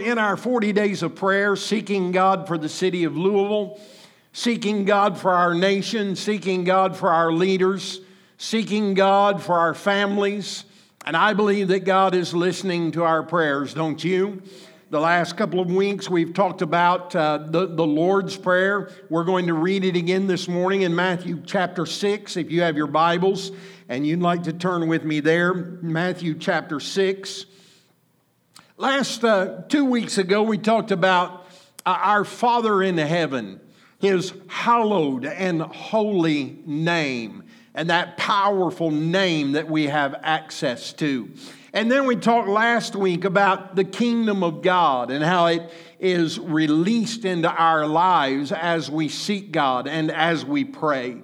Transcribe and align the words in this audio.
In 0.00 0.16
our 0.16 0.38
40 0.38 0.72
days 0.72 1.02
of 1.02 1.14
prayer, 1.14 1.54
seeking 1.56 2.10
God 2.10 2.48
for 2.48 2.56
the 2.56 2.70
city 2.70 3.04
of 3.04 3.18
Louisville, 3.18 3.78
seeking 4.32 4.86
God 4.86 5.18
for 5.18 5.30
our 5.30 5.52
nation, 5.52 6.16
seeking 6.16 6.64
God 6.64 6.96
for 6.96 7.10
our 7.10 7.30
leaders, 7.30 8.00
seeking 8.38 8.94
God 8.94 9.42
for 9.42 9.58
our 9.58 9.74
families. 9.74 10.64
And 11.04 11.14
I 11.14 11.34
believe 11.34 11.68
that 11.68 11.80
God 11.80 12.14
is 12.14 12.32
listening 12.32 12.92
to 12.92 13.04
our 13.04 13.22
prayers, 13.22 13.74
don't 13.74 14.02
you? 14.02 14.42
The 14.88 15.00
last 15.00 15.36
couple 15.36 15.60
of 15.60 15.70
weeks, 15.70 16.08
we've 16.08 16.32
talked 16.32 16.62
about 16.62 17.14
uh, 17.14 17.36
the, 17.46 17.66
the 17.66 17.86
Lord's 17.86 18.38
Prayer. 18.38 18.90
We're 19.10 19.24
going 19.24 19.48
to 19.48 19.54
read 19.54 19.84
it 19.84 19.96
again 19.96 20.26
this 20.26 20.48
morning 20.48 20.80
in 20.82 20.94
Matthew 20.94 21.42
chapter 21.44 21.84
6. 21.84 22.38
If 22.38 22.50
you 22.50 22.62
have 22.62 22.74
your 22.74 22.86
Bibles 22.86 23.52
and 23.90 24.06
you'd 24.06 24.20
like 24.20 24.44
to 24.44 24.54
turn 24.54 24.88
with 24.88 25.04
me 25.04 25.20
there, 25.20 25.52
Matthew 25.52 26.34
chapter 26.38 26.80
6. 26.80 27.44
Last 28.80 29.22
uh, 29.24 29.60
two 29.68 29.84
weeks 29.84 30.16
ago, 30.16 30.42
we 30.42 30.56
talked 30.56 30.90
about 30.90 31.44
uh, 31.84 31.98
our 32.00 32.24
Father 32.24 32.82
in 32.82 32.96
heaven, 32.96 33.60
his 33.98 34.32
hallowed 34.46 35.26
and 35.26 35.60
holy 35.60 36.62
name, 36.64 37.42
and 37.74 37.90
that 37.90 38.16
powerful 38.16 38.90
name 38.90 39.52
that 39.52 39.68
we 39.68 39.88
have 39.88 40.18
access 40.22 40.94
to. 40.94 41.28
And 41.74 41.92
then 41.92 42.06
we 42.06 42.16
talked 42.16 42.48
last 42.48 42.96
week 42.96 43.26
about 43.26 43.76
the 43.76 43.84
kingdom 43.84 44.42
of 44.42 44.62
God 44.62 45.10
and 45.10 45.22
how 45.22 45.44
it 45.48 45.70
is 45.98 46.38
released 46.38 47.26
into 47.26 47.50
our 47.50 47.86
lives 47.86 48.50
as 48.50 48.90
we 48.90 49.10
seek 49.10 49.52
God 49.52 49.88
and 49.88 50.10
as 50.10 50.42
we 50.42 50.64
pray. 50.64 51.18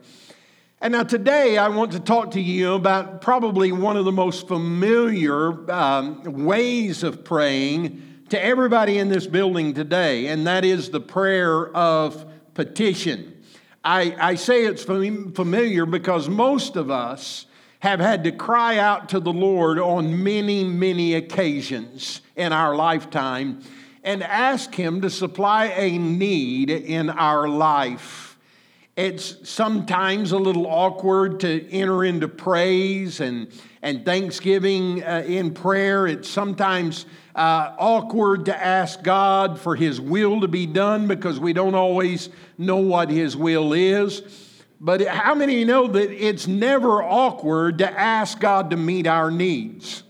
And 0.79 0.93
now, 0.93 1.05
today, 1.05 1.57
I 1.57 1.69
want 1.69 1.93
to 1.93 2.01
talk 2.01 2.33
to 2.33 2.41
you 2.41 2.75
about 2.75 3.23
probably 3.23 3.73
one 3.73 3.97
of 3.97 4.05
the 4.05 4.13
most 4.13 4.47
familiar 4.47 5.71
um, 5.73 6.45
ways 6.45 7.03
of 7.03 7.25
praying 7.25 8.25
to 8.29 8.45
everybody 8.45 8.99
in 8.99 9.09
this 9.09 9.27
building 9.27 9.73
today, 9.73 10.27
and 10.27 10.47
that 10.47 10.67
is 10.67 10.91
the 10.91 11.01
prayer 11.01 11.75
of 11.75 12.27
petition. 12.53 13.43
I, 13.83 14.17
I 14.21 14.35
say 14.35 14.67
it's 14.67 14.83
familiar 14.85 15.87
because 15.87 16.29
most 16.29 16.77
of 16.77 16.91
us 16.91 17.47
have 17.79 18.01
had 18.01 18.25
to 18.25 18.33
cry 18.33 18.77
out 18.77 19.09
to 19.11 19.21
the 19.21 19.33
Lord 19.33 19.79
on 19.79 20.23
many, 20.23 20.63
many 20.63 21.15
occasions 21.15 22.21
in 22.37 22.53
our 22.53 22.77
lifetime 22.77 23.63
and 24.05 24.23
ask 24.23 24.75
Him 24.75 25.01
to 25.01 25.09
supply 25.09 25.67
a 25.67 25.97
need 25.97 26.69
in 26.69 27.09
our 27.09 27.49
life. 27.49 28.26
It's 28.97 29.47
sometimes 29.47 30.33
a 30.33 30.39
little 30.39 30.67
awkward 30.67 31.41
to 31.41 31.71
enter 31.71 32.03
into 32.03 32.29
praise 32.29 33.21
and, 33.21 33.49
and 33.83 34.07
thanksgiving 34.07 35.05
uh, 35.05 35.23
in 35.27 35.53
prayer. 35.53 36.07
It's 36.07 36.31
sometimes 36.31 37.05
uh, 37.35 37.75
awkward 37.79 38.47
to 38.47 38.57
ask 38.57 39.03
God 39.03 39.61
for 39.61 39.77
His 39.77 40.01
will 40.01 40.41
to 40.41 40.49
be 40.49 40.65
done 40.65 41.09
because 41.09 41.39
we 41.39 41.53
don't 41.53 41.75
always 41.75 42.31
know 42.57 42.79
what 42.79 43.11
His 43.11 43.37
will 43.37 43.75
is. 43.75 44.23
But 44.81 45.07
how 45.07 45.35
many 45.35 45.63
know 45.67 45.87
that 45.89 46.11
it's 46.11 46.47
never 46.47 47.03
awkward 47.03 47.77
to 47.79 47.91
ask 47.91 48.41
God 48.41 48.71
to 48.71 48.79
meet 48.79 49.07
our 49.07 49.31
needs? 49.31 50.05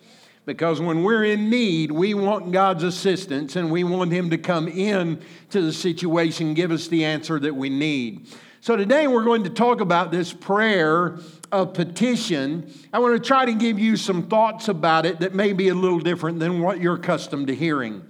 Because 0.45 0.81
when 0.81 1.03
we're 1.03 1.25
in 1.25 1.51
need, 1.51 1.91
we 1.91 2.15
want 2.15 2.53
God's 2.53 2.85
assistance 2.85 3.57
and 3.57 3.69
we 3.69 3.83
want 3.83 4.13
Him 4.13 4.31
to 4.31 4.39
come 4.39 4.69
in 4.69 5.21
to 5.51 5.61
the 5.61 5.73
situation, 5.73 6.55
give 6.55 6.71
us 6.71 6.87
the 6.87 7.05
answer 7.05 7.41
that 7.41 7.57
we 7.57 7.69
need. 7.69 8.29
So 8.67 8.77
today 8.77 9.07
we're 9.07 9.23
going 9.23 9.45
to 9.45 9.51
talk 9.51 9.81
about 9.81 10.11
this 10.11 10.33
prayer 10.33 11.21
of 11.53 11.73
petition. 11.73 12.69
I 12.93 12.99
want 12.99 13.15
to 13.15 13.25
try 13.25 13.45
to 13.45 13.55
give 13.55 13.79
you 13.79 13.97
some 13.97 14.27
thoughts 14.27 14.67
about 14.67 15.07
it 15.07 15.21
that 15.21 15.37
may 15.37 15.53
be 15.53 15.69
a 15.69 15.75
little 15.77 16.01
different 16.01 16.41
than 16.41 16.61
what 16.61 16.81
you're 16.81 16.97
accustomed 16.97 17.47
to 17.47 17.55
hearing. 17.55 18.03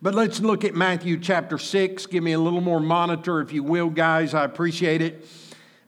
But 0.00 0.14
let's 0.14 0.40
look 0.40 0.64
at 0.64 0.74
Matthew 0.74 1.20
chapter 1.20 1.58
6. 1.58 2.06
Give 2.06 2.24
me 2.24 2.32
a 2.32 2.38
little 2.38 2.62
more 2.62 2.80
monitor, 2.80 3.42
if 3.42 3.52
you 3.52 3.62
will, 3.62 3.90
guys. 3.90 4.32
I 4.32 4.44
appreciate 4.44 5.02
it. 5.02 5.28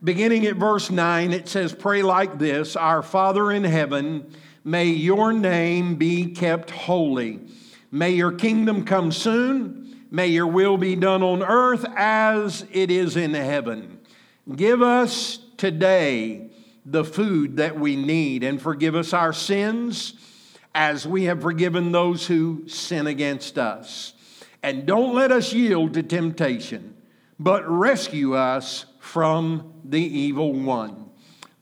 Beginning 0.03 0.45
at 0.45 0.57
verse 0.57 0.91
9, 0.91 1.33
it 1.33 1.47
says, 1.47 1.73
Pray 1.73 2.03
like 2.03 2.37
this 2.37 2.75
Our 2.75 3.01
Father 3.01 3.51
in 3.51 3.63
heaven, 3.63 4.31
may 4.63 4.85
your 4.85 5.33
name 5.33 5.95
be 5.95 6.27
kept 6.27 6.69
holy. 6.69 7.39
May 7.91 8.11
your 8.11 8.31
kingdom 8.31 8.85
come 8.85 9.11
soon. 9.11 9.80
May 10.13 10.27
your 10.27 10.47
will 10.47 10.77
be 10.77 10.97
done 10.97 11.23
on 11.23 11.41
earth 11.41 11.85
as 11.95 12.65
it 12.69 12.91
is 12.91 13.15
in 13.15 13.33
heaven. 13.33 14.01
Give 14.53 14.81
us 14.81 15.39
today 15.55 16.49
the 16.85 17.05
food 17.05 17.55
that 17.55 17.79
we 17.79 17.95
need 17.95 18.43
and 18.43 18.61
forgive 18.61 18.93
us 18.93 19.13
our 19.13 19.31
sins 19.31 20.13
as 20.75 21.07
we 21.07 21.23
have 21.25 21.41
forgiven 21.41 21.93
those 21.93 22.27
who 22.27 22.67
sin 22.67 23.07
against 23.07 23.57
us. 23.57 24.13
And 24.61 24.85
don't 24.85 25.15
let 25.15 25.31
us 25.31 25.53
yield 25.53 25.93
to 25.93 26.03
temptation, 26.03 26.93
but 27.39 27.67
rescue 27.69 28.35
us 28.35 28.85
from 28.99 29.73
the 29.85 30.01
evil 30.01 30.51
one. 30.51 31.09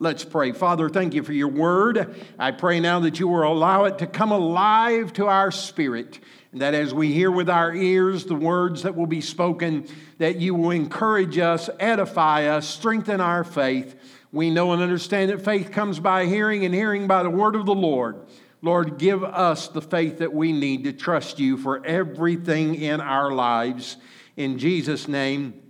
Let's 0.00 0.24
pray. 0.24 0.52
Father, 0.52 0.88
thank 0.88 1.14
you 1.14 1.22
for 1.22 1.32
your 1.32 1.48
word. 1.48 2.16
I 2.36 2.50
pray 2.50 2.80
now 2.80 3.00
that 3.00 3.20
you 3.20 3.28
will 3.28 3.44
allow 3.52 3.84
it 3.84 3.98
to 3.98 4.06
come 4.08 4.32
alive 4.32 5.12
to 5.14 5.26
our 5.26 5.52
spirit 5.52 6.18
and 6.52 6.60
that 6.60 6.74
as 6.74 6.92
we 6.92 7.12
hear 7.12 7.30
with 7.30 7.48
our 7.48 7.74
ears 7.74 8.24
the 8.24 8.34
words 8.34 8.82
that 8.82 8.96
will 8.96 9.06
be 9.06 9.20
spoken, 9.20 9.86
that 10.18 10.36
you 10.36 10.54
will 10.54 10.70
encourage 10.70 11.38
us, 11.38 11.70
edify 11.78 12.46
us, 12.46 12.68
strengthen 12.68 13.20
our 13.20 13.44
faith. 13.44 13.94
We 14.32 14.50
know 14.50 14.72
and 14.72 14.82
understand 14.82 15.30
that 15.30 15.44
faith 15.44 15.70
comes 15.70 16.00
by 16.00 16.26
hearing, 16.26 16.64
and 16.64 16.74
hearing 16.74 17.06
by 17.06 17.22
the 17.22 17.30
word 17.30 17.54
of 17.54 17.66
the 17.66 17.74
Lord. 17.74 18.26
Lord, 18.62 18.98
give 18.98 19.24
us 19.24 19.68
the 19.68 19.80
faith 19.80 20.18
that 20.18 20.32
we 20.32 20.52
need 20.52 20.84
to 20.84 20.92
trust 20.92 21.38
you 21.38 21.56
for 21.56 21.84
everything 21.86 22.74
in 22.74 23.00
our 23.00 23.32
lives. 23.32 23.96
In 24.36 24.58
Jesus' 24.58 25.08
name, 25.08 25.62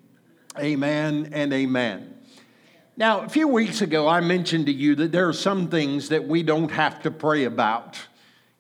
amen 0.59 1.31
and 1.33 1.53
amen. 1.53 2.15
Now, 2.97 3.21
a 3.21 3.29
few 3.29 3.49
weeks 3.49 3.81
ago, 3.81 4.09
I 4.09 4.21
mentioned 4.21 4.67
to 4.67 4.73
you 4.73 4.95
that 4.97 5.13
there 5.13 5.29
are 5.29 5.33
some 5.33 5.69
things 5.69 6.09
that 6.09 6.27
we 6.27 6.43
don't 6.43 6.71
have 6.71 7.03
to 7.03 7.11
pray 7.11 7.45
about. 7.45 7.99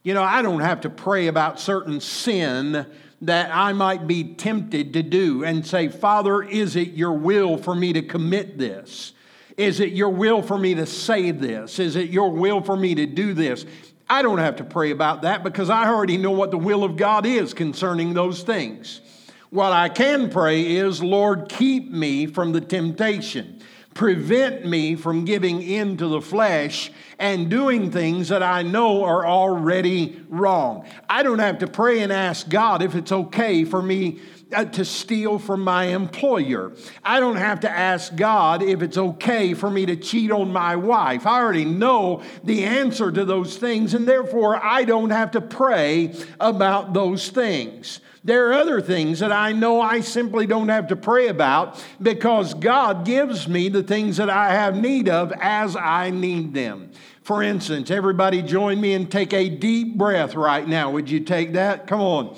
You 0.03 0.15
know, 0.15 0.22
I 0.22 0.41
don't 0.41 0.61
have 0.61 0.83
to 0.83 0.91
pray 0.91 1.27
about 1.27 1.61
certain 1.61 2.00
sin 2.00 2.87
that 3.22 3.50
I 3.55 3.75
might 3.75 4.06
be 4.06 4.34
tempted 4.34 4.94
to 4.94 5.03
do 5.03 5.44
and 5.44 5.66
say, 5.66 5.88
Father, 5.88 6.43
is 6.43 6.75
it 6.75 6.93
your 6.93 7.12
will 7.12 7.59
for 7.59 7.75
me 7.75 7.93
to 7.93 8.00
commit 8.00 8.56
this? 8.56 9.12
Is 9.59 9.78
it 9.78 9.93
your 9.93 10.09
will 10.09 10.41
for 10.41 10.56
me 10.56 10.75
to 10.77 10.87
say 10.87 11.33
this? 11.33 11.78
Is 11.78 11.97
it 11.97 12.09
your 12.09 12.31
will 12.31 12.62
for 12.62 12.77
me 12.77 12.94
to 12.94 13.05
do 13.05 13.34
this? 13.34 13.66
I 14.09 14.22
don't 14.22 14.39
have 14.39 14.56
to 14.56 14.65
pray 14.65 14.91
about 14.91 15.22
that 15.22 15.44
because 15.44 15.69
I 15.69 15.87
already 15.87 16.16
know 16.16 16.31
what 16.31 16.50
the 16.50 16.56
will 16.56 16.83
of 16.83 16.97
God 16.97 17.27
is 17.27 17.53
concerning 17.53 18.15
those 18.15 18.43
things. 18.43 19.03
What 19.50 19.72
I 19.72 19.91
can 19.91 20.31
pray 20.31 20.77
is, 20.77 21.03
Lord, 21.03 21.50
keep 21.50 21.91
me 21.91 22.27
from 22.27 22.53
the 22.53 22.60
temptation 22.62 23.59
prevent 23.95 24.65
me 24.65 24.95
from 24.95 25.25
giving 25.25 25.62
in 25.62 25.97
to 25.97 26.06
the 26.06 26.21
flesh 26.21 26.91
and 27.19 27.51
doing 27.51 27.91
things 27.91 28.28
that 28.28 28.43
I 28.43 28.62
know 28.62 29.05
are 29.05 29.27
already 29.27 30.23
wrong. 30.28 30.87
I 31.09 31.23
don't 31.23 31.41
have 31.41 31.59
to 31.59 31.67
pray 31.67 32.01
and 32.01 32.12
ask 32.12 32.49
God 32.49 32.83
if 32.83 32.95
it's 32.95 33.12
okay 33.12 33.65
for 33.65 33.83
me 33.83 34.21
uh, 34.53 34.65
to 34.65 34.84
steal 34.84 35.39
from 35.39 35.62
my 35.62 35.84
employer. 35.87 36.73
I 37.05 37.21
don't 37.21 37.37
have 37.37 37.61
to 37.61 37.71
ask 37.71 38.15
God 38.15 38.62
if 38.62 38.83
it's 38.83 38.99
okay 38.99 39.55
for 39.55 39.71
me 39.71 39.87
to 39.87 39.97
cheat 39.97 40.31
on 40.31 40.53
my 40.53 40.77
wife. 40.77 41.27
I 41.27 41.41
already 41.41 41.65
know 41.65 42.22
the 42.45 42.65
answer 42.65 43.12
to 43.12 43.25
those 43.25 43.57
things, 43.57 43.95
and 43.95 44.07
therefore 44.09 44.65
I 44.65 44.84
don't 44.84 45.11
have 45.11 45.33
to 45.33 45.41
pray 45.41 46.15
about 46.41 46.95
those 46.95 47.28
things. 47.28 48.01
There 48.23 48.49
are 48.49 48.53
other 48.53 48.83
things 48.83 49.21
that 49.21 49.33
I 49.33 49.53
know 49.53 49.81
I 49.81 50.01
simply 50.01 50.47
don't 50.47 50.69
have 50.69 50.89
to 50.89 50.97
pray 50.97 51.29
about 51.29 51.83
because 52.03 52.53
God 52.53 53.07
gives 53.07 53.49
me 53.49 53.71
the 53.71 53.83
things 53.83 54.19
that 54.19 54.29
I 54.29 54.53
have 54.53 54.77
need 54.77 55.09
of 55.09 55.33
as 55.41 55.75
I 55.75 56.11
need 56.11 56.53
them. 56.53 56.91
For 57.23 57.43
instance, 57.43 57.91
everybody 57.91 58.43
join 58.43 58.81
me 58.81 58.93
and 58.93 59.11
take 59.11 59.33
a 59.33 59.49
deep 59.49 59.97
breath 59.97 60.35
right 60.35 60.67
now. 60.67 60.91
Would 60.91 61.09
you 61.09 61.21
take 61.21 61.55
that? 61.55 61.87
Come 61.87 62.01
on. 62.01 62.37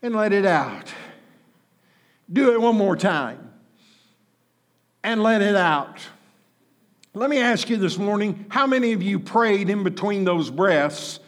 And 0.00 0.14
let 0.14 0.32
it 0.32 0.46
out. 0.46 0.92
Do 2.32 2.52
it 2.52 2.60
one 2.60 2.76
more 2.76 2.96
time. 2.96 3.52
And 5.02 5.22
let 5.22 5.42
it 5.42 5.56
out. 5.56 5.98
Let 7.14 7.30
me 7.30 7.38
ask 7.38 7.68
you 7.68 7.76
this 7.76 7.98
morning 7.98 8.46
how 8.48 8.66
many 8.66 8.92
of 8.92 9.02
you 9.02 9.18
prayed 9.18 9.70
in 9.70 9.82
between 9.82 10.24
those 10.24 10.50
breaths 10.50 11.20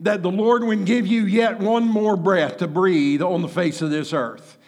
that 0.00 0.22
the 0.22 0.30
Lord 0.30 0.64
would 0.64 0.84
give 0.84 1.06
you 1.06 1.24
yet 1.24 1.58
one 1.58 1.84
more 1.84 2.16
breath 2.16 2.58
to 2.58 2.68
breathe 2.68 3.22
on 3.22 3.42
the 3.42 3.48
face 3.48 3.80
of 3.82 3.90
this 3.90 4.12
earth. 4.12 4.58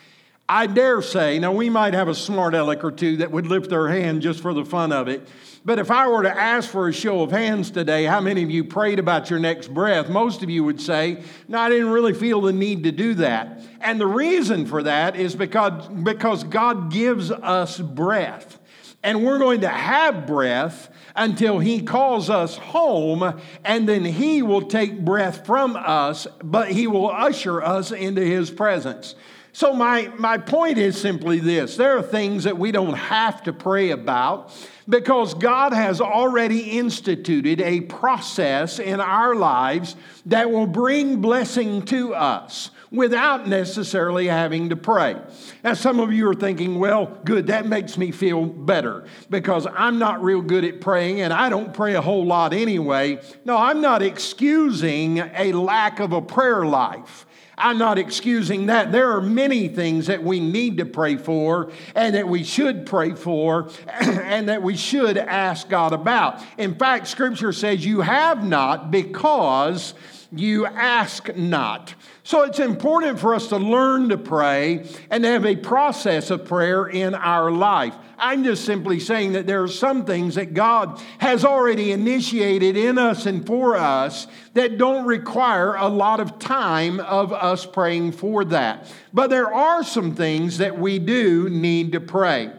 I 0.51 0.67
dare 0.67 1.03
say, 1.03 1.39
now 1.39 1.53
we 1.53 1.69
might 1.69 1.93
have 1.93 2.09
a 2.09 2.15
smart 2.15 2.55
aleck 2.55 2.83
or 2.83 2.91
two 2.91 3.19
that 3.19 3.31
would 3.31 3.47
lift 3.47 3.69
their 3.69 3.89
hand 3.89 4.23
just 4.23 4.41
for 4.41 4.55
the 4.55 4.65
fun 4.65 4.93
of 4.93 5.07
it. 5.07 5.29
But 5.63 5.79
if 5.79 5.91
I 5.91 6.09
were 6.09 6.23
to 6.23 6.31
ask 6.31 6.71
for 6.71 6.89
a 6.89 6.93
show 6.93 7.21
of 7.21 7.31
hands 7.31 7.71
today, 7.71 8.05
how 8.05 8.23
many 8.23 8.43
of 8.43 8.51
you 8.51 8.65
prayed 8.65 8.99
about 8.99 9.29
your 9.29 9.39
next 9.39 9.69
breath? 9.75 10.09
Most 10.09 10.43
of 10.43 10.49
you 10.49 10.65
would 10.65 10.81
say, 10.81 11.23
No, 11.49 11.59
I 11.59 11.69
didn't 11.69 11.91
really 11.91 12.15
feel 12.15 12.41
the 12.41 12.55
need 12.55 12.85
to 12.85 12.93
do 12.93 13.13
that. 13.15 13.61
And 13.83 14.01
the 14.01 14.07
reason 14.07 14.65
for 14.65 14.83
that 14.85 15.17
is 15.17 15.37
because, 15.37 15.89
because 15.89 16.45
God 16.45 16.91
gives 16.91 17.31
us 17.31 17.79
breath. 17.79 18.58
And 19.03 19.25
we're 19.25 19.39
going 19.39 19.61
to 19.61 19.69
have 19.69 20.27
breath 20.27 20.91
until 21.15 21.59
He 21.59 21.83
calls 21.83 22.31
us 22.31 22.57
home, 22.57 23.41
and 23.65 23.89
then 23.89 24.05
He 24.05 24.43
will 24.43 24.63
take 24.63 25.05
breath 25.05 25.47
from 25.47 25.77
us, 25.77 26.27
but 26.43 26.71
He 26.71 26.87
will 26.87 27.11
usher 27.11 27.63
us 27.63 27.93
into 27.93 28.23
His 28.23 28.51
presence. 28.51 29.15
So, 29.53 29.73
my, 29.73 30.13
my 30.19 30.39
point 30.39 30.79
is 30.79 31.01
simply 31.01 31.41
this 31.41 31.77
there 31.77 31.97
are 31.97 32.03
things 32.03 32.45
that 32.45 32.59
we 32.59 32.71
don't 32.71 32.95
have 32.95 33.43
to 33.45 33.53
pray 33.53 33.91
about 33.91 34.53
because 34.89 35.35
God 35.35 35.73
has 35.73 36.01
already 36.01 36.79
instituted 36.79 37.61
a 37.61 37.81
process 37.83 38.79
in 38.79 39.01
our 39.01 39.35
lives 39.35 39.97
that 40.27 40.51
will 40.51 40.67
bring 40.67 41.21
blessing 41.21 41.83
to 41.87 42.15
us 42.15 42.71
without 42.91 43.47
necessarily 43.47 44.27
having 44.27 44.71
to 44.71 44.77
pray. 44.77 45.17
Now, 45.63 45.75
some 45.75 46.01
of 46.01 46.13
you 46.13 46.29
are 46.29 46.35
thinking, 46.35 46.79
well, 46.79 47.19
good, 47.25 47.49
that 47.49 47.67
makes 47.67 47.99
me 47.99 48.11
feel 48.11 48.47
better 48.47 49.07
because 49.29 49.67
I'm 49.67 49.99
not 49.99 50.23
real 50.23 50.43
good 50.43 50.65
at 50.65 50.81
praying 50.81 51.21
and 51.21 51.33
I 51.33 51.49
don't 51.49 51.75
pray 51.75 51.95
a 51.95 52.01
whole 52.01 52.25
lot 52.25 52.53
anyway. 52.53 53.21
No, 53.45 53.57
I'm 53.57 53.81
not 53.81 54.03
excusing 54.03 55.19
a 55.19 55.53
lack 55.53 56.01
of 56.01 56.13
a 56.13 56.23
prayer 56.23 56.65
life. 56.65 57.27
I'm 57.59 57.77
not 57.77 57.99
excusing 57.99 58.67
that. 58.67 58.93
There 58.93 59.11
are 59.11 59.21
many 59.21 59.69
things 59.69 60.07
that 60.07 60.23
we 60.23 60.39
need 60.39 60.79
to 60.79 60.87
pray 60.87 61.17
for 61.17 61.73
and 61.97 62.15
that 62.15 62.29
we 62.29 62.45
should 62.45 62.87
pray 62.87 63.15
for 63.15 63.71
and 63.89 64.49
that 64.49 64.63
we 64.63 64.77
should 64.77 65.19
ask 65.19 65.69
God 65.69 65.93
about. 65.93 66.41
In 66.57 66.77
fact, 66.77 67.09
Scripture 67.09 67.53
says, 67.53 67.85
You 67.85 68.01
have 68.01 68.45
not 68.45 68.93
because 68.93 69.95
you 70.31 70.67
ask 70.67 71.35
not. 71.37 71.95
So 72.23 72.43
it's 72.43 72.59
important 72.59 73.19
for 73.19 73.35
us 73.35 73.49
to 73.49 73.57
learn 73.57 74.11
to 74.11 74.19
pray 74.19 74.87
and 75.11 75.25
to 75.25 75.31
have 75.31 75.47
a 75.47 75.57
process 75.57 76.31
of 76.31 76.45
prayer 76.45 76.87
in 76.87 77.15
our 77.15 77.51
life. 77.51 77.95
I'm 78.19 78.45
just 78.45 78.65
simply 78.65 79.01
saying 79.01 79.33
that 79.33 79.47
there 79.47 79.63
are 79.63 79.69
some 79.69 80.05
things 80.05 80.35
that 80.35 80.53
God 80.53 81.01
has 81.19 81.45
already 81.45 81.93
initiated 81.93 82.77
in 82.77 82.99
us 82.99 83.27
and 83.27 83.47
for 83.47 83.77
us 83.77 84.27
that 84.55 84.77
don't 84.77 85.07
require 85.07 85.77
a 85.77 85.89
lot 85.89 86.21
of 86.21 86.39
time 86.39 87.01
of 87.01 87.33
us 87.33 87.65
praying 87.65 88.13
for 88.13 88.45
that. 88.47 88.93
But 89.15 89.31
there 89.31 89.53
are 89.55 89.83
some 89.83 90.15
things 90.15 90.59
that 90.59 90.79
we 90.79 90.99
do 90.99 91.49
need 91.49 91.93
to 91.93 92.01
pray. 92.01 92.53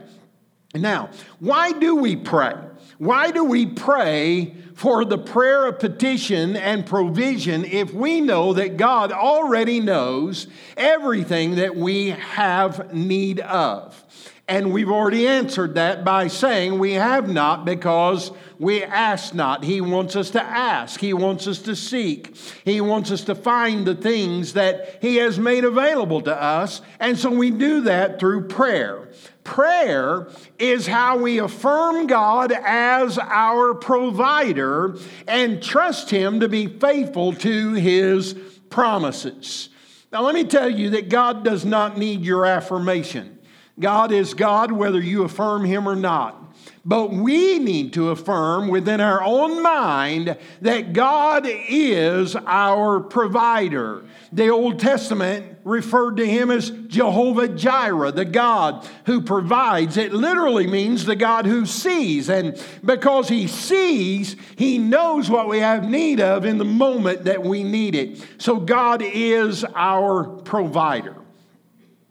Now, 0.73 1.09
why 1.39 1.71
do 1.73 1.95
we 1.95 2.15
pray? 2.15 2.55
Why 2.99 3.31
do 3.31 3.43
we 3.43 3.65
pray 3.65 4.55
for 4.79 5.03
the 5.03 5.17
prayer 5.17 5.67
of 5.67 5.77
petition 5.77 6.55
and 6.55 6.85
provision 6.85 7.65
if 7.65 7.93
we 7.93 8.21
know 8.21 8.53
that 8.53 8.77
God 8.77 9.11
already 9.11 9.81
knows 9.81 10.47
everything 10.77 11.55
that 11.55 11.75
we 11.75 12.11
have 12.11 12.93
need 12.93 13.41
of? 13.41 14.01
And 14.47 14.71
we've 14.71 14.89
already 14.89 15.27
answered 15.27 15.75
that 15.75 16.05
by 16.05 16.27
saying 16.27 16.79
we 16.79 16.93
have 16.93 17.27
not 17.27 17.65
because 17.65 18.31
we 18.57 18.81
ask 18.81 19.33
not. 19.33 19.65
He 19.65 19.81
wants 19.81 20.15
us 20.15 20.29
to 20.29 20.41
ask. 20.41 20.97
He 21.01 21.13
wants 21.13 21.45
us 21.45 21.59
to 21.63 21.75
seek. 21.75 22.37
He 22.63 22.79
wants 22.79 23.11
us 23.11 23.25
to 23.25 23.35
find 23.35 23.85
the 23.85 23.95
things 23.95 24.53
that 24.53 24.99
He 25.01 25.17
has 25.17 25.37
made 25.37 25.65
available 25.65 26.21
to 26.21 26.41
us. 26.41 26.81
And 27.01 27.19
so 27.19 27.29
we 27.29 27.51
do 27.51 27.81
that 27.81 28.17
through 28.17 28.47
prayer. 28.47 29.09
Prayer 29.49 30.27
is 30.59 30.85
how 30.85 31.17
we 31.17 31.39
affirm 31.39 32.05
God 32.05 32.51
as 32.51 33.17
our 33.17 33.73
provider 33.73 34.95
and 35.27 35.61
trust 35.61 36.11
Him 36.11 36.41
to 36.41 36.47
be 36.47 36.67
faithful 36.67 37.33
to 37.33 37.73
His 37.73 38.35
promises. 38.69 39.69
Now, 40.13 40.21
let 40.21 40.35
me 40.35 40.43
tell 40.43 40.69
you 40.69 40.91
that 40.91 41.09
God 41.09 41.43
does 41.43 41.65
not 41.65 41.97
need 41.97 42.21
your 42.21 42.45
affirmation. 42.45 43.39
God 43.79 44.11
is 44.11 44.35
God 44.35 44.71
whether 44.71 45.01
you 45.01 45.23
affirm 45.23 45.65
Him 45.65 45.89
or 45.89 45.95
not. 45.95 46.48
But 46.85 47.11
we 47.11 47.59
need 47.59 47.93
to 47.93 48.09
affirm 48.09 48.69
within 48.69 49.01
our 49.01 49.21
own 49.21 49.61
mind 49.61 50.37
that 50.61 50.93
God 50.93 51.45
is 51.45 52.35
our 52.35 52.99
provider. 53.01 54.03
The 54.31 54.49
Old 54.49 54.79
Testament 54.79 55.57
referred 55.63 56.17
to 56.17 56.25
him 56.25 56.51
as 56.51 56.69
Jehovah 56.69 57.47
Jireh, 57.47 58.11
the 58.11 58.25
God 58.25 58.87
who 59.05 59.21
provides. 59.21 59.97
It 59.97 60.13
literally 60.13 60.67
means 60.67 61.05
the 61.05 61.15
God 61.15 61.45
who 61.45 61.65
sees. 61.65 62.29
And 62.29 62.61
because 62.83 63.27
he 63.27 63.47
sees, 63.47 64.35
he 64.55 64.77
knows 64.77 65.29
what 65.29 65.49
we 65.49 65.59
have 65.59 65.89
need 65.89 66.21
of 66.21 66.45
in 66.45 66.57
the 66.57 66.65
moment 66.65 67.25
that 67.25 67.43
we 67.43 67.63
need 67.63 67.95
it. 67.95 68.23
So 68.37 68.57
God 68.57 69.01
is 69.01 69.65
our 69.75 70.23
provider. 70.23 71.15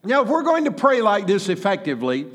Now, 0.05 0.23
if 0.23 0.29
we're 0.29 0.43
going 0.43 0.65
to 0.65 0.73
pray 0.73 1.03
like 1.03 1.27
this 1.27 1.49
effectively, 1.49 2.27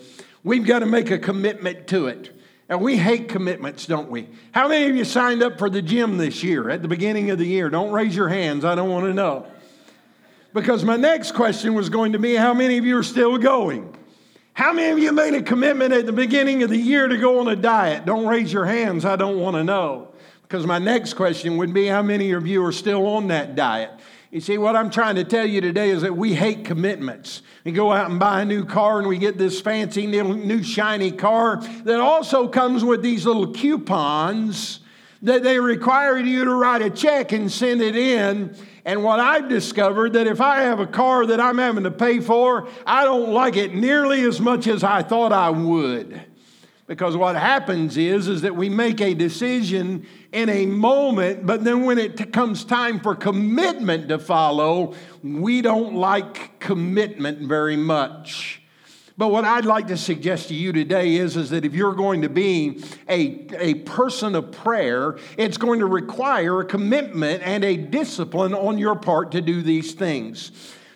we've 0.44 0.66
got 0.66 0.80
to 0.80 0.86
make 0.86 1.12
a 1.12 1.18
commitment 1.18 1.88
to 1.88 2.08
it. 2.08 2.32
And 2.70 2.82
we 2.82 2.98
hate 2.98 3.30
commitments, 3.30 3.86
don't 3.86 4.10
we? 4.10 4.30
How 4.52 4.68
many 4.68 4.90
of 4.90 4.96
you 4.96 5.04
signed 5.04 5.44
up 5.44 5.60
for 5.60 5.70
the 5.70 5.82
gym 5.82 6.18
this 6.18 6.44
year 6.44 6.70
at 6.70 6.82
the 6.82 6.88
beginning 6.88 7.30
of 7.30 7.38
the 7.38 7.46
year? 7.46 7.70
Don't 7.70 7.92
raise 7.92 8.16
your 8.16 8.30
hands, 8.30 8.64
I 8.64 8.76
don't 8.76 8.90
want 8.90 9.06
to 9.06 9.14
know. 9.14 9.46
Because 10.54 10.84
my 10.84 10.96
next 10.96 11.34
question 11.34 11.74
was 11.74 11.90
going 11.90 12.14
to 12.14 12.20
be 12.20 12.36
how 12.36 12.54
many 12.54 12.78
of 12.78 12.86
you 12.86 12.98
are 12.98 13.04
still 13.04 13.38
going? 13.38 13.96
How 14.54 14.72
many 14.72 14.90
of 14.92 15.00
you 15.00 15.12
made 15.12 15.34
a 15.34 15.42
commitment 15.42 15.94
at 15.94 16.06
the 16.06 16.14
beginning 16.14 16.62
of 16.64 16.70
the 16.70 16.78
year 16.78 17.08
to 17.08 17.18
go 17.18 17.40
on 17.40 17.48
a 17.48 17.56
diet? 17.56 18.06
Don't 18.06 18.28
raise 18.28 18.54
your 18.54 18.66
hands, 18.66 19.04
I 19.04 19.16
don't 19.16 19.40
want 19.40 19.56
to 19.56 19.64
know. 19.64 20.10
Because 20.44 20.68
my 20.68 20.78
next 20.78 21.16
question 21.16 21.58
would 21.58 21.74
be 21.74 21.88
how 21.88 22.04
many 22.04 22.32
of 22.32 22.46
you 22.46 22.64
are 22.64 22.72
still 22.72 23.08
on 23.08 23.28
that 23.28 23.56
diet? 23.56 23.92
You 24.34 24.42
see, 24.42 24.58
what 24.58 24.76
I'm 24.76 24.90
trying 24.90 25.18
to 25.18 25.24
tell 25.24 25.46
you 25.46 25.62
today 25.62 25.92
is 25.92 26.02
that 26.02 26.18
we 26.18 26.34
hate 26.34 26.66
commitments. 26.66 27.44
We 27.64 27.72
go 27.72 27.92
out 27.92 28.10
and 28.10 28.20
buy 28.20 28.42
a 28.42 28.46
new 28.46 28.66
car 28.66 28.98
and 28.98 29.08
we 29.08 29.20
get 29.20 29.38
this 29.38 29.62
fancy 29.62 30.08
new 30.08 30.64
shiny 30.64 31.12
car 31.12 31.58
that 31.84 32.00
also 32.00 32.48
comes 32.48 32.84
with 32.84 33.04
these 33.04 33.28
little 33.28 33.54
coupons 33.54 34.80
that 35.22 35.44
they 35.44 35.60
require 35.60 36.18
you 36.18 36.46
to 36.46 36.52
write 36.52 36.82
a 36.82 36.90
check 36.90 37.32
and 37.32 37.52
send 37.52 37.84
it 37.84 37.96
in. 37.96 38.56
And 38.86 39.04
what 39.04 39.20
I've 39.20 39.50
discovered 39.50 40.14
that 40.14 40.26
if 40.26 40.42
I 40.42 40.62
have 40.62 40.80
a 40.80 40.88
car 40.88 41.28
that 41.28 41.40
I'm 41.40 41.60
having 41.60 41.84
to 41.84 41.92
pay 41.92 42.20
for, 42.20 42.68
I 42.88 43.04
don't 43.04 43.34
like 43.34 43.56
it 43.56 43.76
nearly 43.76 44.24
as 44.24 44.40
much 44.40 44.66
as 44.66 44.84
I 44.84 45.04
thought 45.04 45.32
I 45.32 45.52
would. 45.52 46.20
Because 46.88 47.16
what 47.16 47.36
happens 47.36 47.98
is, 47.98 48.28
is 48.28 48.42
that 48.42 48.56
we 48.56 48.68
make 48.68 49.00
a 49.00 49.14
decision 49.14 50.08
in 50.34 50.50
a 50.50 50.66
moment, 50.66 51.46
but 51.46 51.64
then 51.64 51.86
when 51.86 51.98
it 51.98 52.34
comes 52.34 52.66
time 52.66 53.00
for 53.00 53.16
commitment 53.16 54.10
to 54.10 54.20
follow, 54.20 54.96
we 55.24 55.62
don't 55.62 55.94
like 55.94 56.60
commitment 56.60 57.40
very 57.48 57.78
much. 57.78 58.62
But 59.16 59.28
what 59.28 59.46
I'd 59.46 59.66
like 59.66 59.88
to 59.88 59.98
suggest 59.98 60.48
to 60.48 60.56
you 60.56 60.74
today 60.74 61.16
is, 61.16 61.38
is 61.38 61.52
that 61.52 61.64
if 61.66 61.76
you're 61.76 61.94
going 61.94 62.24
to 62.24 62.30
be 62.30 62.84
a, 63.08 63.48
a 63.60 63.76
person 63.76 64.34
of 64.34 64.52
prayer, 64.52 65.18
it's 65.38 65.58
going 65.58 65.80
to 65.82 65.86
require 65.86 66.62
a 66.62 66.66
commitment 66.66 67.44
and 67.44 67.64
a 67.64 67.78
discipline 67.78 68.56
on 68.56 68.80
your 68.80 68.96
part 68.96 69.32
to 69.34 69.42
do 69.42 69.62
these 69.62 69.94
things. 69.94 70.52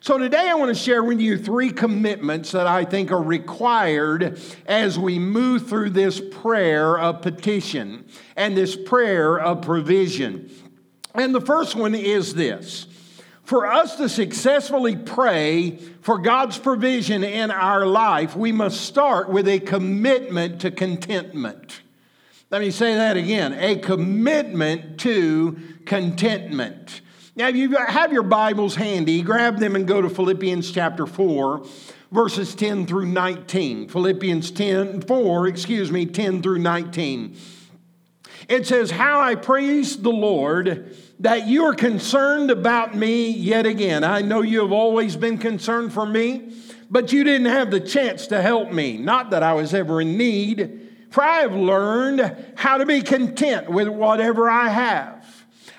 So, 0.07 0.18
today 0.18 0.48
I 0.50 0.54
want 0.54 0.69
to 0.69 0.81
share 0.81 1.04
with 1.04 1.19
you 1.19 1.38
three 1.38 1.70
commitments 1.70 2.53
that 2.53 2.65
I 2.65 2.86
think 2.86 3.12
are 3.12 3.22
required 3.22 4.39
as 4.65 4.98
we 4.98 5.20
move 5.20 5.67
through 5.67 5.89
this 5.89 6.22
prayer 6.32 6.98
of 6.98 7.22
petition 7.22 8.05
and 8.38 8.55
this 8.55 8.74
prayer 8.74 9.38
of 9.38 9.63
provision. 9.63 10.50
And 11.13 11.36
the 11.36 11.41
first 11.41 11.75
one 11.75 11.93
is 11.93 12.34
this 12.34 12.88
for 13.43 13.67
us 13.67 13.98
to 13.98 14.08
successfully 14.08 14.96
pray 14.96 15.72
for 16.00 16.20
God's 16.20 16.58
provision 16.58 17.25
in 17.25 17.51
our 17.51 17.86
life, 17.86 18.34
we 18.34 18.53
must 18.53 18.86
start 18.86 19.27
with 19.27 19.46
a 19.50 19.60
commitment 19.60 20.62
to 20.62 20.72
contentment. 20.72 21.82
Let 22.50 22.62
me 22.62 22.72
say 22.72 22.96
that 22.96 23.17
again 23.17 23.51
a 23.51 23.75
commitment 23.75 25.01
to 25.01 25.60
contentment. 25.86 27.01
Now, 27.38 27.50
if 27.50 27.56
you 27.56 27.70
have 27.75 28.12
your 28.12 28.24
Bibles 28.24 28.74
handy, 28.74 29.22
grab 29.22 29.60
them 29.60 29.75
and 29.75 29.88
go 29.88 30.01
to 30.01 30.10
Philippians 30.10 30.72
chapter 30.72 31.06
4, 31.06 31.63
verses 32.12 32.56
10 32.56 32.88
through 32.88 33.06
19. 33.06 33.89
Philippians 33.89 34.50
10, 34.50 35.01
4, 35.01 35.48
excuse 35.48 35.91
me, 35.91 36.08
10 36.08 36.41
through 36.41 36.58
19. 36.58 37.38
It 38.50 38.65
says, 38.65 38.89
How 38.89 39.20
I 39.20 39.36
praise 39.36 40.01
the 40.01 40.10
Lord 40.10 40.98
that 41.20 41.46
you 41.46 41.65
are 41.65 41.75
concerned 41.75 42.50
about 42.50 42.96
me 42.96 43.29
yet 43.29 43.67
again. 43.67 44.03
I 44.03 44.24
know 44.24 44.41
you 44.41 44.62
have 44.62 44.72
always 44.72 45.15
been 45.15 45.38
concerned 45.38 45.94
for 45.94 46.08
me, 46.08 46.51
but 46.89 47.13
you 47.13 47.24
didn't 47.24 47.53
have 47.53 47.70
the 47.70 47.79
chance 47.79 48.25
to 48.27 48.41
help 48.41 48.72
me. 48.72 48.98
Not 48.98 49.29
that 49.29 49.44
I 49.44 49.53
was 49.53 49.75
ever 49.75 50.01
in 50.01 50.17
need, 50.17 50.89
for 51.12 51.22
I 51.22 51.41
have 51.41 51.53
learned 51.53 52.36
how 52.56 52.79
to 52.79 52.86
be 52.88 53.03
content 53.03 53.70
with 53.70 53.88
whatever 53.88 54.50
I 54.50 54.70
have. 54.70 55.16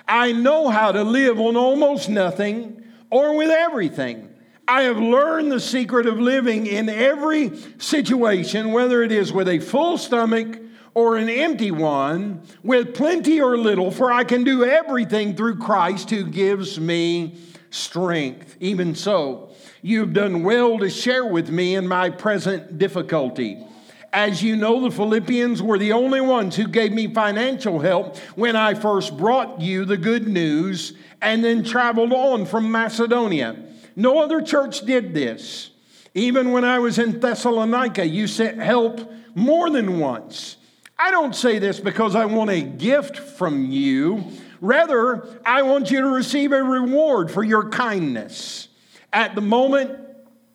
I 0.09 0.31
know 0.31 0.69
how 0.69 0.91
to 0.91 1.03
live 1.03 1.39
on 1.39 1.55
almost 1.55 2.09
nothing 2.09 2.83
or 3.11 3.37
with 3.37 3.51
everything. 3.51 4.33
I 4.67 4.83
have 4.83 4.97
learned 4.97 5.51
the 5.51 5.59
secret 5.59 6.07
of 6.07 6.19
living 6.19 6.65
in 6.65 6.89
every 6.89 7.51
situation, 7.77 8.71
whether 8.71 9.03
it 9.03 9.11
is 9.11 9.31
with 9.31 9.47
a 9.47 9.59
full 9.59 9.99
stomach 9.99 10.59
or 10.95 11.17
an 11.17 11.29
empty 11.29 11.69
one, 11.69 12.41
with 12.63 12.95
plenty 12.95 13.39
or 13.39 13.57
little, 13.57 13.91
for 13.91 14.11
I 14.11 14.23
can 14.23 14.43
do 14.43 14.65
everything 14.65 15.35
through 15.35 15.57
Christ 15.57 16.09
who 16.09 16.23
gives 16.23 16.79
me 16.79 17.39
strength. 17.69 18.57
Even 18.59 18.95
so, 18.95 19.51
you've 19.83 20.13
done 20.13 20.43
well 20.43 20.79
to 20.79 20.89
share 20.89 21.25
with 21.25 21.49
me 21.49 21.75
in 21.75 21.87
my 21.87 22.09
present 22.09 22.79
difficulty. 22.79 23.63
As 24.11 24.41
you 24.41 24.55
know, 24.55 24.81
the 24.81 24.91
Philippians 24.91 25.61
were 25.61 25.77
the 25.77 25.93
only 25.93 26.21
ones 26.21 26.55
who 26.55 26.67
gave 26.67 26.91
me 26.91 27.13
financial 27.13 27.79
help 27.79 28.17
when 28.35 28.55
I 28.55 28.73
first 28.73 29.15
brought 29.17 29.61
you 29.61 29.85
the 29.85 29.97
good 29.97 30.27
news 30.27 30.93
and 31.21 31.43
then 31.43 31.63
traveled 31.63 32.13
on 32.13 32.45
from 32.45 32.71
Macedonia. 32.71 33.55
No 33.95 34.19
other 34.19 34.41
church 34.41 34.81
did 34.81 35.13
this. 35.13 35.69
Even 36.15 36.51
when 36.51 36.65
I 36.65 36.79
was 36.79 36.97
in 36.97 37.19
Thessalonica, 37.19 38.05
you 38.07 38.25
sent 38.25 38.57
help 38.57 39.11
more 39.35 39.69
than 39.69 39.99
once. 39.99 40.57
I 40.97 41.11
don't 41.11 41.35
say 41.35 41.59
this 41.59 41.79
because 41.79 42.15
I 42.15 42.25
want 42.25 42.49
a 42.49 42.61
gift 42.61 43.17
from 43.17 43.69
you. 43.69 44.25
Rather, 44.59 45.39
I 45.45 45.61
want 45.61 45.91
you 45.91 46.01
to 46.01 46.07
receive 46.07 46.51
a 46.51 46.63
reward 46.63 47.31
for 47.31 47.43
your 47.43 47.69
kindness. 47.69 48.67
At 49.13 49.35
the 49.35 49.41
moment, 49.41 49.97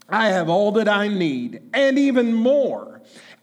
I 0.09 0.29
have 0.29 0.49
all 0.49 0.73
that 0.73 0.89
I 0.89 1.09
need 1.09 1.63
and 1.73 1.99
even 1.99 2.35
more. 2.35 2.94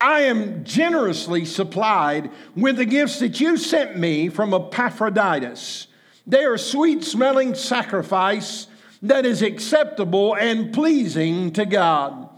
I 0.02 0.22
am 0.22 0.64
generously 0.64 1.46
supplied 1.46 2.32
with 2.56 2.78
the 2.78 2.86
gifts 2.86 3.20
that 3.20 3.40
you 3.40 3.56
sent 3.56 3.98
me 3.98 4.30
from 4.30 4.54
Epaphroditus. 4.54 5.88
They 6.26 6.44
are 6.44 6.58
sweet 6.58 7.04
smelling 7.04 7.56
sacrifice 7.56 8.68
that 9.04 9.26
is 9.26 9.42
acceptable 9.42 10.36
and 10.36 10.74
pleasing 10.74 11.52
to 11.54 11.66
God. 11.66 12.30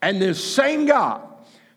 And 0.00 0.20
this 0.20 0.42
same 0.42 0.86
God 0.86 1.22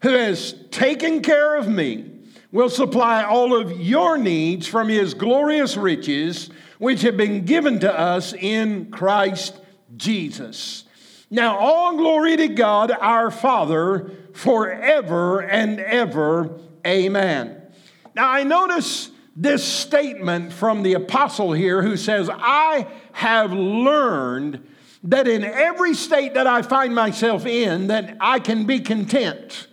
who 0.01 0.10
has 0.10 0.54
taken 0.72 1.22
care 1.22 1.56
of 1.56 1.68
me 1.68 2.12
will 2.51 2.70
supply 2.70 3.24
all 3.24 3.60
of 3.60 3.82
your 3.82 4.18
needs 4.18 4.68
from 4.68 4.88
his 4.88 5.13
glorious 5.13 5.75
riches, 5.75 6.50
which 6.77 7.01
have 7.01 7.18
been 7.18 7.44
given 7.44 7.80
to 7.82 8.00
us 8.00 8.34
in 8.34 8.89
Christ 8.92 9.60
Jesus. 9.98 10.85
Now, 11.29 11.58
all 11.58 11.98
glory 11.98 12.38
to 12.38 12.48
God 12.48 12.91
our 12.91 13.32
Father 13.32 14.12
forever 14.34 15.41
and 15.41 15.79
ever. 15.79 16.60
Amen. 16.86 17.62
Now, 18.15 18.29
I 18.29 18.44
notice 18.44 19.10
this 19.36 19.63
statement 19.63 20.53
from 20.53 20.84
the 20.84 20.94
apostle 20.94 21.51
here 21.51 21.82
who 21.82 21.98
says, 21.98 22.29
I 22.32 22.88
have 23.12 23.51
learned 23.51 24.65
that 25.03 25.27
in 25.27 25.44
every 25.44 25.94
state 25.94 26.36
that 26.36 26.48
I 26.48 26.62
find 26.62 26.96
myself 26.96 27.46
in, 27.46 27.88
that 27.88 28.17
I 28.20 28.39
can 28.39 28.65
be 28.65 28.79
content, 28.79 29.67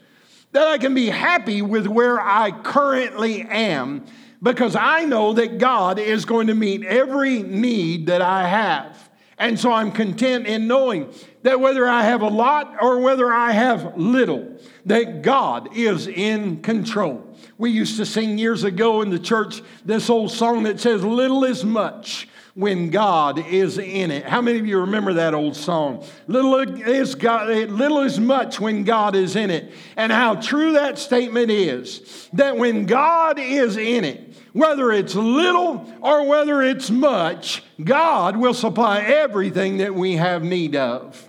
that 0.53 0.67
I 0.67 0.79
can 0.79 0.95
be 0.95 1.07
happy 1.07 1.63
with 1.63 1.87
where 1.87 2.21
I 2.21 2.51
currently 2.51 3.43
am, 3.43 4.05
because 4.43 4.75
I 4.75 5.05
know 5.05 5.33
that 5.35 5.59
God 5.59 5.99
is 5.99 6.25
going 6.25 6.49
to 6.49 6.55
meet 6.55 6.85
every 6.85 7.43
need 7.43 8.07
that 8.09 8.21
I 8.21 8.49
have. 8.49 9.11
And 9.39 9.59
so 9.59 9.73
I'm 9.73 9.91
content 9.93 10.47
in 10.47 10.67
knowing 10.67 11.13
that 11.43 11.59
whether 11.59 11.89
I 11.89 12.05
have 12.05 12.23
a 12.23 12.29
lot 12.29 12.77
or 12.81 13.01
whether 13.01 13.33
I 13.33 13.53
have 13.53 13.97
little, 13.97 14.57
that 14.87 15.23
God 15.23 15.77
is 15.77 16.07
in 16.07 16.63
control. 16.63 17.37
We 17.59 17.71
used 17.71 17.97
to 17.97 18.07
sing 18.07 18.39
years 18.39 18.65
ago 18.65 19.03
in 19.03 19.11
the 19.11 19.19
church 19.19 19.63
this 19.85 20.11
old 20.11 20.31
song 20.31 20.65
that 20.65 20.81
says, 20.81 21.03
Little 21.03 21.45
is 21.45 21.65
much 21.65 22.29
when 22.55 22.91
God 22.91 23.39
is 23.39 23.79
in 23.79 24.11
it. 24.11 24.27
How 24.27 24.43
many 24.43 24.59
of 24.59 24.67
you 24.67 24.81
remember 24.81 25.15
that 25.15 25.33
old 25.33 25.57
song? 25.57 26.05
Little 26.27 26.57
is, 26.59 27.15
God, 27.15 27.49
little 27.49 28.01
is 28.01 28.21
much 28.21 28.61
when 28.61 28.85
God 28.85 29.17
is 29.17 29.37
in 29.37 29.51
it. 29.51 29.73
And 29.97 30.13
how 30.13 30.35
true 30.35 30.73
that 30.73 30.99
statement 30.99 31.51
is 31.51 32.29
that 32.35 32.57
when 32.57 32.85
God 32.85 33.39
is 33.39 33.77
in 33.77 34.05
it, 34.05 34.32
whether 34.53 34.93
it's 34.93 35.15
little 35.15 35.91
or 36.01 36.27
whether 36.27 36.63
it's 36.63 36.91
much, 36.91 37.63
God 37.83 38.37
will 38.37 38.55
supply 38.55 39.01
everything 39.01 39.79
that 39.79 39.95
we 39.95 40.17
have 40.17 40.43
need 40.43 40.77
of. 40.77 41.29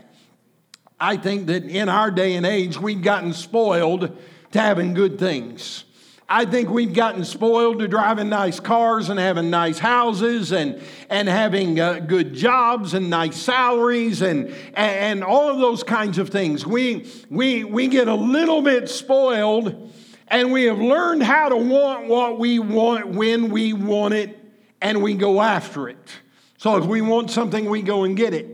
I 1.00 1.18
think 1.18 1.48
that 1.48 1.64
in 1.66 1.90
our 1.90 2.12
day 2.12 2.36
and 2.36 2.46
age, 2.46 2.80
we've 2.80 3.02
gotten 3.02 3.34
spoiled 3.34 4.18
to 4.52 4.60
having 4.60 4.94
good 4.94 5.20
things. 5.20 5.86
I 6.30 6.46
think 6.46 6.70
we've 6.70 6.94
gotten 6.94 7.26
spoiled 7.26 7.80
to 7.80 7.88
driving 7.88 8.30
nice 8.30 8.60
cars 8.60 9.10
and 9.10 9.20
having 9.20 9.50
nice 9.50 9.78
houses 9.78 10.52
and, 10.52 10.82
and 11.10 11.28
having 11.28 11.80
uh, 11.80 12.00
good 12.00 12.34
jobs 12.34 12.94
and 12.94 13.10
nice 13.10 13.36
salaries 13.36 14.22
and, 14.22 14.54
and 14.74 15.24
all 15.24 15.50
of 15.50 15.60
those 15.60 15.84
kinds 15.84 16.18
of 16.18 16.30
things. 16.30 16.66
We, 16.66 17.12
we, 17.30 17.66
we 17.66 17.88
get 17.88 18.08
a 18.08 18.16
little 18.16 18.62
bit 18.62 18.90
spoiled 18.90 19.92
and 20.34 20.52
we 20.52 20.64
have 20.64 20.80
learned 20.80 21.22
how 21.22 21.48
to 21.48 21.56
want 21.56 22.08
what 22.08 22.40
we 22.40 22.58
want 22.58 23.08
when 23.08 23.52
we 23.52 23.72
want 23.72 24.16
it 24.16 24.36
and 24.82 25.04
we 25.04 25.14
go 25.14 25.40
after 25.40 25.88
it. 25.88 26.10
So 26.58 26.76
if 26.78 26.86
we 26.86 27.02
want 27.02 27.30
something, 27.30 27.70
we 27.70 27.84
go 27.84 28.04
and 28.04 28.18
get 28.18 28.34
it. 28.34 28.48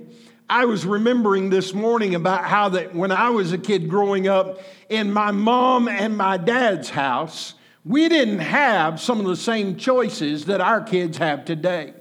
I 0.50 0.66
was 0.66 0.86
remembering 0.86 1.50
this 1.50 1.74
morning 1.74 2.16
about 2.16 2.44
how 2.44 2.68
that 2.70 2.94
when 2.94 3.14
I 3.14 3.30
was 3.30 3.54
a 3.54 3.58
kid 3.58 3.90
growing 3.90 4.28
up 4.28 4.60
in 4.90 5.14
my 5.14 5.32
mom 5.32 5.88
and 5.88 6.18
my 6.18 6.36
dad's 6.36 6.90
house, 6.90 7.54
we 7.86 8.10
didn't 8.10 8.40
have 8.40 9.00
some 9.00 9.22
of 9.22 9.28
the 9.28 9.38
same 9.38 9.78
choices 9.78 10.48
that 10.48 10.60
our 10.60 10.82
kids 10.82 11.18
have 11.18 11.46
today. 11.46 11.94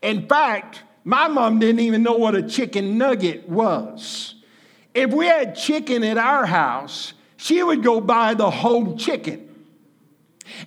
In 0.00 0.28
fact, 0.28 0.82
my 1.04 1.28
mom 1.28 1.58
didn't 1.58 1.80
even 1.80 2.02
know 2.02 2.16
what 2.16 2.34
a 2.34 2.42
chicken 2.42 2.96
nugget 2.96 3.46
was. 3.46 4.36
If 4.94 5.12
we 5.12 5.26
had 5.26 5.56
chicken 5.56 6.04
at 6.04 6.16
our 6.16 6.46
house, 6.46 7.12
she 7.40 7.62
would 7.62 7.82
go 7.82 8.00
buy 8.00 8.34
the 8.34 8.50
whole 8.50 8.96
chicken. 8.96 9.48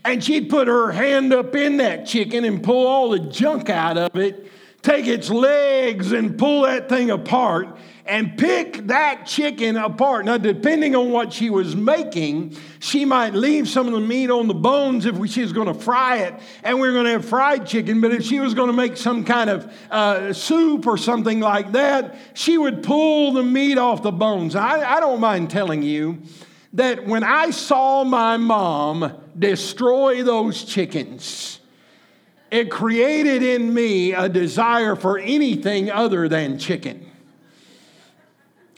And 0.04 0.24
she'd 0.24 0.50
put 0.50 0.68
her 0.68 0.92
hand 0.92 1.34
up 1.34 1.56
in 1.56 1.78
that 1.78 2.08
chicken 2.08 2.46
and 2.46 2.64
pull 2.64 2.88
all 2.88 3.10
the 3.10 3.20
junk 3.20 3.70
out 3.70 3.98
of 3.98 4.16
it 4.16 4.50
take 4.84 5.08
its 5.08 5.30
legs 5.30 6.12
and 6.12 6.38
pull 6.38 6.64
that 6.64 6.90
thing 6.90 7.10
apart 7.10 7.78
and 8.06 8.38
pick 8.38 8.88
that 8.88 9.26
chicken 9.26 9.78
apart. 9.78 10.26
Now, 10.26 10.38
depending 10.38 10.94
on 10.94 11.10
what 11.10 11.32
she 11.32 11.50
was 11.50 11.74
making, 11.74 12.58
she 12.80 13.06
might 13.06 13.34
leave 13.34 13.70
some 13.70 13.88
of 13.88 13.94
the 13.94 14.02
meat 14.02 14.30
on 14.30 14.50
the 14.50 14.54
bones 14.54 15.06
if 15.06 15.16
she 15.32 15.42
was 15.42 15.54
going 15.54 15.68
to 15.68 15.74
fry 15.74 16.18
it, 16.18 16.38
and 16.64 16.82
we 16.82 16.90
are 16.90 16.92
going 16.92 17.06
to 17.06 17.12
have 17.12 17.24
fried 17.24 17.66
chicken. 17.66 18.02
But 18.02 18.12
if 18.12 18.24
she 18.24 18.42
was 18.42 18.54
going 18.54 18.68
to 18.68 18.76
make 18.76 18.98
some 18.98 19.24
kind 19.24 19.50
of 19.50 19.74
uh, 19.90 20.34
soup 20.34 20.86
or 20.86 20.98
something 20.98 21.40
like 21.40 21.72
that, 21.72 22.18
she 22.34 22.58
would 22.58 22.84
pull 22.84 23.32
the 23.32 23.44
meat 23.44 23.78
off 23.78 24.04
the 24.04 24.12
bones. 24.12 24.54
I, 24.54 24.98
I 24.98 25.00
don't 25.00 25.22
mind 25.22 25.50
telling 25.50 25.82
you 25.82 26.22
that 26.74 27.06
when 27.06 27.24
I 27.24 27.52
saw 27.52 28.04
my 28.04 28.38
mom 28.38 29.14
destroy 29.38 30.24
those 30.24 30.64
chickens, 30.64 31.60
it 32.52 32.70
created 32.70 33.44
in 33.44 33.74
me 33.74 34.14
a 34.14 34.28
desire 34.28 34.96
for 34.96 35.18
anything 35.18 35.92
other 35.92 36.28
than 36.28 36.60
chicken. 36.60 37.10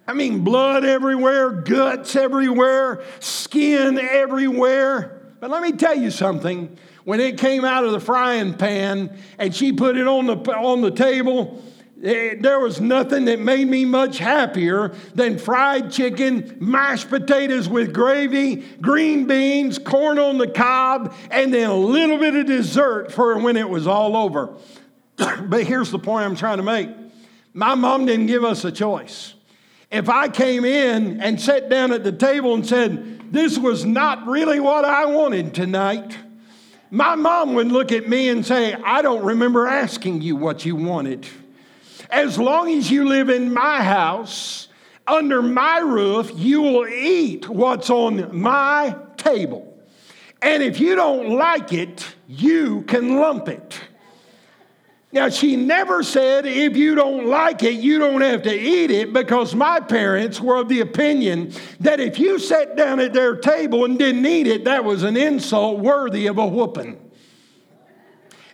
I 0.08 0.14
mean, 0.14 0.44
blood 0.44 0.86
everywhere, 0.86 1.50
guts 1.52 2.16
everywhere, 2.16 3.04
skin 3.20 3.98
everywhere. 3.98 5.22
But 5.40 5.50
let 5.50 5.62
me 5.62 5.72
tell 5.72 5.96
you 5.96 6.12
something. 6.12 6.78
When 7.06 7.20
it 7.20 7.38
came 7.38 7.66
out 7.66 7.86
of 7.86 7.92
the 7.92 8.00
frying 8.00 8.54
pan 8.56 9.16
and 9.38 9.56
she 9.56 9.72
put 9.72 9.98
it 9.98 10.08
on 10.08 10.26
the, 10.26 10.38
on 10.54 10.82
the 10.82 10.92
table, 10.92 11.64
Eh, 12.04 12.36
there 12.40 12.60
was 12.60 12.82
nothing 12.82 13.26
that 13.26 13.40
made 13.40 13.68
me 13.68 13.86
much 13.86 14.18
happier 14.18 14.94
than 15.14 15.38
fried 15.38 15.92
chicken, 15.92 16.58
mashed 16.60 17.10
potatoes 17.10 17.70
with 17.70 17.94
gravy, 17.94 18.58
green 18.82 19.26
beans, 19.26 19.80
corn 19.80 20.20
on 20.20 20.38
the 20.38 20.48
cob, 20.48 21.16
and 21.32 21.54
then 21.54 21.70
a 21.70 21.76
little 21.76 22.18
bit 22.18 22.36
of 22.36 22.46
dessert 22.46 23.12
for 23.12 23.38
when 23.40 23.56
it 23.56 23.70
was 23.70 23.88
all 23.88 24.18
over. 24.18 24.54
but 25.16 25.64
here's 25.64 25.90
the 25.90 26.00
point 26.00 26.26
I'm 26.26 26.36
trying 26.36 26.58
to 26.58 26.64
make 26.64 26.90
my 27.54 27.74
mom 27.74 28.06
didn't 28.06 28.26
give 28.26 28.44
us 28.44 28.66
a 28.66 28.72
choice. 28.72 29.34
If 29.90 30.10
I 30.10 30.28
came 30.28 30.66
in 30.66 31.22
and 31.22 31.40
sat 31.40 31.70
down 31.70 31.94
at 31.94 32.04
the 32.04 32.12
table 32.12 32.54
and 32.54 32.68
said, 32.68 33.32
This 33.32 33.58
was 33.58 33.86
not 33.86 34.28
really 34.28 34.60
what 34.60 34.84
I 34.84 35.06
wanted 35.06 35.54
tonight, 35.54 36.18
my 36.92 37.16
mom 37.16 37.54
would 37.54 37.72
look 37.72 37.94
at 37.94 38.10
me 38.10 38.28
and 38.28 38.46
say, 38.46 38.74
I 38.74 39.02
don't 39.02 39.24
remember 39.24 39.68
asking 39.68 40.22
you 40.22 40.36
what 40.36 40.66
you 40.66 40.76
wanted. 40.76 41.26
As 42.10 42.38
long 42.38 42.72
as 42.72 42.92
you 42.92 43.06
live 43.06 43.30
in 43.30 43.54
my 43.54 43.84
house, 43.84 44.68
under 45.08 45.42
my 45.42 45.80
roof, 45.80 46.32
you 46.36 46.62
will 46.62 46.88
eat 46.88 47.48
what's 47.48 47.90
on 47.90 48.36
my 48.38 48.96
table. 49.18 49.72
And 50.42 50.62
if 50.62 50.80
you 50.80 50.96
don't 50.96 51.30
like 51.30 51.74
it, 51.74 52.06
you 52.28 52.82
can 52.84 53.18
lump 53.18 53.48
it. 53.48 53.80
Now, 55.12 55.30
she 55.30 55.56
never 55.56 56.04
said, 56.04 56.46
if 56.46 56.76
you 56.76 56.94
don't 56.94 57.28
like 57.28 57.64
it, 57.64 57.76
you 57.76 58.00
don't 58.00 58.22
have 58.22 58.44
to 58.44 58.54
eat 58.54 58.92
it, 58.92 59.14
because 59.14 59.56
my 59.56 59.80
parents 59.80 60.42
were 60.42 60.58
of 60.58 60.68
the 60.68 60.82
opinion 60.82 61.54
that 61.80 62.00
if 62.02 62.20
you 62.20 62.38
sat 62.38 62.76
down 62.76 63.00
at 63.00 63.14
their 63.14 63.38
table 63.38 63.86
and 63.86 63.98
didn't 63.98 64.26
eat 64.26 64.46
it, 64.46 64.66
that 64.66 64.84
was 64.84 65.04
an 65.04 65.16
insult 65.16 65.80
worthy 65.80 66.28
of 66.28 66.38
a 66.38 66.46
whooping 66.46 67.00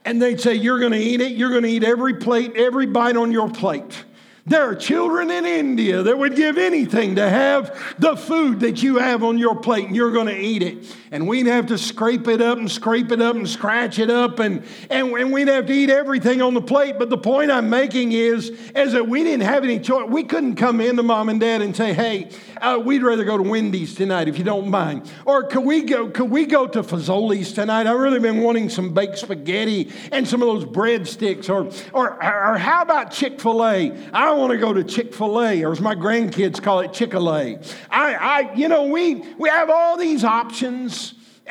and 0.06 0.22
they'd 0.22 0.40
say, 0.40 0.56
You're 0.56 0.80
going 0.80 0.92
to 0.92 0.98
eat 0.98 1.22
it. 1.22 1.34
You're 1.34 1.50
going 1.50 1.64
to 1.64 1.70
eat 1.70 1.84
every 1.84 2.16
plate, 2.16 2.56
every 2.56 2.86
bite 2.86 3.18
on 3.18 3.32
your 3.32 3.50
plate. 3.50 4.06
There 4.46 4.64
are 4.70 4.76
children 4.76 5.30
in 5.30 5.46
India 5.46 6.02
that 6.02 6.18
would 6.18 6.36
give 6.36 6.58
anything 6.58 7.16
to 7.16 7.30
have 7.30 7.96
the 8.00 8.16
food 8.16 8.62
that 8.62 8.82
you 8.82 8.98
have 8.98 9.24
on 9.24 9.38
your 9.38 9.56
plate 9.56 9.86
and 9.86 9.96
you're 9.96 10.12
going 10.12 10.28
to 10.28 10.38
eat 10.38 10.64
it. 10.64 10.96
And 11.14 11.28
we'd 11.28 11.48
have 11.48 11.66
to 11.68 11.78
scrape 11.78 12.30
it 12.30 12.42
up 12.42 12.58
and 12.58 12.72
scrape 12.72 13.12
it 13.12 13.22
up 13.22 13.36
and 13.36 13.48
scratch 13.48 14.00
it 14.00 14.10
up 14.10 14.40
and, 14.40 14.64
and, 14.90 15.12
and 15.12 15.34
we'd 15.34 15.50
have 15.50 15.66
to 15.66 15.74
eat 15.74 15.90
everything 15.90 16.42
on 16.42 16.54
the 16.54 16.62
plate. 16.62 16.96
But 16.98 17.10
the 17.10 17.18
point 17.18 17.52
I'm 17.52 17.70
making 17.70 18.14
is, 18.14 18.50
is 18.74 18.94
that 18.94 19.10
we 19.10 19.26
didn't 19.26 19.46
have 19.46 19.66
any 19.66 19.78
choice. 19.78 20.08
We 20.10 20.24
couldn't 20.24 20.56
come 20.56 20.80
in 20.80 20.96
to 20.96 21.04
mom 21.04 21.28
and 21.28 21.38
dad 21.38 21.62
and 21.62 21.76
say, 21.76 21.92
hey, 21.92 22.30
uh, 22.62 22.82
we'd 22.82 23.04
rather 23.04 23.26
go 23.26 23.38
to 23.38 23.44
Wendy's 23.44 23.94
tonight 23.94 24.30
if 24.30 24.38
you 24.38 24.46
don't 24.46 24.70
mind. 24.70 25.12
Or 25.26 25.44
could 25.44 25.66
we 25.66 25.82
go, 25.82 26.08
could 26.10 26.32
we 26.32 26.46
go 26.46 26.66
to 26.66 26.82
Fazoli's 26.82 27.52
tonight? 27.52 27.88
I've 27.88 28.00
really 28.00 28.20
been 28.20 28.40
wanting 28.40 28.70
some 28.70 28.94
baked 28.94 29.18
spaghetti 29.18 29.92
and 30.14 30.26
some 30.26 30.42
of 30.42 30.48
those 30.48 30.64
breadsticks. 30.64 31.50
Or, 31.50 31.70
or, 31.92 32.14
or 32.24 32.58
how 32.58 32.84
about 32.84 33.12
Chick 33.12 33.42
fil 33.42 33.66
A? 33.66 33.92
I 34.14 34.32
want 34.32 34.52
to 34.52 34.58
go 34.58 34.72
to 34.72 34.84
Chick 34.84 35.14
fil 35.14 35.42
A, 35.42 35.62
or 35.64 35.74
as 35.74 35.82
my 35.82 35.94
grandkids 35.94 36.62
call 36.62 36.80
it, 36.80 36.94
Chick 36.94 37.12
fil 37.12 37.36
A. 37.36 37.60
I, 37.90 38.14
I, 38.14 38.54
you 38.54 38.70
know, 38.70 38.86
we, 38.86 39.16
we 39.38 39.50
have 39.50 39.70
all 39.70 39.98
these 39.98 40.24
options 40.24 41.01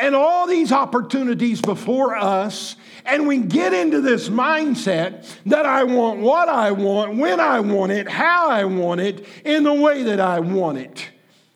and 0.00 0.14
all 0.14 0.46
these 0.46 0.72
opportunities 0.72 1.60
before 1.60 2.16
us, 2.16 2.76
and 3.04 3.28
we 3.28 3.38
get 3.38 3.74
into 3.74 4.00
this 4.00 4.28
mindset 4.28 5.26
that 5.46 5.66
I 5.66 5.84
want 5.84 6.20
what 6.20 6.48
I 6.48 6.72
want, 6.72 7.16
when 7.16 7.38
I 7.38 7.60
want 7.60 7.92
it, 7.92 8.08
how 8.08 8.48
I 8.48 8.64
want 8.64 9.00
it, 9.00 9.26
in 9.44 9.64
the 9.64 9.74
way 9.74 10.04
that 10.04 10.20
I 10.20 10.40
want 10.40 10.78
it. 10.78 11.08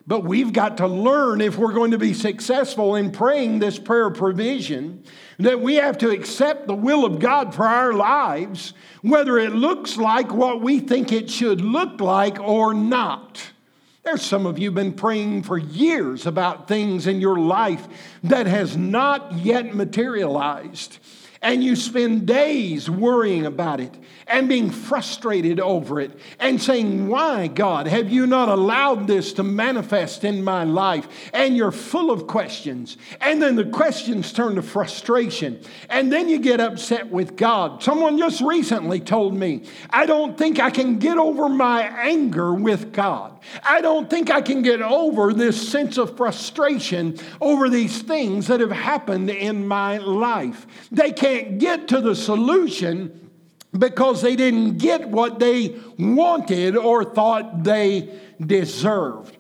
But 0.07 0.25
we've 0.25 0.53
got 0.53 0.77
to 0.79 0.87
learn 0.87 1.41
if 1.41 1.57
we're 1.57 1.73
going 1.73 1.93
to 1.93 1.99
be 1.99 2.13
successful 2.13 2.95
in 2.95 3.11
praying 3.11 3.61
this 3.61 3.79
prayer 3.79 4.11
provision 4.11 5.03
that 5.39 5.61
we 5.61 5.77
have 5.77 5.97
to 5.99 6.11
accept 6.11 6.67
the 6.67 6.75
will 6.75 7.07
of 7.07 7.19
God 7.19 7.55
for 7.55 7.67
our 7.67 7.95
lives, 7.95 8.75
whether 9.01 9.39
it 9.39 9.55
looks 9.55 9.97
like 9.97 10.31
what 10.31 10.61
we 10.61 10.81
think 10.81 11.11
it 11.11 11.31
should 11.31 11.63
look 11.63 12.03
like 12.03 12.39
or 12.39 12.75
not. 12.75 13.54
There's 14.05 14.23
some 14.23 14.45
of 14.45 14.59
you 14.59 14.71
been 14.71 14.93
praying 14.93 15.45
for 15.45 15.57
years 15.57 16.27
about 16.27 16.69
things 16.69 17.07
in 17.07 17.21
your 17.21 17.39
life 17.39 17.89
that 18.23 18.47
has 18.47 18.77
not 18.77 19.33
yet 19.33 19.75
materialized 19.75 20.99
and 21.41 21.65
you 21.65 21.77
spend 21.77 22.27
days 22.27 22.89
worrying 22.89 23.47
about 23.47 23.81
it 23.81 23.95
and 24.27 24.49
being 24.49 24.71
frustrated 24.71 25.61
over 25.61 26.01
it 26.01 26.19
and 26.39 26.61
saying, 26.61 27.09
Why, 27.09 27.47
God, 27.47 27.87
have 27.87 28.11
you 28.11 28.27
not 28.27 28.49
allowed 28.49 29.07
this 29.07 29.33
to 29.35 29.43
manifest 29.43 30.25
in 30.25 30.43
my 30.43 30.65
life? 30.65 31.09
And 31.33 31.57
you're 31.57 31.73
full 31.73 32.11
of 32.11 32.27
questions. 32.27 32.97
And 33.21 33.43
then 33.43 33.57
the 33.57 33.65
questions 33.65 34.33
turn 34.33 34.57
to 34.57 34.63
frustration. 34.63 35.61
And 35.89 36.13
then 36.13 36.29
you 36.29 36.39
get 36.39 36.61
upset 36.61 37.11
with 37.11 37.37
God. 37.37 37.83
Someone 37.83 38.19
just 38.19 38.41
recently 38.41 39.01
told 39.01 39.35
me, 39.35 39.65
I 39.91 40.07
don't 40.07 40.37
think 40.37 40.59
I 40.59 40.71
can 40.71 40.99
get 40.99 41.19
over 41.19 41.49
my 41.49 41.83
anger 41.83 42.55
with 42.55 42.93
God. 42.93 43.39
I 43.63 43.81
don't 43.81 44.09
think 44.09 44.31
I 44.31 44.41
can 44.41 44.63
get 44.63 44.81
over 44.81 45.33
this 45.33 45.69
sense 45.71 45.99
of 45.99 46.17
frustration 46.17 47.19
over 47.41 47.69
these 47.69 48.03
things 48.03 48.47
that 48.47 48.61
have 48.61 48.71
happened 48.71 49.31
in 49.31 49.67
my 49.67 49.99
life. 49.99 50.67
They 50.91 51.13
can't 51.13 51.59
get 51.59 51.89
to 51.89 52.01
the 52.01 52.15
solution 52.15 53.24
because 53.79 54.23
they 54.23 54.37
didn't 54.37 54.79
get 54.79 55.09
what 55.09 55.39
they 55.39 55.77
wanted 55.99 56.77
or 56.77 57.05
thought 57.05 57.65
they 57.65 58.19
deserved. 58.41 59.37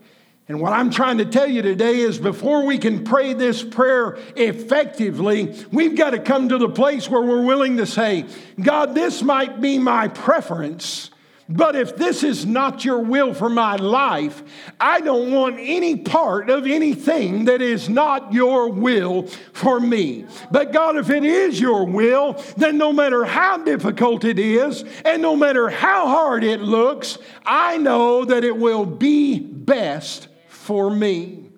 And 0.46 0.60
what 0.60 0.74
I'm 0.74 0.90
trying 0.90 1.18
to 1.18 1.24
tell 1.24 1.48
you 1.48 1.62
today 1.62 2.00
is 2.00 2.18
before 2.18 2.66
we 2.66 2.76
can 2.76 3.02
pray 3.04 3.32
this 3.32 3.62
prayer 3.62 4.18
effectively, 4.36 5.54
we've 5.72 5.96
got 5.96 6.10
to 6.10 6.18
come 6.18 6.50
to 6.50 6.58
the 6.58 6.68
place 6.68 7.08
where 7.08 7.22
we're 7.22 7.44
willing 7.44 7.78
to 7.78 7.86
say, 7.86 8.26
God, 8.60 8.94
this 8.94 9.22
might 9.22 9.62
be 9.62 9.78
my 9.78 10.08
preference, 10.08 11.10
but 11.48 11.76
if 11.76 11.96
this 11.96 12.22
is 12.22 12.46
not 12.46 12.84
your 12.84 13.00
will 13.00 13.34
for 13.34 13.50
my 13.50 13.76
life, 13.76 14.42
I 14.80 15.00
don't 15.00 15.30
want 15.30 15.56
any 15.58 15.96
part 15.96 16.48
of 16.48 16.66
anything 16.66 17.44
that 17.44 17.60
is 17.60 17.88
not 17.88 18.32
your 18.32 18.70
will 18.70 19.26
for 19.52 19.78
me. 19.78 20.24
But 20.50 20.72
God, 20.72 20.96
if 20.96 21.10
it 21.10 21.22
is 21.22 21.60
your 21.60 21.84
will, 21.84 22.42
then 22.56 22.78
no 22.78 22.92
matter 22.92 23.24
how 23.24 23.58
difficult 23.58 24.24
it 24.24 24.38
is 24.38 24.84
and 25.04 25.20
no 25.20 25.36
matter 25.36 25.68
how 25.68 26.06
hard 26.06 26.44
it 26.44 26.60
looks, 26.60 27.18
I 27.44 27.76
know 27.76 28.24
that 28.24 28.42
it 28.42 28.56
will 28.56 28.86
be 28.86 29.38
best 29.38 30.28
for 30.48 30.90
me. 30.90 31.50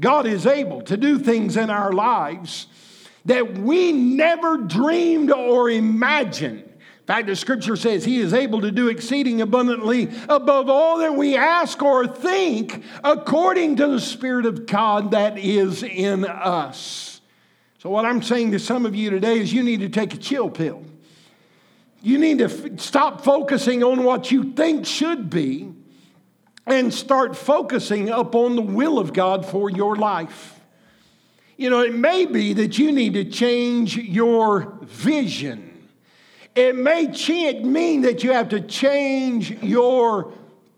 God 0.00 0.26
is 0.26 0.46
able 0.46 0.80
to 0.82 0.96
do 0.96 1.18
things 1.18 1.56
in 1.56 1.68
our 1.68 1.92
lives 1.92 2.66
that 3.26 3.58
we 3.58 3.92
never 3.92 4.56
dreamed 4.56 5.30
or 5.30 5.70
imagined. 5.70 6.70
In 7.04 7.06
fact, 7.06 7.26
the 7.26 7.36
scripture 7.36 7.76
says 7.76 8.02
he 8.02 8.18
is 8.18 8.32
able 8.32 8.62
to 8.62 8.70
do 8.70 8.88
exceeding 8.88 9.42
abundantly 9.42 10.08
above 10.26 10.70
all 10.70 11.00
that 11.00 11.14
we 11.14 11.36
ask 11.36 11.82
or 11.82 12.06
think 12.06 12.82
according 13.04 13.76
to 13.76 13.88
the 13.88 14.00
Spirit 14.00 14.46
of 14.46 14.64
God 14.64 15.10
that 15.10 15.36
is 15.36 15.82
in 15.82 16.24
us. 16.24 17.20
So, 17.78 17.90
what 17.90 18.06
I'm 18.06 18.22
saying 18.22 18.52
to 18.52 18.58
some 18.58 18.86
of 18.86 18.94
you 18.94 19.10
today 19.10 19.38
is 19.38 19.52
you 19.52 19.62
need 19.62 19.80
to 19.80 19.90
take 19.90 20.14
a 20.14 20.16
chill 20.16 20.48
pill. 20.48 20.82
You 22.00 22.16
need 22.16 22.38
to 22.38 22.44
f- 22.44 22.80
stop 22.80 23.22
focusing 23.22 23.84
on 23.84 24.04
what 24.04 24.30
you 24.30 24.52
think 24.52 24.86
should 24.86 25.28
be 25.28 25.74
and 26.64 26.92
start 26.92 27.36
focusing 27.36 28.08
upon 28.08 28.56
the 28.56 28.62
will 28.62 28.98
of 28.98 29.12
God 29.12 29.44
for 29.44 29.68
your 29.68 29.94
life. 29.94 30.58
You 31.58 31.68
know, 31.68 31.80
it 31.80 31.94
may 31.94 32.24
be 32.24 32.54
that 32.54 32.78
you 32.78 32.92
need 32.92 33.12
to 33.12 33.26
change 33.26 33.94
your 33.94 34.78
vision. 34.84 35.73
It 36.54 36.76
may 36.76 37.08
mean 37.64 38.02
that 38.02 38.22
you 38.22 38.32
have 38.32 38.50
to 38.50 38.60
change 38.60 39.50
your 39.62 40.32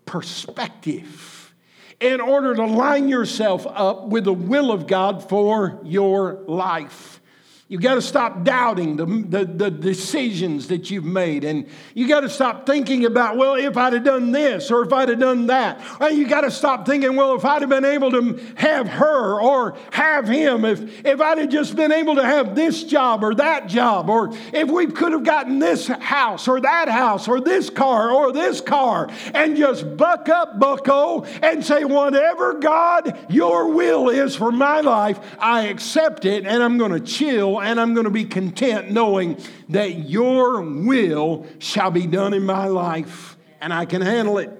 perspective 0.05 1.53
in 1.99 2.19
order 2.21 2.55
to 2.55 2.65
line 2.65 3.09
yourself 3.09 3.65
up 3.67 4.07
with 4.07 4.23
the 4.23 4.33
will 4.33 4.71
of 4.71 4.87
God 4.87 5.27
for 5.27 5.79
your 5.83 6.43
life. 6.47 7.19
You've 7.69 7.81
got 7.81 7.95
to 7.95 8.01
stop 8.01 8.45
doubting 8.45 8.95
the, 8.95 9.05
the, 9.05 9.43
the, 9.43 9.69
decisions 9.69 10.67
that 10.67 10.89
you've 10.89 11.03
made. 11.03 11.43
And 11.43 11.67
you 11.93 12.07
got 12.07 12.21
to 12.21 12.29
stop 12.29 12.65
thinking 12.65 13.03
about, 13.03 13.35
well, 13.35 13.55
if 13.55 13.75
I'd 13.75 13.91
have 13.91 14.05
done 14.05 14.31
this 14.31 14.71
or 14.71 14.83
if 14.83 14.93
I'd 14.93 15.09
have 15.09 15.19
done 15.19 15.47
that. 15.47 15.81
Or 15.99 16.09
you 16.09 16.29
got 16.29 16.41
to 16.41 16.51
stop 16.51 16.85
thinking, 16.85 17.17
well, 17.17 17.35
if 17.35 17.43
I'd 17.43 17.61
have 17.61 17.69
been 17.69 17.83
able 17.83 18.11
to 18.11 18.39
have 18.55 18.87
her 18.87 19.41
or 19.41 19.77
have 19.91 20.29
him, 20.29 20.63
if, 20.63 21.05
if 21.05 21.19
I'd 21.19 21.39
have 21.39 21.49
just 21.49 21.75
been 21.75 21.91
able 21.91 22.15
to 22.15 22.23
have 22.23 22.55
this 22.55 22.85
job 22.85 23.21
or 23.21 23.35
that 23.35 23.67
job, 23.67 24.09
or 24.09 24.29
if 24.53 24.69
we 24.69 24.87
could 24.87 25.11
have 25.11 25.25
gotten 25.25 25.59
this 25.59 25.87
house 25.87 26.47
or 26.47 26.61
that 26.61 26.87
house 26.87 27.27
or 27.27 27.41
this 27.41 27.69
car 27.69 28.11
or 28.11 28.31
this 28.31 28.61
car, 28.61 29.09
and 29.33 29.57
just 29.57 29.97
buck 29.97 30.29
up, 30.29 30.57
bucko, 30.57 31.25
and 31.41 31.65
say, 31.65 31.83
whatever 31.83 32.53
God, 32.53 33.17
your 33.29 33.73
will 33.73 34.07
is 34.07 34.37
for 34.37 34.53
my 34.53 34.79
life, 34.79 35.19
I 35.37 35.63
accept 35.63 36.23
it 36.23 36.45
and 36.45 36.63
I'm 36.63 36.77
going 36.77 36.93
to 36.93 37.01
chill 37.01 37.56
and 37.61 37.79
I'm 37.79 37.93
going 37.93 38.05
to 38.05 38.11
be 38.11 38.25
content 38.25 38.91
knowing 38.91 39.39
that 39.69 40.09
your 40.09 40.61
will 40.61 41.45
shall 41.59 41.91
be 41.91 42.07
done 42.07 42.33
in 42.33 42.43
my 42.43 42.67
life 42.67 43.37
and 43.61 43.73
I 43.73 43.85
can 43.85 44.01
handle 44.01 44.37
it. 44.37 44.51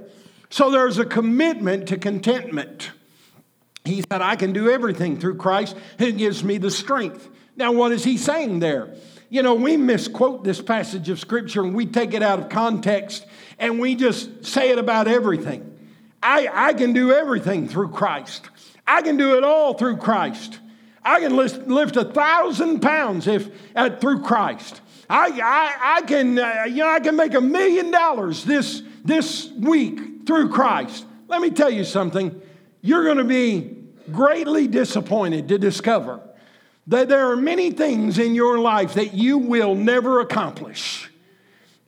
So 0.49 0.71
there's 0.71 0.97
a 0.97 1.05
commitment 1.05 1.89
to 1.89 1.97
contentment. 1.97 2.91
He 3.85 4.01
said, 4.01 4.21
I 4.21 4.35
can 4.35 4.53
do 4.53 4.69
everything 4.69 5.19
through 5.19 5.35
Christ 5.35 5.75
who 5.99 6.11
gives 6.11 6.43
me 6.43 6.57
the 6.57 6.71
strength. 6.71 7.29
Now, 7.55 7.71
what 7.71 7.91
is 7.91 8.03
he 8.03 8.17
saying 8.17 8.59
there? 8.59 8.95
You 9.29 9.43
know, 9.43 9.55
we 9.55 9.75
misquote 9.75 10.43
this 10.43 10.61
passage 10.61 11.09
of 11.09 11.19
Scripture 11.19 11.63
and 11.63 11.73
we 11.73 11.85
take 11.85 12.13
it 12.13 12.23
out 12.23 12.39
of 12.39 12.49
context 12.49 13.25
and 13.59 13.79
we 13.79 13.95
just 13.95 14.45
say 14.45 14.71
it 14.71 14.79
about 14.79 15.07
everything. 15.07 15.77
I, 16.23 16.49
I 16.51 16.73
can 16.73 16.93
do 16.93 17.11
everything 17.11 17.67
through 17.67 17.89
Christ. 17.89 18.49
I 18.85 19.01
can 19.01 19.17
do 19.17 19.37
it 19.37 19.43
all 19.43 19.73
through 19.73 19.97
Christ. 19.97 20.59
I 21.07 21.21
can 21.21 21.37
lift, 21.37 21.95
a 21.95 22.03
thousand 22.03 22.81
pounds 22.81 23.27
if 23.27 23.49
uh, 23.75 23.91
through 23.97 24.23
Christ. 24.23 24.81
I, 25.09 25.39
I, 25.41 25.95
I 25.97 26.01
can, 26.01 26.37
uh, 26.37 26.65
you 26.67 26.83
know, 26.83 26.89
I 26.89 26.99
can 26.99 27.15
make 27.15 27.33
a 27.33 27.39
million 27.39 27.91
dollars 27.91 28.43
this, 28.43 28.83
this 29.05 29.49
week 29.51 30.27
through 30.27 30.49
Christ. 30.49 31.05
Let 31.29 31.41
me 31.41 31.49
tell 31.49 31.69
you 31.69 31.85
something. 31.85 32.41
You're 32.81 33.05
going 33.05 33.19
to 33.19 33.23
be 33.23 33.77
greatly 34.11 34.67
disappointed 34.67 35.47
to 35.47 35.57
discover 35.57 36.19
that 36.87 37.07
there 37.07 37.31
are 37.31 37.37
many 37.37 37.71
things 37.71 38.19
in 38.19 38.35
your 38.35 38.59
life 38.59 38.95
that 38.95 39.13
you 39.13 39.37
will 39.37 39.75
never 39.75 40.19
accomplish. 40.19 41.09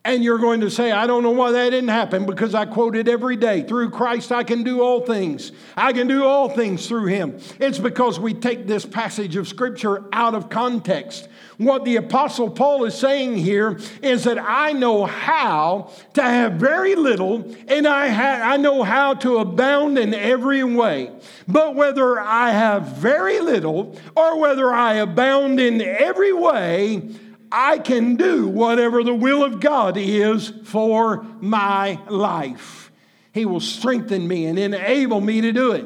And 0.06 0.24
you're 0.24 0.38
going 0.38 0.62
to 0.62 0.72
say, 0.72 0.92
I 0.92 1.08
don't 1.08 1.24
know 1.24 1.32
why 1.32 1.52
that 1.52 1.72
didn't 1.72 1.90
happen 1.90 2.26
because 2.26 2.56
I 2.56 2.66
quote 2.66 2.96
it 2.96 3.10
every 3.10 3.36
day. 3.36 3.64
Through 3.64 3.90
Christ, 3.90 4.32
I 4.32 4.44
can 4.44 4.64
do 4.64 4.82
all 4.82 5.02
things. 5.02 5.52
I 5.76 5.92
can 5.92 6.08
do 6.08 6.24
all 6.24 6.48
things 6.48 6.88
through 6.88 7.08
Him. 7.08 7.38
It's 7.60 7.80
because 7.80 8.18
we 8.18 8.34
take 8.34 8.66
this 8.66 8.86
passage 8.86 9.36
of 9.36 9.48
Scripture 9.48 10.06
out 10.14 10.36
of 10.36 10.50
context. 10.50 11.28
What 11.58 11.84
the 11.84 11.98
Apostle 11.98 12.50
Paul 12.50 12.86
is 12.86 12.96
saying 12.96 13.36
here 13.36 13.78
is 14.02 14.24
that 14.24 14.40
I 14.40 14.72
know 14.72 15.06
how 15.06 15.92
to 16.14 16.24
have 16.24 16.54
very 16.54 16.96
little 16.96 17.54
and 17.68 17.86
I, 17.86 18.08
ha- 18.08 18.42
I 18.42 18.56
know 18.56 18.84
how 18.84 19.16
to 19.16 19.40
abound 19.40 19.98
in 19.98 20.14
every 20.14 20.64
way. 20.64 21.12
But 21.46 21.76
whether 21.76 22.18
I 22.18 22.52
have 22.52 22.88
very 22.88 23.42
little 23.42 24.00
or 24.16 24.40
whether 24.40 24.72
I 24.74 24.94
abound 24.94 25.60
in 25.60 25.82
every 25.82 26.32
way, 26.32 27.10
I 27.52 27.80
can 27.80 28.16
do 28.16 28.48
whatever 28.48 29.04
the 29.04 29.14
will 29.14 29.44
of 29.44 29.60
God 29.60 29.98
is 29.98 30.52
for 30.66 31.26
my 31.40 32.00
life. 32.08 32.92
He 33.34 33.46
will 33.46 33.60
strengthen 33.60 34.28
me 34.28 34.46
and 34.46 34.60
enable 34.60 35.22
me 35.22 35.42
to 35.42 35.52
do 35.52 35.72
it. 35.72 35.86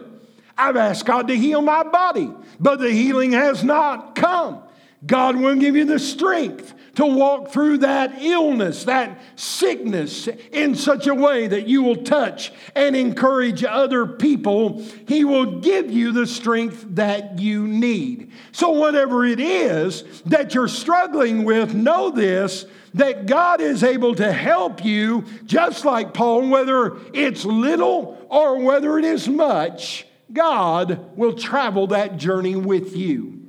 I've 0.57 0.77
asked 0.77 1.05
God 1.05 1.27
to 1.27 1.35
heal 1.35 1.61
my 1.61 1.83
body, 1.83 2.29
but 2.59 2.79
the 2.79 2.91
healing 2.91 3.31
has 3.31 3.63
not 3.63 4.15
come. 4.15 4.61
God 5.05 5.35
will 5.35 5.55
give 5.55 5.75
you 5.75 5.85
the 5.85 5.99
strength 5.99 6.73
to 6.95 7.05
walk 7.05 7.49
through 7.49 7.79
that 7.79 8.21
illness, 8.21 8.83
that 8.83 9.19
sickness 9.35 10.27
in 10.51 10.75
such 10.75 11.07
a 11.07 11.15
way 11.15 11.47
that 11.47 11.67
you 11.67 11.81
will 11.81 12.03
touch 12.03 12.53
and 12.75 12.95
encourage 12.95 13.63
other 13.63 14.05
people. 14.05 14.81
He 15.07 15.23
will 15.23 15.59
give 15.59 15.91
you 15.91 16.11
the 16.11 16.27
strength 16.27 16.85
that 16.89 17.39
you 17.39 17.67
need. 17.67 18.31
So, 18.51 18.69
whatever 18.69 19.25
it 19.25 19.39
is 19.39 20.21
that 20.27 20.53
you're 20.53 20.67
struggling 20.67 21.43
with, 21.43 21.73
know 21.73 22.11
this 22.11 22.65
that 22.93 23.25
God 23.25 23.59
is 23.59 23.83
able 23.83 24.13
to 24.15 24.31
help 24.31 24.85
you, 24.85 25.25
just 25.45 25.83
like 25.83 26.13
Paul, 26.13 26.47
whether 26.49 26.99
it's 27.11 27.43
little 27.43 28.23
or 28.29 28.59
whether 28.59 28.99
it 28.99 29.05
is 29.05 29.27
much, 29.27 30.05
God 30.31 31.17
will 31.17 31.33
travel 31.33 31.87
that 31.87 32.17
journey 32.17 32.55
with 32.55 32.95
you. 32.95 33.42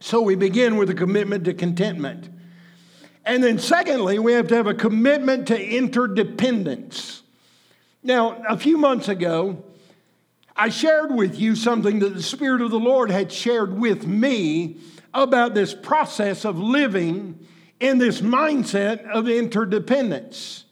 So 0.00 0.20
we 0.20 0.34
begin 0.34 0.76
with 0.76 0.90
a 0.90 0.94
commitment 0.94 1.44
to 1.46 1.54
contentment. 1.54 2.28
And 3.24 3.42
then, 3.42 3.58
secondly, 3.58 4.18
we 4.18 4.34
have 4.34 4.48
to 4.48 4.54
have 4.54 4.66
a 4.66 4.74
commitment 4.74 5.48
to 5.48 5.60
interdependence. 5.60 7.22
Now, 8.02 8.42
a 8.48 8.56
few 8.56 8.78
months 8.78 9.08
ago, 9.08 9.64
I 10.54 10.68
shared 10.68 11.12
with 11.12 11.38
you 11.38 11.56
something 11.56 11.98
that 11.98 12.14
the 12.14 12.22
Spirit 12.22 12.62
of 12.62 12.70
the 12.70 12.78
Lord 12.78 13.10
had 13.10 13.32
shared 13.32 13.78
with 13.78 14.06
me 14.06 14.78
about 15.12 15.54
this 15.54 15.74
process 15.74 16.44
of 16.44 16.58
living 16.58 17.46
in 17.80 17.98
this 17.98 18.20
mindset 18.20 19.04
of 19.10 19.28
interdependence. 19.28 20.64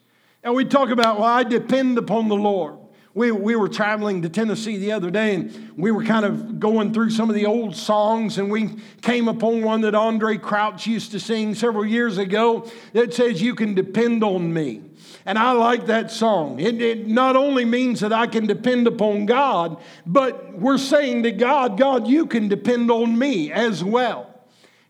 And 0.43 0.55
we 0.55 0.65
talk 0.65 0.91
about, 0.91 1.19
well, 1.19 1.29
I 1.29 1.43
depend 1.43 1.99
upon 1.99 2.29
the 2.29 2.37
Lord. 2.37 2.79
We, 3.15 3.31
we 3.31 3.55
were 3.55 3.69
traveling 3.69 4.23
to 4.23 4.29
Tennessee 4.29 4.77
the 4.77 4.91
other 4.91 5.09
day 5.09 5.37
and 5.37 5.73
we 5.77 5.93
were 5.93 6.05
kind 6.05 6.25
of 6.25 6.59
going 6.59 6.93
through 6.93 7.11
some 7.11 7.31
of 7.31 7.37
the 7.37 7.47
old 7.47 7.77
songs 7.77 8.39
and 8.39 8.51
we 8.51 8.71
came 9.03 9.29
upon 9.29 9.63
one 9.63 9.83
that 9.83 9.95
Andraé 9.95 10.43
Crouch 10.43 10.89
used 10.89 11.13
to 11.13 11.21
sing 11.21 11.55
several 11.55 11.87
years 11.87 12.19
ago 12.19 12.69
that 12.93 13.15
says, 13.15 13.41
You 13.41 13.55
can 13.55 13.75
depend 13.75 14.25
on 14.25 14.53
me. 14.53 14.83
And 15.27 15.39
I 15.39 15.53
like 15.53 15.87
that 15.87 16.11
song. 16.11 16.59
It, 16.59 16.83
it, 16.83 17.07
not 17.07 17.37
only 17.37 17.65
means 17.65 18.01
that 18.01 18.13
I 18.13 18.27
can 18.27 18.47
depend 18.47 18.87
upon 18.87 19.27
God, 19.27 19.81
but 20.05 20.53
we're 20.59 20.77
saying 20.77 21.23
to 21.23 21.31
God, 21.31 21.79
God, 21.79 22.07
you 22.09 22.27
can 22.27 22.49
depend 22.49 22.91
on 22.91 23.19
me 23.19 23.51
as 23.53 23.83
well. 23.83 24.31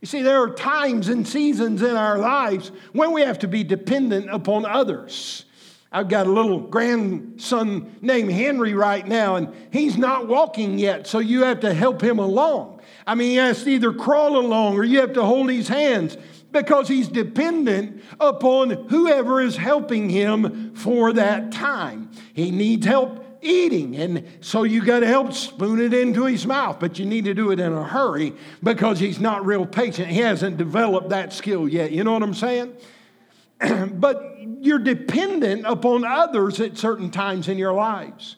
You 0.00 0.06
see, 0.06 0.22
there 0.22 0.42
are 0.42 0.50
times 0.50 1.08
and 1.08 1.26
seasons 1.26 1.82
in 1.82 1.96
our 1.96 2.18
lives 2.18 2.72
when 2.92 3.12
we 3.12 3.22
have 3.22 3.38
to 3.40 3.48
be 3.48 3.64
dependent 3.64 4.28
upon 4.28 4.66
others. 4.66 5.44
I've 5.94 6.09
got 6.09 6.26
a 6.26 6.30
little 6.30 6.59
grandson 6.59 7.96
named 8.02 8.33
Henry 8.33 8.74
right 8.74 9.07
now, 9.07 9.37
and 9.37 9.54
he's 9.70 9.96
not 9.96 10.26
walking 10.26 10.76
yet, 10.76 11.07
so 11.07 11.20
you 11.20 11.44
have 11.44 11.61
to 11.61 11.72
help 11.72 12.02
him 12.02 12.18
along. 12.18 12.80
I 13.07 13.14
mean, 13.14 13.30
he 13.30 13.37
has 13.37 13.62
to 13.62 13.70
either 13.70 13.92
crawl 13.92 14.37
along 14.37 14.76
or 14.76 14.83
you 14.83 15.00
have 15.00 15.12
to 15.12 15.22
hold 15.22 15.50
his 15.50 15.68
hands 15.68 16.18
because 16.50 16.88
he's 16.88 17.07
dependent 17.07 18.02
upon 18.18 18.70
whoever 18.88 19.40
is 19.40 19.57
helping 19.57 20.11
him 20.11 20.74
for 20.74 21.12
that 21.12 21.52
time. 21.52 22.11
He 22.33 22.50
needs 22.50 22.85
help 22.85 23.24
eating. 23.40 23.94
And 23.96 24.26
so 24.40 24.64
you 24.64 24.85
got 24.85 25.00
to 25.00 25.07
help 25.07 25.33
spoon 25.33 25.80
it 25.80 25.94
into 25.94 26.24
his 26.24 26.44
mouth, 26.44 26.80
but 26.80 26.98
you 26.98 27.07
need 27.07 27.24
to 27.26 27.35
do 27.35 27.52
it 27.52 27.61
in 27.61 27.72
a 27.72 27.85
hurry 27.85 28.35
because 28.64 28.98
he's 28.98 29.20
not 29.20 29.46
real 29.46 29.64
patient. 29.64 30.09
He 30.09 30.18
hasn't 30.18 30.57
developed 30.57 31.11
that 31.11 31.33
skill 31.33 31.68
yet. 31.68 31.92
You 31.92 32.02
know 32.02 32.14
what 32.14 32.22
I'm 32.24 32.35
saying? 32.35 32.74
but 33.94 34.36
you're 34.60 34.78
dependent 34.78 35.64
upon 35.66 36.04
others 36.04 36.60
at 36.60 36.76
certain 36.78 37.10
times 37.10 37.48
in 37.48 37.58
your 37.58 37.72
lives. 37.72 38.36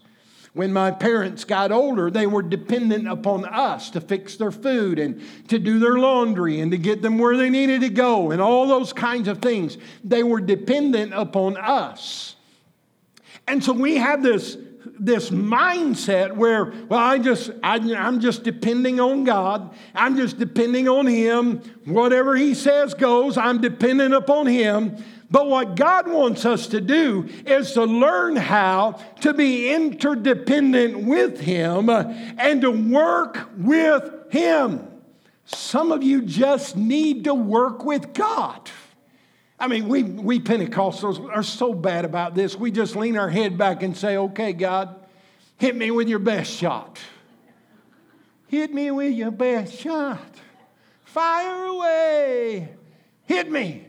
When 0.52 0.72
my 0.72 0.90
parents 0.90 1.44
got 1.44 1.70
older, 1.70 2.11
they 2.11 2.26
were 2.26 2.42
dependent 2.42 3.07
upon 3.07 3.44
us 3.44 3.90
to 3.90 4.00
fix 4.00 4.37
their 4.37 4.50
food 4.50 4.98
and 4.98 5.20
to 5.48 5.59
do 5.59 5.79
their 5.79 5.98
laundry 5.98 6.61
and 6.61 6.70
to 6.70 6.79
get 6.79 7.02
them 7.02 7.18
where 7.18 7.37
they 7.37 7.50
needed 7.50 7.83
to 7.83 7.90
go 7.90 8.31
and 8.31 8.40
all 8.40 8.66
those 8.66 8.94
kinds 8.94 9.29
of 9.29 9.42
things. 9.42 9.76
They 10.02 10.22
were 10.22 10.40
dependent 10.40 11.12
upon 11.12 11.59
us. 11.59 12.37
And 13.46 13.62
so 13.62 13.74
we 13.74 13.96
have 13.96 14.22
this 14.22 14.57
this 14.99 15.31
mindset 15.31 16.33
where, 16.33 16.73
well, 16.89 17.01
I 17.01 17.19
just, 17.19 17.51
I, 17.63 17.77
I'm 17.95 18.21
just 18.21 18.43
depending 18.43 19.01
on 19.01 19.25
God. 19.25 19.75
I'm 19.95 20.17
just 20.17 20.39
depending 20.39 20.89
on 20.89 21.07
Him. 21.07 21.59
Whatever 21.85 22.37
He 22.37 22.55
says 22.55 22.95
goes. 22.95 23.37
I'm 23.37 23.61
dependent 23.61 24.15
upon 24.15 24.47
Him. 24.47 24.97
But 25.31 25.49
what 25.49 25.75
God 25.75 26.09
wants 26.09 26.45
us 26.45 26.69
to 26.69 26.81
do 26.81 27.29
is 27.47 27.73
to 27.73 27.85
learn 27.85 28.37
how 28.37 29.01
to 29.23 29.35
be 29.35 29.73
interdependent 29.73 31.05
with 31.05 31.41
Him 31.41 31.89
and 31.91 32.61
to 32.63 32.71
work 32.71 33.51
with 33.57 34.31
Him. 34.31 34.87
Some 35.45 35.93
of 35.93 36.03
you 36.03 36.23
just 36.23 36.77
need 36.77 37.25
to 37.25 37.35
work 37.35 37.85
with 37.85 38.13
God. 38.13 38.71
I 39.59 39.69
mean, 39.69 39.88
we, 39.88 40.03
we 40.03 40.38
Pentecostals 40.38 41.35
are 41.35 41.42
so 41.42 41.73
bad 41.73 42.05
about 42.05 42.35
this. 42.35 42.57
We 42.57 42.71
just 42.71 42.95
lean 42.95 43.16
our 43.16 43.31
head 43.31 43.57
back 43.57 43.83
and 43.83 43.97
say, 43.97 44.16
okay, 44.16 44.53
God, 44.53 44.95
hit 45.57 45.75
me 45.75 45.90
with 45.90 46.09
your 46.09 46.19
best 46.19 46.51
shot. 46.53 46.99
Hit 48.49 48.73
me 48.73 48.90
with 48.90 49.14
your 49.14 49.31
best 49.31 49.75
shot. 49.75 50.21
Fire 51.05 51.64
away. 51.64 52.69
Hit 53.25 53.51
me. 53.51 53.87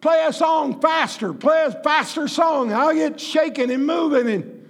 Play 0.00 0.24
a 0.26 0.32
song 0.32 0.80
faster. 0.80 1.32
Play 1.32 1.64
a 1.64 1.72
faster 1.82 2.28
song. 2.28 2.72
I'll 2.72 2.94
get 2.94 3.18
shaking 3.18 3.70
and 3.70 3.86
moving, 3.86 4.28
and 4.28 4.68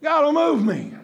God 0.00 0.24
will 0.24 0.32
move 0.32 0.64
me. 0.64 0.94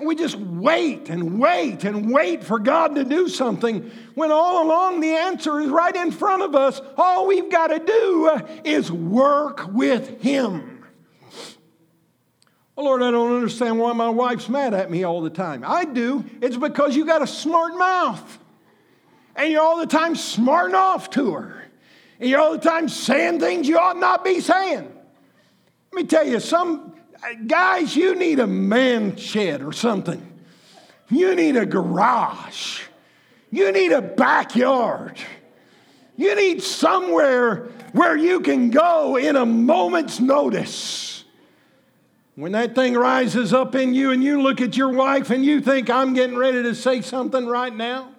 We 0.00 0.14
just 0.14 0.36
wait 0.36 1.10
and 1.10 1.40
wait 1.40 1.84
and 1.84 2.12
wait 2.12 2.44
for 2.44 2.58
God 2.58 2.94
to 2.94 3.04
do 3.04 3.28
something 3.28 3.90
when 4.14 4.30
all 4.30 4.64
along 4.64 5.00
the 5.00 5.10
answer 5.10 5.60
is 5.60 5.68
right 5.68 5.94
in 5.94 6.12
front 6.12 6.42
of 6.42 6.54
us. 6.54 6.80
All 6.96 7.26
we've 7.26 7.50
got 7.50 7.68
to 7.68 7.78
do 7.80 8.40
is 8.64 8.92
work 8.92 9.66
with 9.72 10.22
Him. 10.22 10.84
Well, 12.76 12.86
Lord, 12.86 13.02
I 13.02 13.10
don't 13.10 13.34
understand 13.34 13.80
why 13.80 13.92
my 13.92 14.08
wife's 14.08 14.48
mad 14.48 14.72
at 14.72 14.88
me 14.88 15.02
all 15.02 15.20
the 15.20 15.30
time. 15.30 15.64
I 15.66 15.84
do. 15.84 16.24
It's 16.40 16.56
because 16.56 16.94
you 16.94 17.04
got 17.04 17.22
a 17.22 17.26
smart 17.26 17.76
mouth. 17.76 18.38
And 19.34 19.50
you're 19.50 19.62
all 19.62 19.78
the 19.78 19.86
time 19.86 20.14
smarting 20.14 20.76
off 20.76 21.10
to 21.10 21.32
her. 21.32 21.64
And 22.20 22.30
you're 22.30 22.40
all 22.40 22.52
the 22.52 22.58
time 22.58 22.88
saying 22.88 23.40
things 23.40 23.66
you 23.66 23.78
ought 23.78 23.96
not 23.96 24.24
be 24.24 24.40
saying. 24.40 24.92
Let 25.92 26.02
me 26.02 26.04
tell 26.04 26.24
you, 26.24 26.38
some 26.38 26.94
guys, 27.46 27.96
you 27.96 28.14
need 28.14 28.38
a 28.38 28.46
man 28.46 29.16
shed 29.16 29.62
or 29.62 29.72
something. 29.72 30.24
You 31.10 31.34
need 31.34 31.56
a 31.56 31.66
garage. 31.66 32.82
You 33.50 33.72
need 33.72 33.92
a 33.92 34.02
backyard. 34.02 35.18
You 36.16 36.34
need 36.34 36.62
somewhere 36.62 37.68
where 37.92 38.16
you 38.16 38.40
can 38.40 38.70
go 38.70 39.16
in 39.16 39.36
a 39.36 39.46
moment's 39.46 40.20
notice. 40.20 41.24
When 42.34 42.52
that 42.52 42.74
thing 42.74 42.94
rises 42.94 43.52
up 43.52 43.74
in 43.74 43.94
you 43.94 44.12
and 44.12 44.22
you 44.22 44.42
look 44.42 44.60
at 44.60 44.76
your 44.76 44.90
wife 44.90 45.30
and 45.30 45.44
you 45.44 45.60
think, 45.60 45.90
I'm 45.90 46.14
getting 46.14 46.36
ready 46.36 46.62
to 46.62 46.74
say 46.74 47.00
something 47.00 47.46
right 47.46 47.74
now, 47.74 48.12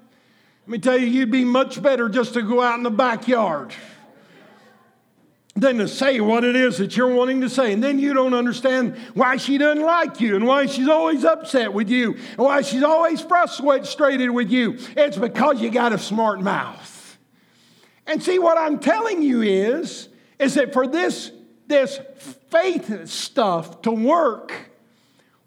let 0.66 0.68
me 0.68 0.78
tell 0.80 0.98
you, 0.98 1.08
you'd 1.08 1.32
be 1.32 1.46
much 1.46 1.82
better 1.82 2.10
just 2.10 2.34
to 2.34 2.42
go 2.42 2.62
out 2.62 2.78
in 2.78 2.84
the 2.84 2.92
backyard 2.92 3.74
than 5.60 5.78
to 5.78 5.88
say 5.88 6.20
what 6.20 6.44
it 6.44 6.56
is 6.56 6.78
that 6.78 6.96
you're 6.96 7.14
wanting 7.14 7.42
to 7.42 7.50
say. 7.50 7.74
And 7.74 7.84
then 7.84 8.00
you 8.00 8.14
don't 8.14 8.34
understand 8.34 8.96
why 9.14 9.38
she 9.38 9.58
doesn't 9.58 9.84
like 9.84 10.22
you 10.22 10.36
and 10.36 10.46
why 10.46 10.66
she's 10.66 10.88
always 10.88 11.26
upset 11.26 11.74
with 11.74 11.90
you 11.90 12.14
and 12.14 12.38
why 12.38 12.62
she's 12.62 12.84
always 12.84 13.22
frustrated 13.22 14.30
with 14.30 14.50
you. 14.52 14.78
It's 14.96 15.18
because 15.18 15.62
you 15.62 15.70
got 15.70 15.94
a 15.94 15.98
smart 15.98 16.42
mouth. 16.42 17.18
And 18.08 18.24
see, 18.24 18.40
what 18.40 18.58
I'm 18.58 18.80
telling 18.80 19.22
you 19.22 19.42
is, 19.42 20.10
is 20.40 20.56
that 20.56 20.74
for 20.74 20.88
this, 20.88 21.32
this 21.68 22.00
faith 22.50 23.08
stuff 23.08 23.84
to 23.84 23.92
work, 23.92 24.54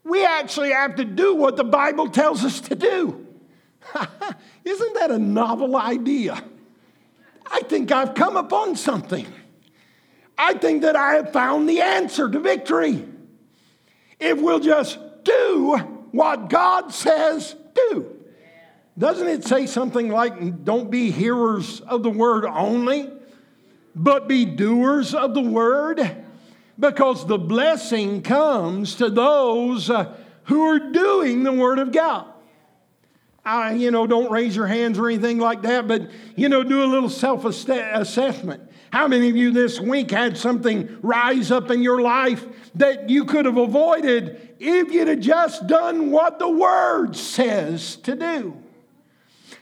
we 0.05 0.25
actually 0.25 0.71
have 0.71 0.97
to 0.97 1.05
do 1.05 1.35
what 1.35 1.57
the 1.57 1.65
Bible 1.65 2.09
tells 2.09 2.45
us 2.45 2.61
to 2.63 2.75
do. 2.75 3.27
Isn't 4.65 4.95
that 4.95 5.11
a 5.11 5.19
novel 5.19 5.77
idea? 5.77 6.43
I 7.51 7.61
think 7.63 7.91
I've 7.91 8.15
come 8.15 8.37
upon 8.37 8.77
something. 8.77 9.27
I 10.37 10.55
think 10.55 10.83
that 10.83 10.97
I 10.97 11.15
have 11.15 11.33
found 11.33 11.69
the 11.69 11.81
answer 11.81 12.29
to 12.29 12.41
victory. 12.41 13.07
If 14.19 14.41
we'll 14.41 14.61
just 14.61 14.99
do 15.25 15.77
what 16.13 16.49
God 16.49 16.93
says 16.93 17.57
do. 17.75 18.17
Doesn't 18.99 19.27
it 19.27 19.45
say 19.45 19.67
something 19.67 20.11
like, 20.11 20.65
don't 20.65 20.91
be 20.91 21.11
hearers 21.11 21.81
of 21.81 22.03
the 22.03 22.11
word 22.11 22.45
only, 22.45 23.11
but 23.95 24.29
be 24.29 24.45
doers 24.45 25.15
of 25.15 25.35
the 25.35 25.43
word? 25.43 26.25
Because 26.79 27.27
the 27.27 27.39
blessing 27.39 28.23
comes 28.23 28.97
to 28.97 29.09
those 29.09 29.89
uh, 29.89 30.15
who 30.45 30.63
are 30.69 30.93
doing 30.93 31.43
the 31.43 31.53
word 31.53 31.79
of 31.79 31.93
God. 31.93 32.27
I, 33.45 33.73
you 33.73 33.91
know, 33.91 34.07
don't 34.07 34.31
raise 34.31 34.55
your 34.55 34.67
hands 34.67 34.99
or 34.99 35.09
anything 35.09 35.39
like 35.39 35.63
that, 35.63 35.89
but, 35.89 36.11
you 36.37 36.49
know, 36.49 36.63
do 36.63 36.83
a 36.83 36.87
little 36.87 37.09
self 37.09 37.45
assessment. 37.45 38.63
How 38.93 39.09
many 39.09 39.31
of 39.31 39.37
you 39.37 39.53
this 39.53 39.81
week 39.81 40.11
had 40.11 40.37
something 40.37 40.99
rise 41.01 41.51
up 41.51 41.71
in 41.71 41.83
your 41.83 42.03
life 42.03 42.47
that 42.75 43.09
you 43.09 43.25
could 43.25 43.47
have 43.47 43.57
avoided 43.57 44.55
if 44.61 44.93
you'd 44.93 45.09
have 45.09 45.21
just 45.21 45.67
done 45.67 46.11
what 46.11 46.39
the 46.39 46.51
Word 46.51 47.17
says 47.17 47.97
to 47.97 48.15
do? 48.15 48.55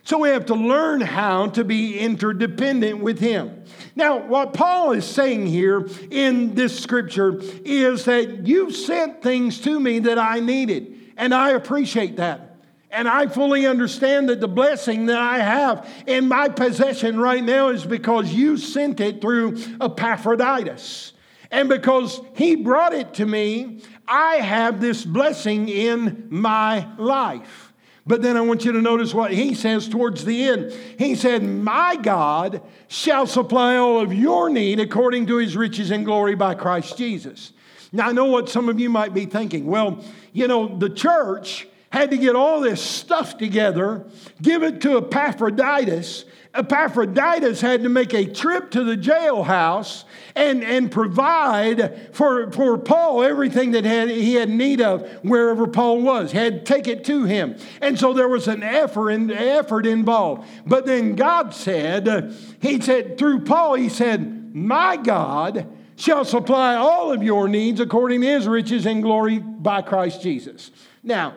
So 0.03 0.19
we 0.19 0.31
have 0.31 0.47
to 0.47 0.55
learn 0.55 1.01
how 1.01 1.47
to 1.51 1.62
be 1.62 1.97
interdependent 1.97 3.05
with 3.05 3.21
Him. 3.21 3.62
Now, 3.95 4.19
what 4.19 4.53
Paul 4.53 4.93
is 4.93 5.05
saying 5.05 5.47
here 5.47 5.88
in 6.11 6.57
this 6.57 6.77
scripture 6.81 7.40
is 7.64 8.07
that 8.07 8.49
you've 8.49 8.75
sent 8.75 9.23
things 9.23 9.61
to 9.61 9.79
me 9.79 10.01
that 10.01 10.19
I 10.19 10.40
needed, 10.40 11.12
and 11.16 11.33
I 11.33 11.51
appreciate 11.51 12.16
that. 12.16 12.50
And 12.92 13.09
I 13.09 13.29
fully 13.29 13.66
understand 13.66 14.29
that 14.29 14.40
the 14.40 14.48
blessing 14.48 15.07
that 15.07 15.18
I 15.18 15.38
have 15.38 15.88
in 16.07 16.26
my 16.26 16.48
possession 16.48 17.20
right 17.20 17.42
now 17.42 17.68
is 17.68 17.85
because 17.85 18.33
you 18.33 18.57
sent 18.57 19.00
it 19.00 19.20
through 19.20 19.59
Epaphroditus. 19.81 21.12
And 21.53 21.68
because 21.68 22.20
he 22.35 22.57
brought 22.57 22.92
it 22.92 23.14
to 23.14 23.26
me, 23.26 23.83
I 24.07 24.37
have 24.37 24.81
this 24.81 25.05
blessing 25.05 25.68
in 25.68 26.26
my 26.31 26.87
life. 26.96 27.72
But 28.07 28.22
then 28.22 28.37
I 28.37 28.40
want 28.40 28.64
you 28.64 28.72
to 28.72 28.81
notice 28.81 29.14
what 29.14 29.31
he 29.31 29.55
says 29.55 29.88
towards 29.88 30.24
the 30.24 30.48
end. 30.48 30.72
He 30.98 31.14
said, 31.14 31.44
My 31.44 31.96
God 31.96 32.62
shall 32.88 33.26
supply 33.26 33.76
all 33.76 34.00
of 34.00 34.12
your 34.12 34.50
need 34.50 34.81
according 34.81 35.26
to 35.26 35.37
his 35.37 35.57
riches 35.57 35.92
and 35.92 36.05
glory 36.05 36.35
by 36.35 36.55
Christ 36.55 36.96
Jesus. 36.96 37.53
Now, 37.92 38.09
I 38.09 38.12
know 38.12 38.26
what 38.26 38.48
some 38.48 38.68
of 38.68 38.81
you 38.81 38.88
might 38.90 39.14
be 39.14 39.26
thinking. 39.26 39.66
Well, 39.66 40.05
you 40.33 40.48
know, 40.48 40.76
the 40.79 40.90
church 40.90 41.68
had 41.90 42.11
to 42.12 42.16
get 42.16 42.37
all 42.37 42.61
this 42.61 42.81
stuff 42.81 43.37
together, 43.37 44.07
give 44.40 44.62
it 44.62 44.81
to 44.83 44.96
Epaphroditus. 44.96 46.24
Epaphroditus 46.53 47.61
had 47.61 47.83
to 47.85 47.88
make 47.88 48.12
a 48.12 48.24
trip 48.26 48.72
to 48.72 48.83
the 48.83 48.96
jailhouse 48.96 50.05
and, 50.35 50.64
and 50.64 50.90
provide 50.90 52.14
for, 52.14 52.50
for 52.50 52.76
Paul 52.79 53.22
everything 53.22 53.72
that 53.72 53.85
had, 53.85 54.09
he 54.09 54.35
had 54.35 54.48
need 54.48 54.81
of 54.81 55.09
wherever 55.22 55.66
Paul 55.66 56.03
was, 56.03 56.33
had 56.33 56.64
to 56.64 56.72
take 56.72 56.88
it 56.88 57.05
to 57.05 57.24
him. 57.24 57.57
And 57.81 57.98
so 57.98 58.12
there 58.12 58.29
was 58.29 58.48
an 58.48 58.62
effort, 58.62 59.11
in, 59.11 59.31
effort 59.31 59.87
involved. 59.87 60.48
But 60.66 60.87
then 60.87 61.14
God 61.14 61.55
said, 61.55 62.35
He 62.61 62.81
said, 62.81 63.16
through 63.16 63.44
Paul, 63.44 63.74
He 63.74 63.88
said, 63.88 64.55
My 64.55 64.96
God 64.96 65.66
shall 65.94 66.24
supply 66.24 66.74
all 66.74 67.12
of 67.12 67.22
your 67.22 67.46
needs 67.46 67.79
according 67.79 68.22
to 68.22 68.26
His 68.26 68.48
riches 68.48 68.87
and 68.87 69.03
glory 69.03 69.38
by 69.38 69.83
Christ 69.83 70.20
Jesus. 70.20 70.72
Now, 71.05 71.35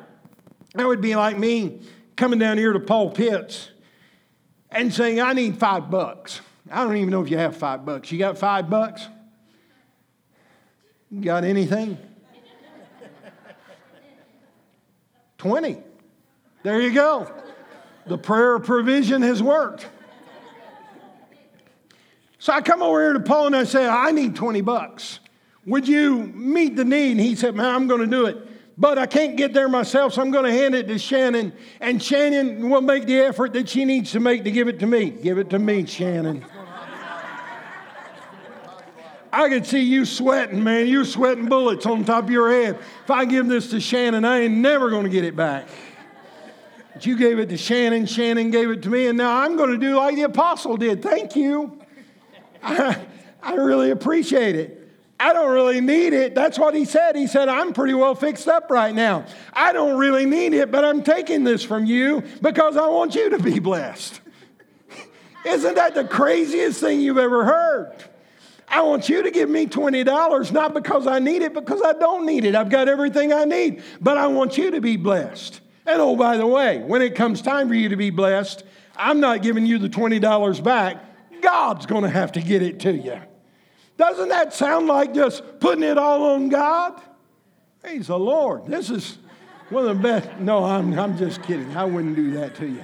that 0.73 0.87
would 0.87 1.01
be 1.01 1.15
like 1.15 1.37
me 1.37 1.81
coming 2.15 2.39
down 2.39 2.57
here 2.57 2.73
to 2.73 2.79
Paul 2.79 3.11
Pitts 3.11 3.69
and 4.71 4.93
saying, 4.93 5.21
I 5.21 5.33
need 5.33 5.57
five 5.57 5.89
bucks. 5.89 6.41
I 6.71 6.83
don't 6.83 6.97
even 6.97 7.09
know 7.09 7.21
if 7.21 7.29
you 7.29 7.37
have 7.37 7.55
five 7.55 7.85
bucks. 7.85 8.11
You 8.11 8.17
got 8.17 8.37
five 8.37 8.69
bucks? 8.69 9.07
You 11.11 11.21
got 11.21 11.43
anything? 11.43 11.97
20. 15.37 15.77
There 16.63 16.81
you 16.81 16.93
go. 16.93 17.31
The 18.07 18.17
prayer 18.17 18.55
of 18.55 18.63
provision 18.63 19.21
has 19.21 19.43
worked. 19.43 19.87
So 22.39 22.51
I 22.51 22.61
come 22.61 22.81
over 22.81 23.01
here 23.01 23.13
to 23.13 23.19
Paul 23.19 23.47
and 23.47 23.55
I 23.55 23.63
say, 23.63 23.87
I 23.87 24.11
need 24.11 24.35
20 24.35 24.61
bucks. 24.61 25.19
Would 25.65 25.87
you 25.87 26.23
meet 26.23 26.75
the 26.75 26.83
need? 26.83 27.11
And 27.11 27.21
he 27.21 27.35
said, 27.35 27.55
Man, 27.55 27.65
I'm 27.65 27.87
going 27.87 28.01
to 28.01 28.07
do 28.07 28.25
it 28.25 28.37
but 28.77 28.97
I 28.97 29.05
can't 29.05 29.37
get 29.37 29.53
there 29.53 29.69
myself, 29.69 30.13
so 30.13 30.21
I'm 30.21 30.31
going 30.31 30.45
to 30.45 30.51
hand 30.51 30.73
it 30.73 30.87
to 30.87 30.97
Shannon, 30.97 31.53
and 31.79 32.01
Shannon 32.01 32.69
will 32.69 32.81
make 32.81 33.05
the 33.05 33.19
effort 33.19 33.53
that 33.53 33.69
she 33.69 33.85
needs 33.85 34.11
to 34.13 34.19
make 34.19 34.43
to 34.45 34.51
give 34.51 34.67
it 34.67 34.79
to 34.79 34.87
me. 34.87 35.11
Give 35.11 35.37
it 35.37 35.49
to 35.51 35.59
me, 35.59 35.85
Shannon. 35.85 36.43
I 39.31 39.49
can 39.49 39.63
see 39.63 39.81
you 39.81 40.05
sweating, 40.05 40.63
man. 40.63 40.87
You're 40.87 41.05
sweating 41.05 41.47
bullets 41.47 41.87
on 41.87 42.05
top 42.05 42.25
of 42.25 42.29
your 42.29 42.51
head. 42.51 42.77
If 43.03 43.09
I 43.09 43.25
give 43.25 43.47
this 43.47 43.71
to 43.71 43.79
Shannon, 43.79 44.25
I 44.25 44.41
ain't 44.41 44.53
never 44.53 44.91
going 44.91 45.05
to 45.05 45.09
get 45.09 45.23
it 45.23 45.35
back. 45.35 45.67
But 46.93 47.05
you 47.07 47.17
gave 47.17 47.39
it 47.39 47.49
to 47.49 47.57
Shannon, 47.57 48.05
Shannon 48.05 48.51
gave 48.51 48.69
it 48.69 48.83
to 48.83 48.89
me, 48.89 49.07
and 49.07 49.17
now 49.17 49.41
I'm 49.41 49.57
going 49.57 49.71
to 49.71 49.77
do 49.77 49.95
like 49.95 50.15
the 50.15 50.23
apostle 50.23 50.77
did. 50.77 51.01
Thank 51.01 51.35
you. 51.35 51.79
I, 52.61 53.03
I 53.43 53.55
really 53.55 53.89
appreciate 53.89 54.55
it. 54.55 54.82
I 55.23 55.31
don't 55.31 55.53
really 55.53 55.79
need 55.79 56.11
it. 56.11 56.35
That's 56.35 56.59
what 56.59 56.75
he 56.75 56.83
said. 56.83 57.15
He 57.15 57.27
said, 57.27 57.47
I'm 57.47 57.71
pretty 57.71 57.93
well 57.93 58.13
fixed 58.13 58.49
up 58.49 58.69
right 58.69 58.93
now. 58.93 59.25
I 59.53 59.71
don't 59.71 59.97
really 59.97 60.25
need 60.25 60.53
it, 60.53 60.69
but 60.69 60.83
I'm 60.83 61.01
taking 61.01 61.45
this 61.45 61.63
from 61.63 61.85
you 61.85 62.23
because 62.41 62.75
I 62.75 62.87
want 62.87 63.15
you 63.15 63.29
to 63.29 63.39
be 63.39 63.59
blessed. 63.59 64.19
Isn't 65.45 65.75
that 65.75 65.95
the 65.95 66.03
craziest 66.03 66.81
thing 66.81 66.99
you've 66.99 67.17
ever 67.17 67.45
heard? 67.45 68.03
I 68.67 68.81
want 68.81 69.07
you 69.07 69.23
to 69.23 69.31
give 69.31 69.49
me 69.49 69.65
$20, 69.65 70.51
not 70.51 70.73
because 70.73 71.07
I 71.07 71.19
need 71.19 71.41
it, 71.41 71.53
because 71.53 71.81
I 71.81 71.93
don't 71.93 72.25
need 72.25 72.43
it. 72.43 72.53
I've 72.53 72.69
got 72.69 72.89
everything 72.89 73.31
I 73.31 73.45
need, 73.45 73.81
but 74.01 74.17
I 74.17 74.27
want 74.27 74.57
you 74.57 74.71
to 74.71 74.81
be 74.81 74.97
blessed. 74.97 75.61
And 75.85 76.01
oh, 76.01 76.17
by 76.17 76.35
the 76.35 76.47
way, 76.47 76.79
when 76.79 77.01
it 77.01 77.15
comes 77.15 77.41
time 77.41 77.69
for 77.69 77.75
you 77.75 77.87
to 77.87 77.95
be 77.95 78.09
blessed, 78.09 78.65
I'm 78.97 79.21
not 79.21 79.41
giving 79.41 79.65
you 79.65 79.77
the 79.77 79.89
$20 79.89 80.61
back. 80.61 81.01
God's 81.41 81.85
going 81.85 82.03
to 82.03 82.09
have 82.09 82.33
to 82.33 82.41
get 82.41 82.61
it 82.61 82.81
to 82.81 82.91
you. 82.91 83.21
Doesn't 83.97 84.29
that 84.29 84.53
sound 84.53 84.87
like 84.87 85.13
just 85.13 85.59
putting 85.59 85.83
it 85.83 85.97
all 85.97 86.31
on 86.31 86.49
God? 86.49 86.99
Praise 87.81 88.07
the 88.07 88.17
Lord. 88.17 88.65
This 88.65 88.89
is 88.89 89.17
one 89.69 89.87
of 89.87 89.97
the 89.97 90.03
best. 90.03 90.39
No, 90.39 90.63
I'm, 90.63 90.97
I'm 90.97 91.17
just 91.17 91.43
kidding. 91.43 91.75
I 91.75 91.85
wouldn't 91.85 92.15
do 92.15 92.31
that 92.31 92.55
to 92.55 92.67
you. 92.67 92.83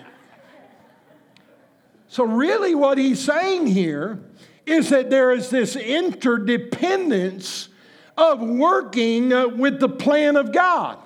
So, 2.08 2.26
really, 2.26 2.74
what 2.74 2.98
he's 2.98 3.24
saying 3.24 3.68
here 3.68 4.20
is 4.66 4.90
that 4.90 5.10
there 5.10 5.32
is 5.32 5.50
this 5.50 5.76
interdependence 5.76 7.70
of 8.18 8.42
working 8.42 9.32
uh, 9.32 9.48
with 9.48 9.80
the 9.80 9.90
plan 9.90 10.36
of 10.36 10.52
God 10.52 10.98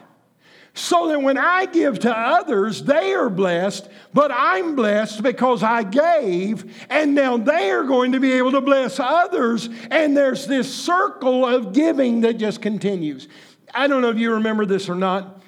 so 0.73 1.09
that 1.09 1.21
when 1.21 1.37
I 1.37 1.67
give 1.67 1.99
to 1.99 2.17
others, 2.17 2.83
they 2.83 3.13
are 3.13 3.29
blessed, 3.29 3.87
but 4.11 4.31
I'm 4.33 4.75
blessed 4.75 5.21
because 5.21 5.61
I 5.61 5.83
gave, 5.83 6.87
and 6.89 7.13
now 7.13 7.37
they 7.37 7.69
are 7.69 7.83
going 7.83 8.13
to 8.13 8.19
be 8.19 8.31
able 8.33 8.51
to 8.53 8.61
bless 8.61 8.99
others, 8.99 9.69
and 9.91 10.17
there's 10.17 10.47
this 10.47 10.73
circle 10.73 11.45
of 11.45 11.73
giving 11.73 12.21
that 12.21 12.37
just 12.37 12.61
continues. 12.61 13.27
I 13.73 13.87
don't 13.87 14.01
know 14.01 14.09
if 14.09 14.17
you 14.17 14.33
remember 14.33 14.65
this 14.65 14.89
or 14.89 14.95
not, 14.95 15.43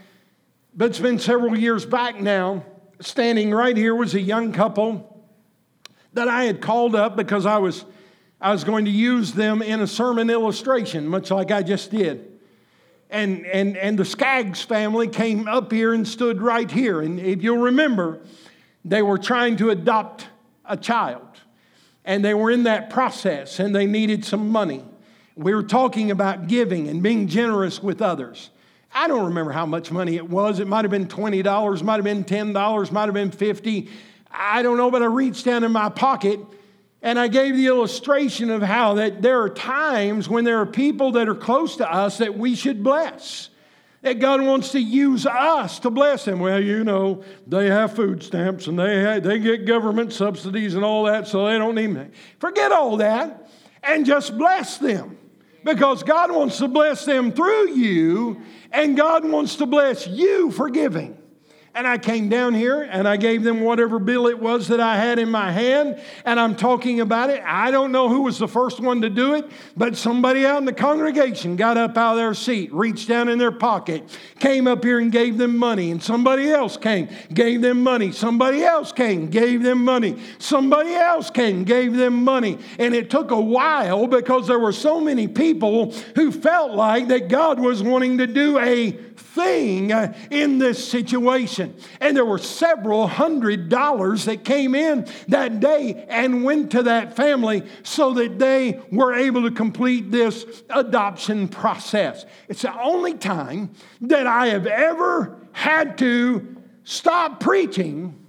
but 0.76 0.92
it's 0.92 1.00
been 1.00 1.18
several 1.18 1.58
years 1.58 1.86
back 1.86 2.22
now. 2.22 2.64
Standing 3.02 3.52
right 3.52 3.76
here 3.76 3.96
was 3.96 4.14
a 4.14 4.22
young 4.22 4.52
couple 4.52 5.26
that 6.14 6.28
I 6.28 6.44
had 6.44 6.62
called 6.62 6.96
up 6.96 7.16
because 7.16 7.48
I 7.48 7.58
was, 7.58 7.84
I 8.40 8.52
was 8.52 8.64
going 8.64 8.86
to 8.86 8.92
use 8.92 9.34
them 9.34 9.64
in 9.64 9.82
a 9.82 9.88
sermon 9.88 10.30
illustration, 10.30 11.08
much 11.08 11.32
like 11.32 11.50
I 11.50 11.64
just 11.64 11.90
did 11.90 12.35
and, 13.10 13.46
and, 13.46 13.78
and 13.78 13.98
the 13.98 14.06
Skaggs 14.06 14.62
family 14.62 15.08
came 15.08 15.48
up 15.48 15.72
here 15.72 15.94
and 15.94 16.08
stood 16.08 16.42
right 16.42 16.70
here. 16.70 17.02
And 17.02 17.20
if 17.20 17.44
you'll 17.44 17.64
remember, 17.64 18.20
they 18.84 19.02
were 19.02 19.18
trying 19.18 19.58
to 19.58 19.70
adopt 19.70 20.28
a 20.66 20.76
child. 20.76 21.22
And 22.04 22.24
they 22.24 22.34
were 22.34 22.52
in 22.52 22.64
that 22.64 22.90
process 22.90 23.60
and 23.60 23.76
they 23.76 23.86
needed 23.86 24.26
some 24.26 24.50
money. 24.50 24.84
We 25.36 25.54
were 25.54 25.64
talking 25.64 26.12
about 26.12 26.48
giving 26.48 26.88
and 26.88 27.02
being 27.02 27.28
generous 27.28 27.82
with 27.82 28.02
others. 28.02 28.52
I 28.94 29.08
don't 29.08 29.26
remember 29.26 29.52
how 29.52 29.66
much 29.66 29.92
money 29.92 30.16
it 30.16 30.30
was. 30.30 30.60
It 30.60 30.68
might 30.68 30.86
have 30.86 30.92
been 30.92 31.08
$20, 31.08 31.84
might 31.84 31.96
have 31.96 32.04
been 32.04 32.24
$10, 32.24 32.92
might 32.92 33.06
have 33.06 33.14
been 33.14 33.32
50. 33.32 33.90
I 34.32 34.62
don't 34.62 34.78
know, 34.78 34.90
but 34.90 35.02
I 35.02 35.06
reached 35.06 35.46
down 35.46 35.64
in 35.64 35.72
my 35.72 35.90
pocket 35.90 36.40
and 37.06 37.20
I 37.20 37.28
gave 37.28 37.56
the 37.56 37.68
illustration 37.68 38.50
of 38.50 38.64
how 38.64 38.96
that 38.96 39.22
there 39.22 39.40
are 39.44 39.50
times 39.50 40.28
when 40.28 40.44
there 40.44 40.60
are 40.60 40.66
people 40.66 41.12
that 41.12 41.30
are 41.30 41.36
close 41.36 41.76
to 41.76 41.90
us 41.90 42.18
that 42.18 42.36
we 42.36 42.56
should 42.56 42.84
bless. 42.84 43.50
That 44.02 44.20
God 44.20 44.42
wants 44.42 44.72
to 44.72 44.80
use 44.80 45.28
us 45.28 45.78
to 45.80 45.92
bless 45.92 46.26
them. 46.26 46.40
Well, 46.40 46.60
you 46.60 46.84
know, 46.84 47.24
they 47.46 47.68
have 47.68 47.96
food 47.96 48.24
stamps 48.24 48.66
and 48.66 48.80
they, 48.80 49.02
have, 49.02 49.24
they 49.24 49.38
get 49.38 49.68
government 49.68 50.14
subsidies 50.14 50.74
and 50.74 50.84
all 50.84 51.04
that, 51.04 51.28
so 51.28 51.46
they 51.46 51.60
don't 51.60 51.76
need 51.76 51.92
me. 51.92 52.08
Forget 52.40 52.72
all 52.72 52.98
that 52.98 53.52
and 53.84 54.04
just 54.04 54.36
bless 54.36 54.80
them. 54.80 55.16
Because 55.64 56.02
God 56.02 56.32
wants 56.32 56.58
to 56.58 56.68
bless 56.68 57.06
them 57.06 57.32
through 57.32 57.76
you, 57.76 58.42
and 58.72 58.98
God 58.98 59.26
wants 59.26 59.58
to 59.58 59.68
bless 59.68 60.08
you 60.08 60.50
for 60.50 60.72
giving. 60.72 61.18
And 61.76 61.86
I 61.86 61.98
came 61.98 62.30
down 62.30 62.54
here 62.54 62.84
and 62.84 63.06
I 63.06 63.18
gave 63.18 63.44
them 63.44 63.60
whatever 63.60 64.00
bill 64.00 64.28
it 64.28 64.40
was 64.40 64.70
that 64.70 64.80
I 64.80 64.96
had 64.96 65.20
in 65.20 65.30
my 65.30 65.52
hand, 65.52 66.00
and 66.24 66.40
I'm 66.40 66.56
talking 66.56 67.02
about 67.02 67.30
it. 67.30 67.44
I 67.46 67.70
don't 67.70 67.92
know 67.92 68.08
who 68.08 68.22
was 68.22 68.40
the 68.40 68.48
first 68.48 68.80
one 68.80 69.02
to 69.02 69.10
do 69.10 69.34
it, 69.36 69.46
but 69.76 69.98
somebody 69.98 70.46
out 70.46 70.60
in 70.60 70.64
the 70.64 70.72
congregation 70.72 71.58
got 71.58 71.78
up 71.78 71.98
out 71.98 72.14
of 72.14 72.18
their 72.18 72.34
seat, 72.34 72.74
reached 72.74 73.10
down 73.10 73.28
in 73.28 73.38
their 73.38 73.52
pocket, 73.52 74.18
came 74.40 74.68
up 74.68 74.86
here 74.86 75.00
and 75.00 75.12
gave 75.12 75.38
them 75.38 75.58
money, 75.58 75.92
and 75.92 76.02
somebody 76.02 76.50
else 76.50 76.78
came, 76.78 77.10
gave 77.34 77.62
them 77.62 77.84
money. 77.84 78.14
Somebody 78.14 78.64
else 78.64 78.94
came, 78.94 79.26
gave 79.28 79.62
them 79.62 79.84
money. 79.84 80.18
Somebody 80.40 80.94
else 80.94 81.30
came, 81.30 81.66
gave 81.66 81.94
them 81.94 82.24
money. 82.24 82.58
And 82.80 82.96
it 82.96 83.10
took 83.10 83.32
a 83.32 83.42
while 83.42 84.08
because 84.08 84.48
there 84.48 84.60
were 84.60 84.72
so 84.72 85.02
many 85.02 85.28
people 85.28 85.92
who 86.16 86.32
felt 86.32 86.72
like 86.72 87.10
that 87.10 87.28
God 87.28 87.60
was 87.60 87.84
wanting 87.84 88.20
to 88.20 88.28
do 88.28 88.60
a 88.60 88.92
thing 88.92 89.92
in 90.32 90.58
this 90.60 90.88
situation. 90.88 91.65
And 92.00 92.16
there 92.16 92.26
were 92.26 92.38
several 92.38 93.08
hundred 93.08 93.70
dollars 93.70 94.26
that 94.26 94.44
came 94.44 94.76
in 94.76 95.08
that 95.28 95.60
day 95.60 96.06
and 96.10 96.44
went 96.44 96.72
to 96.72 96.84
that 96.84 97.16
family 97.16 97.64
so 97.84 98.14
that 98.14 98.40
they 98.40 98.80
were 98.92 99.14
able 99.14 99.44
to 99.44 99.52
complete 99.52 100.12
this 100.12 100.46
adoption 100.70 101.48
process. 101.48 102.26
It's 102.48 102.62
the 102.64 102.80
only 102.80 103.16
time 103.16 103.72
that 104.02 104.28
I 104.28 104.48
have 104.48 104.68
ever 104.68 105.40
had 105.52 105.98
to 106.00 106.56
stop 106.84 107.40
preaching 107.40 108.26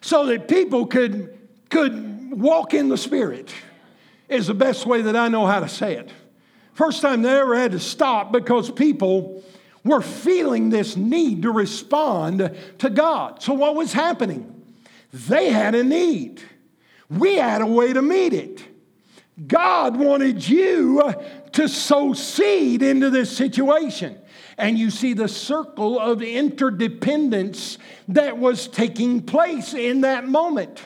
so 0.00 0.26
that 0.26 0.48
people 0.48 0.86
could, 0.86 1.38
could 1.70 2.32
walk 2.32 2.74
in 2.74 2.88
the 2.88 2.98
Spirit, 2.98 3.52
is 4.28 4.48
the 4.48 4.54
best 4.54 4.86
way 4.86 5.02
that 5.02 5.16
I 5.16 5.28
know 5.28 5.46
how 5.46 5.60
to 5.60 5.68
say 5.68 5.96
it. 5.96 6.10
First 6.74 7.00
time 7.00 7.22
they 7.22 7.30
ever 7.30 7.56
had 7.56 7.72
to 7.72 7.80
stop 7.80 8.32
because 8.32 8.70
people 8.70 9.42
were 9.86 10.02
feeling 10.02 10.68
this 10.70 10.96
need 10.96 11.42
to 11.42 11.50
respond 11.50 12.56
to 12.78 12.90
God. 12.90 13.42
So, 13.42 13.54
what 13.54 13.74
was 13.74 13.92
happening? 13.92 14.52
They 15.12 15.50
had 15.50 15.74
a 15.74 15.84
need. 15.84 16.42
We 17.08 17.36
had 17.36 17.62
a 17.62 17.66
way 17.66 17.92
to 17.92 18.02
meet 18.02 18.32
it. 18.32 18.64
God 19.46 19.96
wanted 19.96 20.46
you 20.48 21.14
to 21.52 21.68
sow 21.68 22.14
seed 22.14 22.82
into 22.82 23.10
this 23.10 23.34
situation. 23.34 24.18
And 24.58 24.78
you 24.78 24.90
see 24.90 25.12
the 25.12 25.28
circle 25.28 26.00
of 26.00 26.22
interdependence 26.22 27.76
that 28.08 28.38
was 28.38 28.66
taking 28.66 29.22
place 29.22 29.74
in 29.74 30.00
that 30.00 30.26
moment. 30.26 30.82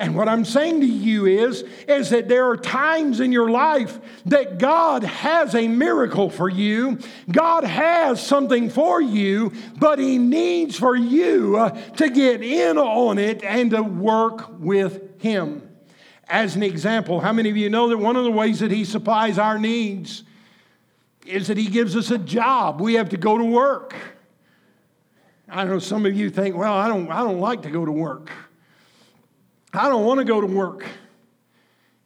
And 0.00 0.14
what 0.14 0.28
I'm 0.28 0.44
saying 0.44 0.80
to 0.82 0.86
you 0.86 1.26
is, 1.26 1.62
is 1.88 2.10
that 2.10 2.28
there 2.28 2.48
are 2.48 2.56
times 2.56 3.18
in 3.18 3.32
your 3.32 3.50
life 3.50 3.98
that 4.26 4.58
God 4.58 5.02
has 5.02 5.56
a 5.56 5.66
miracle 5.66 6.30
for 6.30 6.48
you. 6.48 7.00
God 7.28 7.64
has 7.64 8.24
something 8.24 8.70
for 8.70 9.02
you, 9.02 9.52
but 9.76 9.98
He 9.98 10.16
needs 10.18 10.78
for 10.78 10.94
you 10.94 11.56
uh, 11.56 11.70
to 11.96 12.10
get 12.10 12.44
in 12.44 12.78
on 12.78 13.18
it 13.18 13.42
and 13.42 13.72
to 13.72 13.82
work 13.82 14.48
with 14.60 15.20
Him. 15.20 15.68
As 16.28 16.54
an 16.54 16.62
example, 16.62 17.18
how 17.18 17.32
many 17.32 17.50
of 17.50 17.56
you 17.56 17.68
know 17.68 17.88
that 17.88 17.98
one 17.98 18.14
of 18.14 18.22
the 18.22 18.30
ways 18.30 18.60
that 18.60 18.70
He 18.70 18.84
supplies 18.84 19.36
our 19.36 19.58
needs 19.58 20.22
is 21.26 21.48
that 21.48 21.56
He 21.56 21.66
gives 21.66 21.96
us 21.96 22.12
a 22.12 22.18
job? 22.18 22.80
We 22.80 22.94
have 22.94 23.08
to 23.08 23.16
go 23.16 23.36
to 23.36 23.44
work. 23.44 23.96
I 25.48 25.64
know 25.64 25.80
some 25.80 26.06
of 26.06 26.14
you 26.14 26.30
think, 26.30 26.54
well, 26.54 26.74
I 26.74 26.86
don't, 26.86 27.10
I 27.10 27.24
don't 27.24 27.40
like 27.40 27.62
to 27.62 27.70
go 27.70 27.84
to 27.84 27.90
work. 27.90 28.30
I 29.78 29.88
don't 29.88 30.04
want 30.04 30.18
to 30.18 30.24
go 30.24 30.40
to 30.40 30.46
work. 30.46 30.84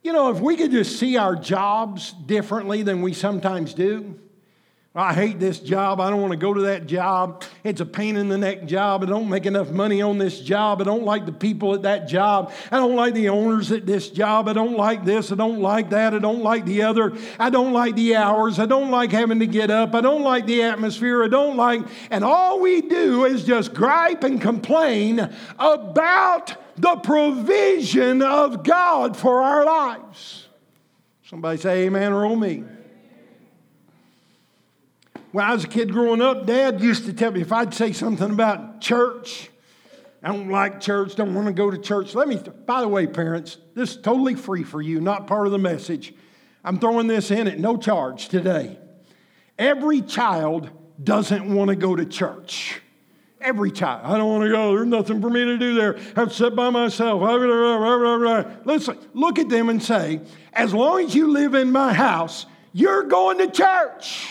You 0.03 0.13
know, 0.13 0.31
if 0.31 0.41
we 0.41 0.57
could 0.57 0.73
just 0.73 0.99
see 0.99 1.17
our 1.17 1.35
jobs 1.35 2.13
differently 2.13 2.83
than 2.83 3.01
we 3.01 3.15
sometimes 3.15 3.73
do, 3.73 4.19
I 4.95 5.15
hate 5.15 5.41
this 5.41 5.59
job. 5.59 6.01
I 6.01 6.11
don't 6.11 6.21
want 6.21 6.33
to 6.33 6.37
go 6.37 6.53
to 6.53 6.61
that 6.63 6.87
job. 6.87 7.45
It's 7.65 7.81
a 7.81 7.87
pain 7.87 8.19
in 8.19 8.29
the 8.29 8.37
neck 8.37 8.67
job. 8.67 9.03
I 9.03 9.07
don't 9.07 9.27
make 9.27 9.47
enough 9.47 9.71
money 9.71 10.03
on 10.03 10.19
this 10.19 10.39
job. 10.41 10.83
I 10.83 10.85
don't 10.85 11.05
like 11.05 11.25
the 11.25 11.33
people 11.33 11.75
at 11.75 11.83
that 11.83 12.09
job. 12.09 12.53
I 12.71 12.77
don't 12.77 12.95
like 12.95 13.15
the 13.15 13.31
owners 13.31 13.73
at 13.73 13.87
this 13.87 14.11
job. 14.11 14.49
I 14.49 14.53
don't 14.53 14.77
like 14.77 15.07
this. 15.07 15.33
I 15.33 15.37
don't 15.37 15.61
like 15.61 15.89
that. 15.91 16.13
I 16.13 16.19
don't 16.19 16.43
like 16.43 16.67
the 16.67 16.83
other. 16.83 17.17
I 17.39 17.49
don't 17.49 17.73
like 17.73 17.97
the 17.97 18.17
hours. 18.17 18.59
I 18.59 18.67
don't 18.67 18.91
like 18.91 19.13
having 19.13 19.39
to 19.39 19.47
get 19.47 19.71
up. 19.71 19.95
I 19.95 20.03
don't 20.03 20.23
like 20.23 20.45
the 20.45 20.63
atmosphere. 20.63 21.25
I 21.25 21.29
don't 21.29 21.57
like. 21.57 21.81
And 22.11 22.23
all 22.23 22.61
we 22.61 22.83
do 22.83 23.25
is 23.25 23.45
just 23.45 23.73
gripe 23.73 24.25
and 24.25 24.43
complain 24.43 25.21
about 25.59 26.55
the 26.77 26.97
provision 26.97 28.23
of 28.23 28.65
God 28.65 29.17
for 29.17 29.43
our 29.43 29.65
lives. 29.65 30.49
Somebody 31.25 31.59
say 31.59 31.87
amen 31.87 32.13
or 32.13 32.37
me. 32.37 32.65
When 35.33 35.45
I 35.45 35.55
was 35.55 35.65
a 35.65 35.69
kid 35.69 35.93
growing 35.93 36.21
up, 36.21 36.47
Dad 36.47 36.81
used 36.83 37.07
to 37.07 37.13
tell 37.13 37.31
me 37.31 37.41
if 37.41 37.53
I'd 37.53 37.73
say 37.73 37.93
something 37.93 38.31
about 38.31 38.83
church, 38.83 39.51
I 40.23 40.29
don't 40.29 40.51
like 40.51 40.81
church, 40.81 41.17
don't 41.17 41.35
want 41.35 41.47
to 41.47 41.55
go 41.55 41.71
to 41.71 41.79
church. 41.79 42.15
Let 42.15 42.29
me, 42.29 42.37
by 42.67 42.83
the 42.83 42.89
way, 42.89 43.07
parents, 43.07 43.57
this 43.75 43.93
is 43.93 43.97
totally 43.97 44.35
free 44.35 44.63
for 44.63 44.83
you, 44.83 45.01
not 45.01 45.27
part 45.27 45.47
of 45.47 45.53
the 45.53 45.59
message. 45.59 46.15
I'm 46.63 46.79
throwing 46.79 47.07
this 47.07 47.31
in 47.31 47.49
at 47.49 47.59
no 47.59 47.77
charge 47.77 48.29
today. 48.29 48.79
Every 49.59 50.03
child 50.03 50.71
doesn't 51.03 51.53
want 51.53 51.71
to 51.71 51.77
go 51.77 51.97
to 51.97 52.05
church. 52.05 52.81
Every 53.43 53.73
time. 53.73 54.01
I 54.05 54.17
don't 54.17 54.29
want 54.29 54.45
to 54.45 54.51
go. 54.51 54.75
There's 54.75 54.87
nothing 54.87 55.21
for 55.21 55.29
me 55.29 55.45
to 55.45 55.59
do 55.59 55.75
there. 55.75 55.97
I 55.97 56.21
have 56.21 56.29
to 56.29 56.35
sit 56.35 56.55
by 56.55 56.71
myself. 56.71 57.21
Listen, 58.65 58.99
look 59.15 59.39
at 59.41 59.49
them 59.49 59.69
and 59.69 59.83
say, 59.83 60.21
as 60.53 60.73
long 60.73 61.05
as 61.05 61.15
you 61.15 61.33
live 61.33 61.55
in 61.55 61.73
my 61.73 61.93
house, 61.93 62.47
you're 62.73 63.03
going 63.03 63.39
to 63.39 63.51
church. 63.51 64.29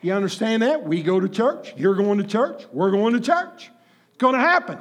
You 0.00 0.14
understand 0.14 0.62
that? 0.62 0.84
We 0.84 1.02
go 1.02 1.20
to 1.20 1.28
church. 1.28 1.74
You're 1.76 1.94
going 1.94 2.18
to 2.18 2.24
church. 2.24 2.64
We're 2.72 2.90
going 2.90 3.12
to 3.12 3.20
church. 3.20 3.70
It's 4.08 4.18
going 4.18 4.34
to 4.34 4.40
happen. 4.40 4.78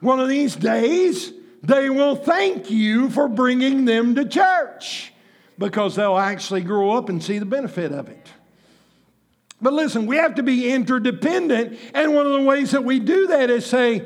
One 0.00 0.18
of 0.18 0.28
these 0.28 0.56
days, 0.56 1.32
they 1.62 1.90
will 1.90 2.16
thank 2.16 2.70
you 2.70 3.10
for 3.10 3.28
bringing 3.28 3.84
them 3.84 4.14
to 4.14 4.24
church 4.24 5.12
because 5.58 5.96
they'll 5.96 6.16
actually 6.16 6.62
grow 6.62 6.92
up 6.92 7.10
and 7.10 7.22
see 7.22 7.38
the 7.38 7.44
benefit 7.44 7.92
of 7.92 8.08
it. 8.08 8.26
But 9.62 9.72
listen, 9.72 10.06
we 10.06 10.16
have 10.16 10.36
to 10.36 10.42
be 10.42 10.70
interdependent. 10.72 11.78
And 11.94 12.14
one 12.14 12.26
of 12.26 12.32
the 12.32 12.42
ways 12.42 12.70
that 12.70 12.84
we 12.84 12.98
do 12.98 13.26
that 13.28 13.50
is 13.50 13.66
say, 13.66 14.04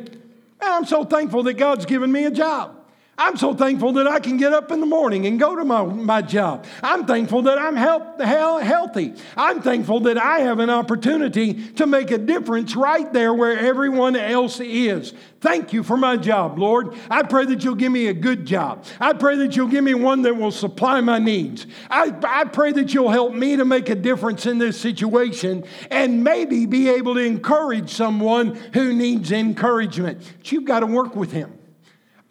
I'm 0.60 0.84
so 0.84 1.04
thankful 1.04 1.42
that 1.44 1.54
God's 1.54 1.86
given 1.86 2.10
me 2.10 2.24
a 2.24 2.30
job. 2.30 2.83
I'm 3.16 3.36
so 3.36 3.54
thankful 3.54 3.92
that 3.92 4.08
I 4.08 4.18
can 4.18 4.38
get 4.38 4.52
up 4.52 4.72
in 4.72 4.80
the 4.80 4.86
morning 4.86 5.26
and 5.26 5.38
go 5.38 5.54
to 5.54 5.64
my, 5.64 5.84
my 5.84 6.20
job. 6.20 6.66
I'm 6.82 7.06
thankful 7.06 7.42
that 7.42 7.58
I'm 7.58 7.76
help, 7.76 8.20
healthy. 8.20 9.14
I'm 9.36 9.62
thankful 9.62 10.00
that 10.00 10.18
I 10.18 10.40
have 10.40 10.58
an 10.58 10.68
opportunity 10.68 11.54
to 11.74 11.86
make 11.86 12.10
a 12.10 12.18
difference 12.18 12.74
right 12.74 13.12
there 13.12 13.32
where 13.32 13.56
everyone 13.56 14.16
else 14.16 14.58
is. 14.58 15.14
Thank 15.40 15.72
you 15.72 15.84
for 15.84 15.96
my 15.96 16.16
job, 16.16 16.58
Lord. 16.58 16.94
I 17.08 17.22
pray 17.22 17.44
that 17.46 17.62
you'll 17.62 17.76
give 17.76 17.92
me 17.92 18.08
a 18.08 18.14
good 18.14 18.46
job. 18.46 18.84
I 18.98 19.12
pray 19.12 19.36
that 19.36 19.54
you'll 19.54 19.68
give 19.68 19.84
me 19.84 19.94
one 19.94 20.22
that 20.22 20.34
will 20.34 20.50
supply 20.50 21.00
my 21.00 21.20
needs. 21.20 21.66
I, 21.90 22.12
I 22.26 22.44
pray 22.44 22.72
that 22.72 22.94
you'll 22.94 23.10
help 23.10 23.32
me 23.32 23.54
to 23.56 23.64
make 23.64 23.90
a 23.90 23.94
difference 23.94 24.46
in 24.46 24.58
this 24.58 24.80
situation 24.80 25.64
and 25.90 26.24
maybe 26.24 26.66
be 26.66 26.88
able 26.88 27.14
to 27.14 27.20
encourage 27.20 27.90
someone 27.90 28.56
who 28.72 28.92
needs 28.92 29.30
encouragement. 29.30 30.20
But 30.38 30.50
you've 30.50 30.64
got 30.64 30.80
to 30.80 30.86
work 30.86 31.14
with 31.14 31.30
him. 31.30 31.58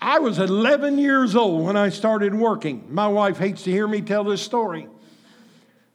I 0.03 0.19
was 0.19 0.37
11 0.37 0.97
years 0.99 1.33
old 1.33 1.63
when 1.63 1.77
I 1.77 1.87
started 1.87 2.35
working. 2.35 2.93
My 2.93 3.07
wife 3.07 3.37
hates 3.37 3.63
to 3.63 3.71
hear 3.71 3.87
me 3.87 4.01
tell 4.01 4.25
this 4.25 4.41
story. 4.41 4.89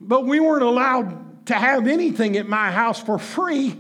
But 0.01 0.25
we 0.25 0.41
weren't 0.41 0.63
allowed 0.63 1.45
to 1.49 1.55
have 1.55 1.87
anything 1.87 2.39
at 2.39 2.49
my 2.49 2.71
house 2.71 2.99
for 2.99 3.19
free. 3.19 3.77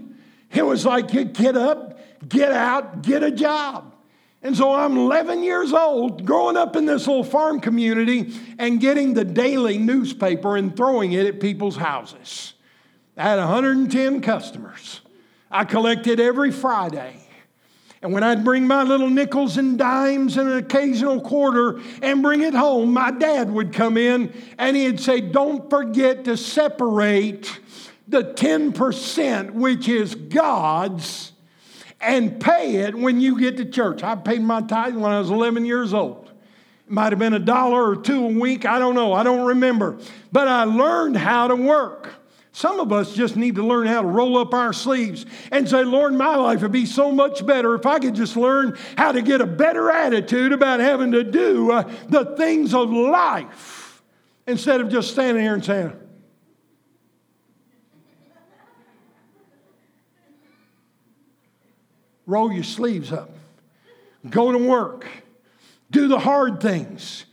It 0.52 0.66
was 0.66 0.84
like 0.84 1.14
you 1.14 1.24
get 1.24 1.56
up, 1.56 1.98
get 2.28 2.52
out, 2.52 3.00
get 3.00 3.22
a 3.22 3.30
job. 3.30 3.94
And 4.42 4.54
so 4.54 4.74
I'm 4.74 4.98
11 4.98 5.42
years 5.42 5.72
old, 5.72 6.26
growing 6.26 6.58
up 6.58 6.76
in 6.76 6.84
this 6.84 7.06
little 7.06 7.24
farm 7.24 7.58
community 7.58 8.34
and 8.58 8.78
getting 8.78 9.14
the 9.14 9.24
daily 9.24 9.78
newspaper 9.78 10.58
and 10.58 10.76
throwing 10.76 11.12
it 11.12 11.24
at 11.24 11.40
people's 11.40 11.76
houses. 11.76 12.52
I 13.16 13.22
had 13.22 13.38
110 13.38 14.20
customers. 14.20 15.00
I 15.50 15.64
collected 15.64 16.20
every 16.20 16.50
Friday. 16.50 17.27
And 18.00 18.12
when 18.12 18.22
I'd 18.22 18.44
bring 18.44 18.66
my 18.66 18.84
little 18.84 19.10
nickels 19.10 19.56
and 19.56 19.76
dimes 19.76 20.36
and 20.36 20.48
an 20.48 20.58
occasional 20.58 21.20
quarter 21.20 21.80
and 22.00 22.22
bring 22.22 22.42
it 22.42 22.54
home, 22.54 22.92
my 22.92 23.10
dad 23.10 23.50
would 23.50 23.72
come 23.72 23.96
in 23.96 24.32
and 24.56 24.76
he'd 24.76 25.00
say, 25.00 25.20
Don't 25.20 25.68
forget 25.68 26.24
to 26.24 26.36
separate 26.36 27.58
the 28.06 28.22
10%, 28.22 29.50
which 29.50 29.88
is 29.88 30.14
God's, 30.14 31.32
and 32.00 32.40
pay 32.40 32.76
it 32.76 32.94
when 32.94 33.20
you 33.20 33.38
get 33.38 33.56
to 33.56 33.64
church. 33.64 34.04
I 34.04 34.14
paid 34.14 34.42
my 34.42 34.62
tithe 34.62 34.94
when 34.94 35.10
I 35.10 35.18
was 35.18 35.30
11 35.30 35.64
years 35.64 35.92
old. 35.92 36.30
It 36.86 36.92
might 36.92 37.12
have 37.12 37.18
been 37.18 37.34
a 37.34 37.40
dollar 37.40 37.90
or 37.90 37.96
two 37.96 38.24
a 38.24 38.28
week. 38.28 38.64
I 38.64 38.78
don't 38.78 38.94
know. 38.94 39.12
I 39.12 39.24
don't 39.24 39.44
remember. 39.44 39.98
But 40.30 40.46
I 40.46 40.64
learned 40.64 41.16
how 41.16 41.48
to 41.48 41.56
work. 41.56 42.17
Some 42.58 42.80
of 42.80 42.92
us 42.92 43.14
just 43.14 43.36
need 43.36 43.54
to 43.54 43.62
learn 43.62 43.86
how 43.86 44.02
to 44.02 44.08
roll 44.08 44.36
up 44.36 44.52
our 44.52 44.72
sleeves 44.72 45.24
and 45.52 45.68
say, 45.68 45.84
Lord, 45.84 46.12
my 46.12 46.34
life 46.34 46.60
would 46.62 46.72
be 46.72 46.86
so 46.86 47.12
much 47.12 47.46
better 47.46 47.76
if 47.76 47.86
I 47.86 48.00
could 48.00 48.16
just 48.16 48.36
learn 48.36 48.76
how 48.96 49.12
to 49.12 49.22
get 49.22 49.40
a 49.40 49.46
better 49.46 49.92
attitude 49.92 50.50
about 50.50 50.80
having 50.80 51.12
to 51.12 51.22
do 51.22 51.70
uh, 51.70 51.88
the 52.08 52.34
things 52.34 52.74
of 52.74 52.90
life 52.90 54.02
instead 54.48 54.80
of 54.80 54.88
just 54.88 55.12
standing 55.12 55.40
here 55.40 55.54
and 55.54 55.64
saying, 55.64 55.92
roll 62.26 62.52
your 62.52 62.64
sleeves 62.64 63.12
up, 63.12 63.30
go 64.28 64.50
to 64.50 64.58
work, 64.58 65.06
do 65.92 66.08
the 66.08 66.18
hard 66.18 66.60
things, 66.60 67.24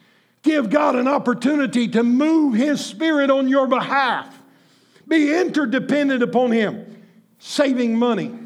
give 0.44 0.70
God 0.70 0.96
an 0.96 1.08
opportunity 1.08 1.88
to 1.88 2.04
move 2.04 2.54
His 2.54 2.86
Spirit 2.86 3.32
on 3.32 3.48
your 3.48 3.66
behalf. 3.66 4.35
Be 5.08 5.34
interdependent 5.34 6.24
upon 6.24 6.52
Him. 6.52 7.04
Saving 7.40 7.98
money. 7.98 8.38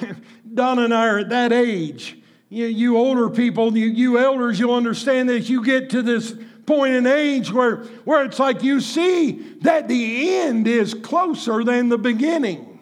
Don 0.54 0.78
and 0.78 0.94
I 0.94 1.08
are 1.08 1.18
at 1.18 1.28
that 1.30 1.52
age. 1.52 2.18
You, 2.48 2.66
you 2.66 2.96
older 2.96 3.28
people, 3.30 3.76
you, 3.76 3.86
you 3.86 4.18
elders, 4.18 4.58
you'll 4.60 4.74
understand 4.74 5.28
that 5.28 5.48
you 5.48 5.64
get 5.64 5.90
to 5.90 6.02
this 6.02 6.34
point 6.66 6.94
in 6.94 7.06
age 7.06 7.52
where, 7.52 7.78
where 8.04 8.24
it's 8.24 8.38
like 8.38 8.62
you 8.62 8.80
see 8.80 9.32
that 9.62 9.88
the 9.88 10.36
end 10.38 10.66
is 10.66 10.94
closer 10.94 11.64
than 11.64 11.88
the 11.88 11.98
beginning. 11.98 12.80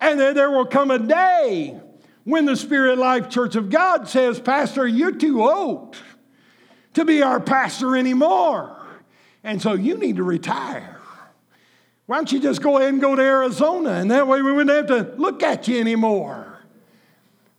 And 0.00 0.18
then 0.18 0.34
there 0.34 0.50
will 0.50 0.66
come 0.66 0.90
a 0.90 0.98
day 0.98 1.80
when 2.24 2.44
the 2.44 2.56
Spirit 2.56 2.98
Life 2.98 3.28
Church 3.28 3.56
of 3.56 3.70
God 3.70 4.08
says, 4.08 4.40
Pastor, 4.40 4.86
you're 4.86 5.12
too 5.12 5.42
old 5.42 5.96
to 6.94 7.04
be 7.04 7.22
our 7.22 7.40
pastor 7.40 7.96
anymore. 7.96 8.76
And 9.44 9.60
so 9.60 9.74
you 9.74 9.96
need 9.96 10.16
to 10.16 10.22
retire. 10.22 11.00
Why 12.12 12.18
don't 12.18 12.30
you 12.30 12.40
just 12.40 12.60
go 12.60 12.76
ahead 12.76 12.92
and 12.92 13.00
go 13.00 13.16
to 13.16 13.22
Arizona 13.22 13.92
and 13.92 14.10
that 14.10 14.28
way 14.28 14.42
we 14.42 14.52
wouldn't 14.52 14.76
have 14.76 14.86
to 14.88 15.14
look 15.16 15.42
at 15.42 15.66
you 15.66 15.80
anymore? 15.80 16.58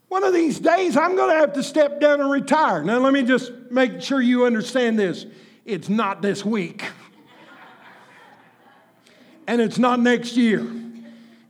One 0.10 0.24
of 0.24 0.32
these 0.32 0.60
days, 0.60 0.96
I'm 0.96 1.16
going 1.16 1.34
to 1.34 1.40
have 1.40 1.54
to 1.54 1.64
step 1.64 2.00
down 2.00 2.22
and 2.22 2.30
retire. 2.30 2.84
Now, 2.84 3.00
let 3.00 3.14
me 3.14 3.24
just 3.24 3.52
make 3.72 4.04
sure 4.04 4.22
you 4.22 4.46
understand 4.46 5.00
this. 5.00 5.26
It's 5.66 5.90
not 5.90 6.22
this 6.22 6.46
week, 6.46 6.84
and 9.48 9.60
it's 9.60 9.80
not 9.80 10.00
next 10.00 10.38
year. 10.38 10.60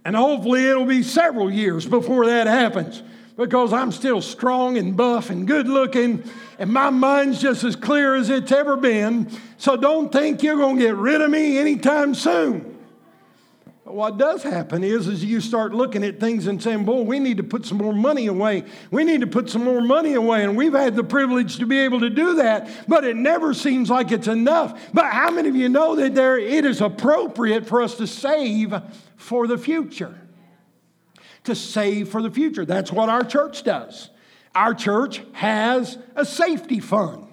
And 0.06 0.16
hopefully, 0.16 0.66
it'll 0.66 0.86
be 0.86 1.04
several 1.04 1.51
years 1.51 1.86
before 1.86 2.28
that 2.28 2.47
happens 2.47 3.04
because 3.36 3.74
I'm 3.74 3.91
still 3.91 4.22
strong 4.22 4.78
and 4.78 4.95
buff 4.95 5.30
and 5.30 5.45
good 5.45 5.68
looking, 5.68 6.24
and 6.58 6.72
my 6.72 6.89
mind's 6.89 7.41
just 7.41 7.66
as 7.66 7.76
clear 7.76 8.16
as 8.16 8.30
it's 8.30 8.54
ever 8.54 8.78
been. 8.78 9.30
So 9.58 9.76
don't 9.76 10.10
think 10.10 10.41
you're 10.41 10.56
going 10.56 10.78
to 10.78 10.84
get 10.84 10.95
rid 10.95 11.20
of 11.20 11.30
me 11.30 11.58
anytime 11.58 12.16
soon. 12.16 12.72
What 13.86 14.18
does 14.18 14.44
happen 14.44 14.84
is, 14.84 15.08
is 15.08 15.26
you 15.26 15.42
start 15.42 15.74
looking 15.74 16.04
at 16.06 16.20
things 16.20 16.48
and 16.48 16.62
saying, 16.64 16.86
boy, 16.86 17.02
we 17.02 17.20
need 17.20 17.38
to 17.38 17.44
put 17.44 17.66
some 17.66 17.78
more 17.78 17.94
money 17.94 18.28
away. 18.28 18.64
We 18.92 19.04
need 19.04 19.22
to 19.22 19.28
put 19.28 19.50
some 19.50 19.64
more 19.66 19.82
money 19.82 20.14
away. 20.14 20.44
And 20.44 20.56
we've 20.56 20.74
had 20.74 20.96
the 20.96 21.04
privilege 21.04 21.58
to 21.58 21.66
be 21.66 21.80
able 21.80 22.00
to 22.00 22.10
do 22.10 22.36
that, 22.36 22.70
but 22.88 23.04
it 23.04 23.18
never 23.18 23.54
seems 23.54 23.90
like 23.90 24.12
it's 24.12 24.28
enough. 24.28 24.80
But 24.94 25.06
how 25.06 25.32
many 25.32 25.50
of 25.50 25.56
you 25.56 25.68
know 25.68 25.98
that 25.98 26.16
there 26.16 26.38
it 26.38 26.64
is 26.64 26.80
appropriate 26.80 27.68
for 27.68 27.82
us 27.82 27.96
to 27.96 28.08
save 28.08 28.74
for 29.18 29.48
the 29.48 29.58
future? 29.58 30.16
to 31.44 31.56
save 31.56 32.10
for 32.10 32.22
the 32.22 32.32
future. 32.32 32.66
That's 32.66 32.92
what 32.92 33.10
our 33.10 33.24
church 33.24 33.64
does. 33.64 34.10
Our 34.56 34.74
church 34.74 35.22
has 35.34 35.98
a 36.16 36.26
safety 36.26 36.80
fund. 36.80 37.28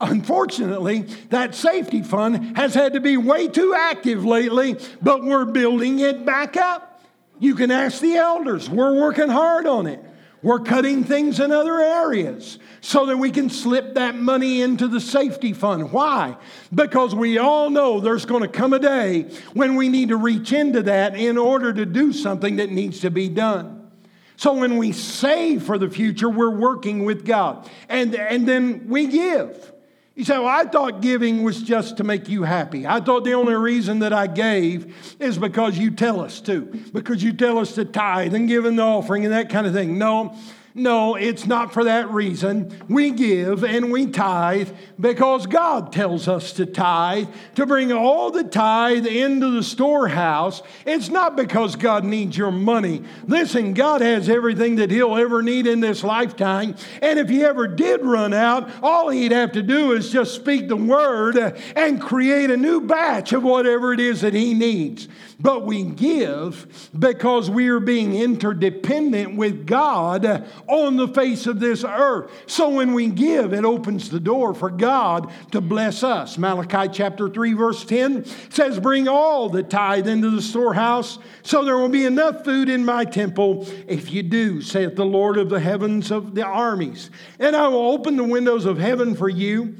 Unfortunately, 0.00 1.02
that 1.28 1.54
safety 1.54 2.02
fund 2.02 2.56
has 2.56 2.74
had 2.74 2.94
to 2.94 3.00
be 3.00 3.16
way 3.16 3.48
too 3.48 3.74
active 3.76 4.24
lately, 4.24 4.76
but 5.02 5.22
we're 5.22 5.44
building 5.44 6.00
it 6.00 6.24
back 6.24 6.56
up. 6.56 7.02
You 7.38 7.54
can 7.54 7.70
ask 7.70 8.00
the 8.00 8.14
elders, 8.14 8.68
we're 8.68 8.98
working 8.98 9.28
hard 9.28 9.66
on 9.66 9.86
it. 9.86 10.02
We're 10.42 10.60
cutting 10.60 11.04
things 11.04 11.38
in 11.38 11.52
other 11.52 11.80
areas 11.80 12.58
so 12.80 13.04
that 13.06 13.18
we 13.18 13.30
can 13.30 13.50
slip 13.50 13.94
that 13.94 14.14
money 14.14 14.62
into 14.62 14.88
the 14.88 15.00
safety 15.00 15.52
fund. 15.52 15.92
Why? 15.92 16.36
Because 16.74 17.14
we 17.14 17.36
all 17.36 17.68
know 17.68 18.00
there's 18.00 18.24
going 18.24 18.40
to 18.40 18.48
come 18.48 18.72
a 18.72 18.78
day 18.78 19.24
when 19.52 19.74
we 19.74 19.90
need 19.90 20.08
to 20.08 20.16
reach 20.16 20.52
into 20.52 20.82
that 20.84 21.14
in 21.14 21.36
order 21.36 21.74
to 21.74 21.84
do 21.84 22.14
something 22.14 22.56
that 22.56 22.70
needs 22.70 23.00
to 23.00 23.10
be 23.10 23.28
done. 23.28 23.90
So 24.36 24.54
when 24.54 24.78
we 24.78 24.92
save 24.92 25.64
for 25.64 25.76
the 25.76 25.90
future, 25.90 26.30
we're 26.30 26.48
working 26.48 27.04
with 27.04 27.26
God. 27.26 27.68
And, 27.90 28.14
and 28.14 28.48
then 28.48 28.88
we 28.88 29.08
give. 29.08 29.72
You 30.14 30.24
say, 30.24 30.38
Well, 30.38 30.48
I 30.48 30.64
thought 30.64 31.00
giving 31.00 31.42
was 31.42 31.62
just 31.62 31.96
to 31.98 32.04
make 32.04 32.28
you 32.28 32.42
happy. 32.42 32.86
I 32.86 33.00
thought 33.00 33.24
the 33.24 33.34
only 33.34 33.54
reason 33.54 34.00
that 34.00 34.12
I 34.12 34.26
gave 34.26 35.16
is 35.18 35.38
because 35.38 35.78
you 35.78 35.90
tell 35.90 36.20
us 36.20 36.40
to, 36.42 36.62
because 36.92 37.22
you 37.22 37.32
tell 37.32 37.58
us 37.58 37.74
to 37.76 37.84
tithe 37.84 38.34
and 38.34 38.48
give 38.48 38.64
an 38.64 38.78
offering 38.80 39.24
and 39.24 39.32
that 39.32 39.48
kind 39.48 39.66
of 39.66 39.72
thing. 39.72 39.98
No, 39.98 40.36
no, 40.74 41.16
it's 41.16 41.46
not 41.46 41.72
for 41.72 41.84
that 41.84 42.10
reason. 42.10 42.72
We 42.88 43.10
give 43.10 43.64
and 43.64 43.90
we 43.90 44.06
tithe 44.06 44.70
because 45.00 45.46
God 45.46 45.92
tells 45.92 46.28
us 46.28 46.52
to 46.54 46.66
tithe, 46.66 47.28
to 47.56 47.66
bring 47.66 47.90
all 47.92 48.30
the 48.30 48.44
tithe 48.44 49.06
into 49.06 49.50
the 49.50 49.64
storehouse. 49.64 50.62
It's 50.86 51.08
not 51.08 51.36
because 51.36 51.74
God 51.74 52.04
needs 52.04 52.36
your 52.36 52.52
money. 52.52 53.02
Listen, 53.26 53.74
God 53.74 54.00
has 54.00 54.28
everything 54.28 54.76
that 54.76 54.92
He'll 54.92 55.16
ever 55.16 55.42
need 55.42 55.66
in 55.66 55.80
this 55.80 56.04
lifetime. 56.04 56.76
And 57.02 57.18
if 57.18 57.28
He 57.28 57.42
ever 57.44 57.66
did 57.66 58.04
run 58.04 58.32
out, 58.32 58.70
all 58.80 59.08
He'd 59.08 59.32
have 59.32 59.52
to 59.52 59.62
do 59.62 59.92
is 59.92 60.10
just 60.10 60.36
speak 60.36 60.68
the 60.68 60.76
word 60.76 61.36
and 61.74 62.00
create 62.00 62.50
a 62.50 62.56
new 62.56 62.80
batch 62.80 63.32
of 63.32 63.42
whatever 63.42 63.92
it 63.92 63.98
is 63.98 64.20
that 64.20 64.34
He 64.34 64.54
needs. 64.54 65.08
But 65.40 65.64
we 65.64 65.84
give 65.84 66.90
because 66.96 67.48
we 67.48 67.68
are 67.68 67.80
being 67.80 68.14
interdependent 68.14 69.36
with 69.36 69.66
God 69.66 70.46
on 70.70 70.96
the 70.96 71.08
face 71.08 71.46
of 71.46 71.58
this 71.58 71.84
earth. 71.84 72.30
So 72.46 72.68
when 72.70 72.94
we 72.94 73.08
give, 73.08 73.52
it 73.52 73.64
opens 73.64 74.08
the 74.08 74.20
door 74.20 74.54
for 74.54 74.70
God 74.70 75.32
to 75.50 75.60
bless 75.60 76.02
us. 76.02 76.38
Malachi 76.38 76.88
chapter 76.92 77.28
3, 77.28 77.52
verse 77.54 77.84
10 77.84 78.24
says, 78.50 78.78
Bring 78.78 79.08
all 79.08 79.48
the 79.48 79.64
tithe 79.64 80.06
into 80.06 80.30
the 80.30 80.40
storehouse, 80.40 81.18
so 81.42 81.64
there 81.64 81.76
will 81.76 81.88
be 81.88 82.04
enough 82.04 82.44
food 82.44 82.68
in 82.68 82.84
my 82.84 83.04
temple. 83.04 83.66
If 83.88 84.12
you 84.12 84.22
do, 84.22 84.62
saith 84.62 84.94
the 84.94 85.04
Lord 85.04 85.36
of 85.36 85.50
the 85.50 85.60
heavens 85.60 86.12
of 86.12 86.34
the 86.34 86.44
armies, 86.44 87.10
and 87.40 87.56
I 87.56 87.66
will 87.68 87.90
open 87.90 88.16
the 88.16 88.24
windows 88.24 88.64
of 88.64 88.78
heaven 88.78 89.16
for 89.16 89.28
you. 89.28 89.76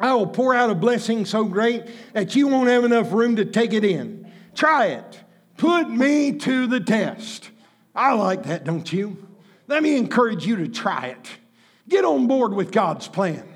I 0.00 0.14
will 0.14 0.26
pour 0.26 0.54
out 0.54 0.70
a 0.70 0.74
blessing 0.74 1.26
so 1.26 1.44
great 1.44 1.84
that 2.14 2.34
you 2.34 2.48
won't 2.48 2.68
have 2.68 2.84
enough 2.84 3.12
room 3.12 3.36
to 3.36 3.44
take 3.44 3.72
it 3.74 3.84
in. 3.84 4.32
Try 4.54 4.86
it. 4.86 5.20
Put 5.56 5.88
me 5.88 6.32
to 6.38 6.66
the 6.66 6.80
test. 6.80 7.50
I 7.94 8.14
like 8.14 8.44
that, 8.44 8.64
don't 8.64 8.92
you? 8.92 9.23
Let 9.66 9.82
me 9.82 9.96
encourage 9.96 10.46
you 10.46 10.56
to 10.56 10.68
try 10.68 11.06
it. 11.06 11.28
Get 11.88 12.04
on 12.04 12.26
board 12.26 12.54
with 12.54 12.70
God's 12.70 13.08
plan. 13.08 13.46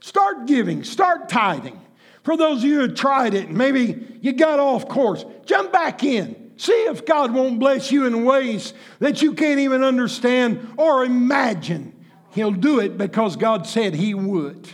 Start 0.00 0.46
giving, 0.46 0.84
start 0.84 1.28
tithing. 1.28 1.80
For 2.22 2.36
those 2.36 2.58
of 2.58 2.64
you 2.64 2.80
who 2.80 2.94
tried 2.94 3.34
it, 3.34 3.48
and 3.48 3.56
maybe 3.56 4.18
you 4.20 4.32
got 4.32 4.58
off 4.58 4.88
course, 4.88 5.24
jump 5.46 5.72
back 5.72 6.04
in. 6.04 6.52
See 6.56 6.72
if 6.72 7.06
God 7.06 7.32
won't 7.32 7.58
bless 7.58 7.90
you 7.90 8.06
in 8.06 8.24
ways 8.24 8.74
that 8.98 9.22
you 9.22 9.32
can't 9.32 9.60
even 9.60 9.82
understand 9.82 10.74
or 10.76 11.04
imagine. 11.04 11.94
He'll 12.32 12.52
do 12.52 12.80
it 12.80 12.98
because 12.98 13.36
God 13.36 13.66
said 13.66 13.94
He 13.94 14.12
would. 14.14 14.68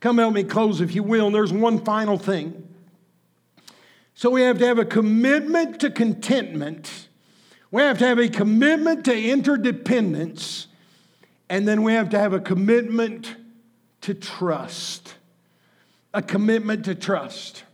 Come 0.00 0.18
help 0.18 0.34
me 0.34 0.44
close, 0.44 0.80
if 0.80 0.94
you 0.94 1.02
will. 1.02 1.26
And 1.26 1.34
there's 1.34 1.52
one 1.52 1.84
final 1.84 2.18
thing. 2.18 2.68
So 4.14 4.30
we 4.30 4.42
have 4.42 4.58
to 4.58 4.66
have 4.66 4.78
a 4.78 4.84
commitment 4.84 5.80
to 5.80 5.90
contentment 5.90 7.07
we 7.70 7.82
have 7.82 7.98
to 7.98 8.06
have 8.06 8.18
a 8.18 8.28
commitment 8.28 9.04
to 9.04 9.16
interdependence, 9.16 10.68
and 11.50 11.68
then 11.68 11.82
we 11.82 11.92
have 11.92 12.10
to 12.10 12.18
have 12.18 12.32
a 12.32 12.40
commitment 12.40 13.36
to 14.02 14.14
trust. 14.14 15.14
A 16.14 16.22
commitment 16.22 16.86
to 16.86 16.94
trust. 16.94 17.64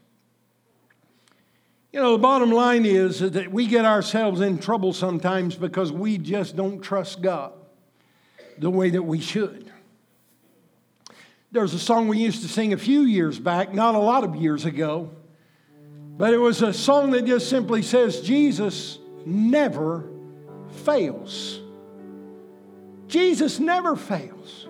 You 1.93 2.01
know, 2.01 2.13
the 2.13 2.19
bottom 2.19 2.51
line 2.51 2.85
is 2.85 3.21
that 3.21 3.53
we 3.53 3.69
get 3.69 3.85
ourselves 3.85 4.41
in 4.41 4.59
trouble 4.59 4.93
sometimes 4.93 5.55
because 5.55 5.93
we 5.93 6.19
just 6.19 6.57
don't 6.57 6.81
trust 6.81 7.23
God 7.23 7.53
the 8.59 8.71
way 8.71 8.91
that 8.91 9.03
we 9.03 9.21
should. 9.21 9.71
There's 11.53 11.73
a 11.73 11.79
song 11.79 12.09
we 12.09 12.19
used 12.19 12.43
to 12.43 12.49
sing 12.49 12.73
a 12.73 12.77
few 12.77 13.03
years 13.03 13.39
back, 13.39 13.73
not 13.73 13.95
a 13.95 13.99
lot 13.99 14.25
of 14.25 14.35
years 14.35 14.65
ago, 14.65 15.13
but 16.17 16.35
it 16.35 16.39
was 16.39 16.63
a 16.63 16.73
song 16.73 17.13
that 17.13 17.27
just 17.27 17.49
simply 17.49 17.83
says, 17.83 18.21
Jesus 18.23 18.99
never 19.27 20.09
fails. 20.85 21.61
Jesus 23.07 23.61
never 23.61 23.97
fails. 23.97 24.67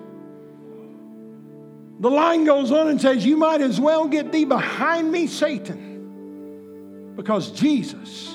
The 2.01 2.11
line 2.11 2.45
goes 2.45 2.73
on 2.73 2.89
and 2.89 3.01
says, 3.01 3.25
You 3.25 3.37
might 3.37 3.61
as 3.61 3.81
well 3.81 4.09
get 4.09 4.33
thee 4.33 4.45
behind 4.45 5.11
me, 5.11 5.27
Satan, 5.27 7.15
because 7.17 7.51
Jesus 7.51 8.35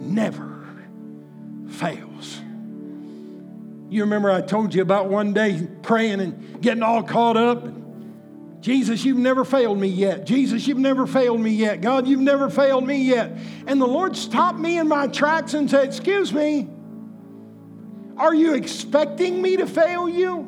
never 0.00 0.68
fails. 1.68 2.40
You 3.88 4.02
remember 4.02 4.30
I 4.30 4.42
told 4.42 4.74
you 4.74 4.82
about 4.82 5.08
one 5.08 5.32
day 5.32 5.66
praying 5.82 6.20
and 6.20 6.60
getting 6.60 6.82
all 6.82 7.02
caught 7.02 7.36
up. 7.36 7.64
Jesus, 8.66 9.04
you've 9.04 9.16
never 9.16 9.44
failed 9.44 9.78
me 9.78 9.86
yet. 9.86 10.26
Jesus, 10.26 10.66
you've 10.66 10.76
never 10.76 11.06
failed 11.06 11.38
me 11.38 11.52
yet. 11.52 11.80
God, 11.80 12.08
you've 12.08 12.18
never 12.18 12.50
failed 12.50 12.84
me 12.84 12.96
yet. 12.96 13.30
And 13.68 13.80
the 13.80 13.86
Lord 13.86 14.16
stopped 14.16 14.58
me 14.58 14.76
in 14.78 14.88
my 14.88 15.06
tracks 15.06 15.54
and 15.54 15.70
said, 15.70 15.84
Excuse 15.84 16.32
me, 16.32 16.68
are 18.16 18.34
you 18.34 18.54
expecting 18.54 19.40
me 19.40 19.58
to 19.58 19.68
fail 19.68 20.08
you? 20.08 20.38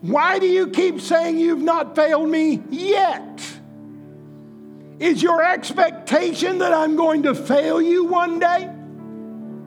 Why 0.00 0.38
do 0.38 0.46
you 0.46 0.68
keep 0.70 0.98
saying 0.98 1.38
you've 1.38 1.60
not 1.60 1.94
failed 1.94 2.30
me 2.30 2.62
yet? 2.70 3.38
Is 4.98 5.22
your 5.22 5.44
expectation 5.44 6.56
that 6.60 6.72
I'm 6.72 6.96
going 6.96 7.24
to 7.24 7.34
fail 7.34 7.82
you 7.82 8.06
one 8.06 8.38
day? 8.38 8.73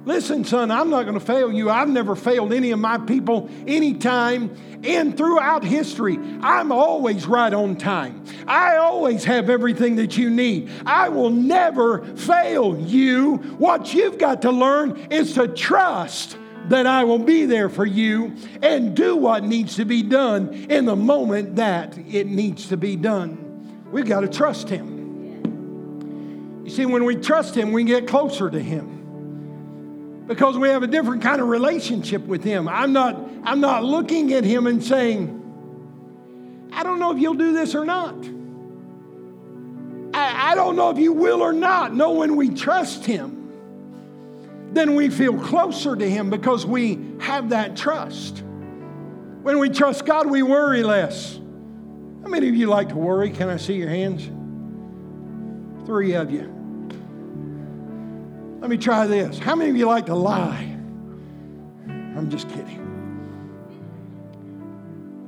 Listen, 0.08 0.44
son, 0.46 0.72
I'm 0.72 0.90
not 0.90 1.04
going 1.04 1.20
to 1.20 1.26
fail 1.26 1.52
you. 1.52 1.70
I've 1.70 1.90
never 1.90 2.16
failed 2.16 2.54
any 2.54 2.72
of 2.72 2.80
my 2.80 2.98
people 2.98 3.50
anytime 3.68 4.56
and 4.86 5.18
throughout 5.18 5.66
history. 5.66 6.18
I'm 6.40 6.72
always 6.72 7.26
right 7.26 7.54
on 7.54 7.76
time. 7.76 8.24
I 8.48 8.78
always 8.78 9.26
have 9.26 9.50
everything 9.50 9.98
that 9.98 10.16
you 10.16 10.30
need. 10.30 10.72
I 10.86 11.10
will 11.10 11.30
never 11.30 12.06
fail 12.16 12.80
you. 12.80 13.36
What 13.58 13.94
you've 13.94 14.18
got 14.18 14.44
to 14.44 14.52
learn 14.52 14.96
is 15.12 15.34
to 15.34 15.50
trust 15.50 16.38
that 16.70 16.88
I 16.88 17.04
will 17.04 17.20
be 17.20 17.46
there 17.46 17.68
for 17.68 17.86
you 17.86 18.34
and 18.62 18.96
do 18.96 19.18
what 19.18 19.44
needs 19.44 19.76
to 19.76 19.84
be 19.84 20.04
done 20.04 20.54
in 20.70 20.86
the 20.86 20.96
moment 20.96 21.58
that 21.58 21.98
it 21.98 22.28
needs 22.28 22.70
to 22.70 22.78
be 22.78 22.96
done. 22.96 23.84
We've 23.92 24.08
got 24.08 24.22
to 24.22 24.30
trust 24.30 24.70
Him. 24.70 24.96
You 26.64 26.70
see, 26.70 26.86
when 26.86 27.04
we 27.04 27.18
trust 27.18 27.56
Him, 27.56 27.74
we 27.74 27.84
get 27.84 28.08
closer 28.08 28.50
to 28.50 28.60
Him. 28.62 28.97
Because 30.28 30.58
we 30.58 30.70
have 30.70 30.84
a 30.84 30.88
different 30.88 31.22
kind 31.22 31.42
of 31.42 31.48
relationship 31.48 32.22
with 32.24 32.44
Him. 32.44 32.68
I'm 32.68 32.92
not, 32.94 33.18
I'm 33.44 33.62
not 33.62 33.84
looking 33.84 34.34
at 34.34 34.44
Him 34.44 34.68
and 34.68 34.84
saying, 34.84 35.34
I 36.74 36.84
don't 36.84 37.00
know 37.00 37.12
if 37.12 37.20
you'll 37.20 37.34
do 37.34 37.54
this 37.54 37.74
or 37.74 37.86
not. 37.86 38.16
I, 40.14 40.52
I 40.52 40.56
don't 40.56 40.76
know 40.76 40.90
if 40.90 40.98
you 40.98 41.14
will 41.14 41.42
or 41.42 41.54
not. 41.54 41.94
No, 41.94 42.12
when 42.12 42.36
we 42.36 42.50
trust 42.50 43.06
Him, 43.06 43.36
then 44.74 44.96
we 44.96 45.10
feel 45.10 45.40
closer 45.40 45.96
to 45.96 46.10
Him 46.10 46.30
because 46.30 46.66
we 46.66 47.00
have 47.20 47.50
that 47.50 47.78
trust. 47.78 48.44
When 49.42 49.60
we 49.60 49.70
trust 49.70 50.06
God, 50.06 50.30
we 50.30 50.44
worry 50.44 50.84
less. 50.84 51.36
How 52.22 52.28
many 52.28 52.50
of 52.50 52.56
you 52.56 52.68
like 52.68 52.90
to 52.90 52.96
worry? 52.96 53.30
Can 53.30 53.48
I 53.48 53.56
see 53.56 53.76
your 53.76 53.88
hands? 53.88 54.26
Three 55.86 56.14
of 56.14 56.32
you. 56.32 56.57
Let 58.68 58.72
me 58.72 58.84
try 58.84 59.08
this. 59.08 59.40
How 59.40 59.56
many 59.56 59.70
of 59.70 59.78
you 59.78 59.86
like 59.86 60.08
to 60.08 60.14
lie? 60.14 60.76
I'm 61.88 62.30
just 62.30 62.50
kidding. 62.50 62.84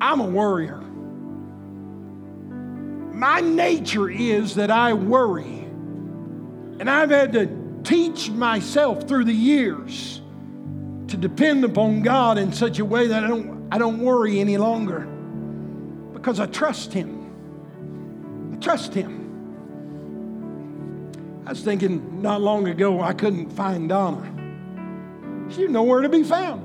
I'm 0.01 0.19
a 0.19 0.25
worrier. 0.25 0.81
My 3.15 3.39
nature 3.39 4.09
is 4.09 4.55
that 4.55 4.69
I 4.69 4.91
worry. 4.91 5.59
And 6.81 6.89
I've 6.89 7.11
had 7.11 7.31
to 7.31 7.47
teach 7.85 8.29
myself 8.29 9.07
through 9.07 9.23
the 9.23 9.31
years 9.31 10.19
to 11.07 11.15
depend 11.15 11.63
upon 11.63 12.01
God 12.01 12.37
in 12.37 12.51
such 12.51 12.79
a 12.79 12.83
way 12.83 13.07
that 13.07 13.23
I 13.23 13.27
don't, 13.29 13.69
I 13.71 13.77
don't 13.77 13.99
worry 13.99 14.41
any 14.41 14.57
longer 14.57 15.05
because 16.11 16.41
I 16.41 16.45
trust 16.47 16.91
Him. 16.91 18.51
I 18.53 18.57
trust 18.57 18.93
Him. 18.93 19.18
I 21.49 21.51
was 21.53 21.61
thinking 21.61 22.21
not 22.21 22.41
long 22.41 22.67
ago 22.67 23.01
I 23.01 23.11
couldn't 23.11 23.49
find 23.49 23.89
Donna. 23.89 24.21
She's 25.49 25.67
nowhere 25.67 26.01
to 26.01 26.09
be 26.09 26.21
found. 26.21 26.61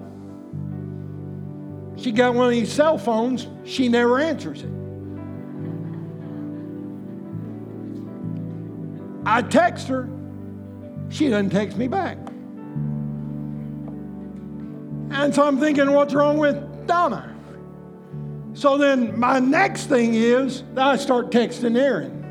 She 1.99 2.13
got 2.13 2.35
one 2.35 2.45
of 2.45 2.53
these 2.53 2.71
cell 2.71 2.99
phones, 2.99 3.49
she 3.65 3.89
never 3.89 4.21
answers 4.21 4.63
it. 4.63 4.69
I 9.25 9.41
text 9.41 9.89
her, 9.89 10.07
she 11.09 11.31
doesn't 11.31 11.49
text 11.49 11.79
me 11.79 11.89
back. 11.89 12.19
And 15.13 15.35
so 15.35 15.47
I'm 15.47 15.59
thinking, 15.59 15.93
what's 15.93 16.13
wrong 16.13 16.37
with 16.37 16.87
Donna? 16.87 17.35
So 18.53 18.77
then 18.77 19.19
my 19.19 19.39
next 19.39 19.87
thing 19.87 20.13
is 20.13 20.63
I 20.77 20.99
start 20.99 21.31
texting 21.31 21.75
Aaron. 21.81 22.24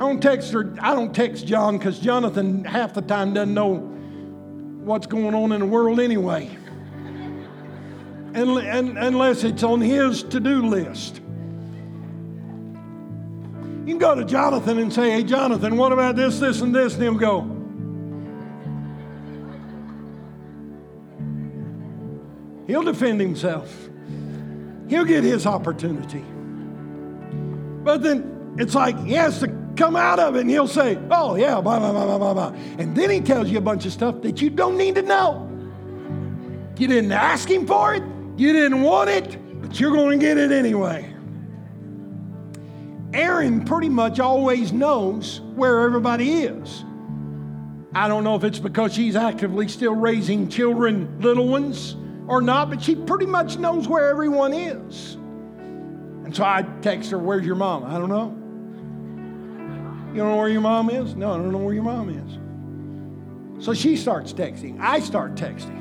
I 0.00 0.04
don't 0.04 0.22
text 0.22 0.50
her, 0.52 0.74
I 0.80 0.94
don't 0.94 1.14
text 1.14 1.46
John 1.46 1.76
because 1.76 1.98
Jonathan 1.98 2.64
half 2.64 2.94
the 2.94 3.02
time 3.02 3.34
doesn't 3.34 3.52
know 3.52 3.74
what's 3.74 5.06
going 5.06 5.34
on 5.34 5.52
in 5.52 5.60
the 5.60 5.66
world 5.66 6.00
anyway. 6.00 6.48
And, 8.32 8.48
and, 8.56 8.96
unless 8.96 9.44
it's 9.44 9.62
on 9.62 9.82
his 9.82 10.22
to 10.22 10.40
do 10.40 10.62
list. 10.62 11.16
You 13.84 13.84
can 13.84 13.98
go 13.98 14.14
to 14.14 14.24
Jonathan 14.24 14.78
and 14.78 14.90
say, 14.90 15.10
Hey, 15.10 15.22
Jonathan, 15.22 15.76
what 15.76 15.92
about 15.92 16.16
this, 16.16 16.38
this, 16.38 16.62
and 16.62 16.74
this? 16.74 16.94
And 16.94 17.02
he'll 17.02 17.14
go, 17.16 17.42
He'll 22.66 22.84
defend 22.84 23.20
himself. 23.20 23.90
He'll 24.88 25.04
get 25.04 25.24
his 25.24 25.44
opportunity. 25.44 26.24
But 27.84 28.02
then 28.02 28.54
it's 28.58 28.74
like 28.74 28.98
he 29.04 29.12
has 29.12 29.40
to 29.40 29.59
come 29.80 29.96
out 29.96 30.18
of 30.18 30.36
it 30.36 30.42
and 30.42 30.50
he'll 30.50 30.68
say, 30.68 30.98
Oh, 31.10 31.36
yeah, 31.36 31.58
blah, 31.58 31.78
blah, 31.78 31.90
blah, 31.90 32.04
blah, 32.04 32.18
blah, 32.18 32.34
blah. 32.34 32.60
And 32.78 32.94
then 32.94 33.08
he 33.08 33.20
tells 33.22 33.48
you 33.48 33.56
a 33.56 33.62
bunch 33.62 33.86
of 33.86 33.92
stuff 33.92 34.20
that 34.20 34.42
you 34.42 34.50
don't 34.50 34.76
need 34.76 34.94
to 34.96 35.02
know. 35.02 35.46
You 36.78 36.86
didn't 36.86 37.12
ask 37.12 37.50
him 37.50 37.66
for 37.66 37.94
it, 37.94 38.02
you 38.36 38.52
didn't 38.52 38.82
want 38.82 39.08
it, 39.08 39.38
but 39.62 39.80
you're 39.80 39.92
going 39.92 40.20
to 40.20 40.24
get 40.24 40.36
it 40.36 40.52
anyway. 40.52 41.06
Aaron 43.14 43.64
pretty 43.64 43.88
much 43.88 44.20
always 44.20 44.70
knows 44.70 45.40
where 45.54 45.80
everybody 45.80 46.42
is. 46.42 46.84
I 47.94 48.06
don't 48.06 48.22
know 48.22 48.36
if 48.36 48.44
it's 48.44 48.58
because 48.58 48.92
she's 48.92 49.16
actively 49.16 49.66
still 49.66 49.94
raising 49.94 50.48
children, 50.48 51.20
little 51.20 51.48
ones, 51.48 51.96
or 52.28 52.42
not, 52.42 52.68
but 52.68 52.82
she 52.82 52.94
pretty 52.94 53.26
much 53.26 53.56
knows 53.58 53.88
where 53.88 54.10
everyone 54.10 54.52
is. 54.52 55.14
And 56.24 56.36
so 56.36 56.44
I 56.44 56.66
text 56.82 57.10
her, 57.10 57.18
Where's 57.18 57.46
your 57.46 57.56
mom? 57.56 57.84
I 57.84 57.98
don't 57.98 58.10
know. 58.10 58.39
You 60.10 60.16
don't 60.16 60.30
know 60.30 60.36
where 60.36 60.48
your 60.48 60.60
mom 60.60 60.90
is? 60.90 61.14
No, 61.14 61.32
I 61.32 61.36
don't 61.36 61.52
know 61.52 61.58
where 61.58 61.74
your 61.74 61.84
mom 61.84 62.08
is. 62.10 63.64
So 63.64 63.74
she 63.74 63.96
starts 63.96 64.32
texting. 64.32 64.80
I 64.80 64.98
start 65.00 65.34
texting. 65.36 65.80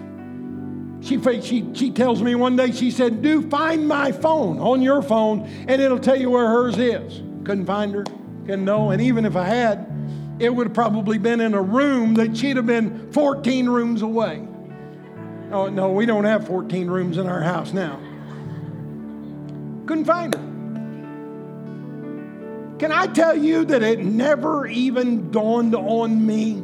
She, 1.02 1.20
she, 1.42 1.74
she 1.74 1.92
tells 1.92 2.22
me 2.22 2.36
one 2.36 2.56
day, 2.56 2.72
she 2.72 2.92
said, 2.92 3.22
Do 3.22 3.50
find 3.50 3.88
my 3.88 4.12
phone 4.12 4.60
on 4.60 4.82
your 4.82 5.02
phone 5.02 5.48
and 5.68 5.82
it'll 5.82 6.00
tell 6.00 6.20
you 6.20 6.30
where 6.30 6.48
hers 6.48 6.78
is. 6.78 7.22
Couldn't 7.46 7.66
find 7.66 7.94
her, 7.96 8.04
couldn't 8.46 8.66
know. 8.66 8.92
And 8.92 9.02
even 9.02 9.26
if 9.26 9.36
I 9.36 9.46
had, 9.46 9.88
it 10.40 10.54
would 10.54 10.68
have 10.68 10.74
probably 10.74 11.18
been 11.18 11.42
in 11.42 11.54
a 11.54 11.62
room 11.62 12.14
that 12.16 12.36
she'd 12.36 12.58
have 12.58 12.66
been 12.66 13.12
14 13.12 13.68
rooms 13.68 14.02
away. 14.02 14.46
Oh, 15.52 15.68
no, 15.68 15.92
we 15.92 16.06
don't 16.06 16.26
have 16.26 16.46
14 16.46 16.88
rooms 16.88 17.18
in 17.18 17.28
our 17.28 17.42
house 17.42 17.74
now. 17.74 18.00
Couldn't 19.88 20.06
find 20.06 20.36
her. 20.36 20.49
Can 22.80 22.94
I 22.94 23.08
tell 23.08 23.36
you 23.36 23.66
that 23.66 23.84
it 23.84 24.00
never 24.00 24.66
even 24.66 25.32
dawned 25.32 25.76
on 25.76 26.26
me? 26.26 26.64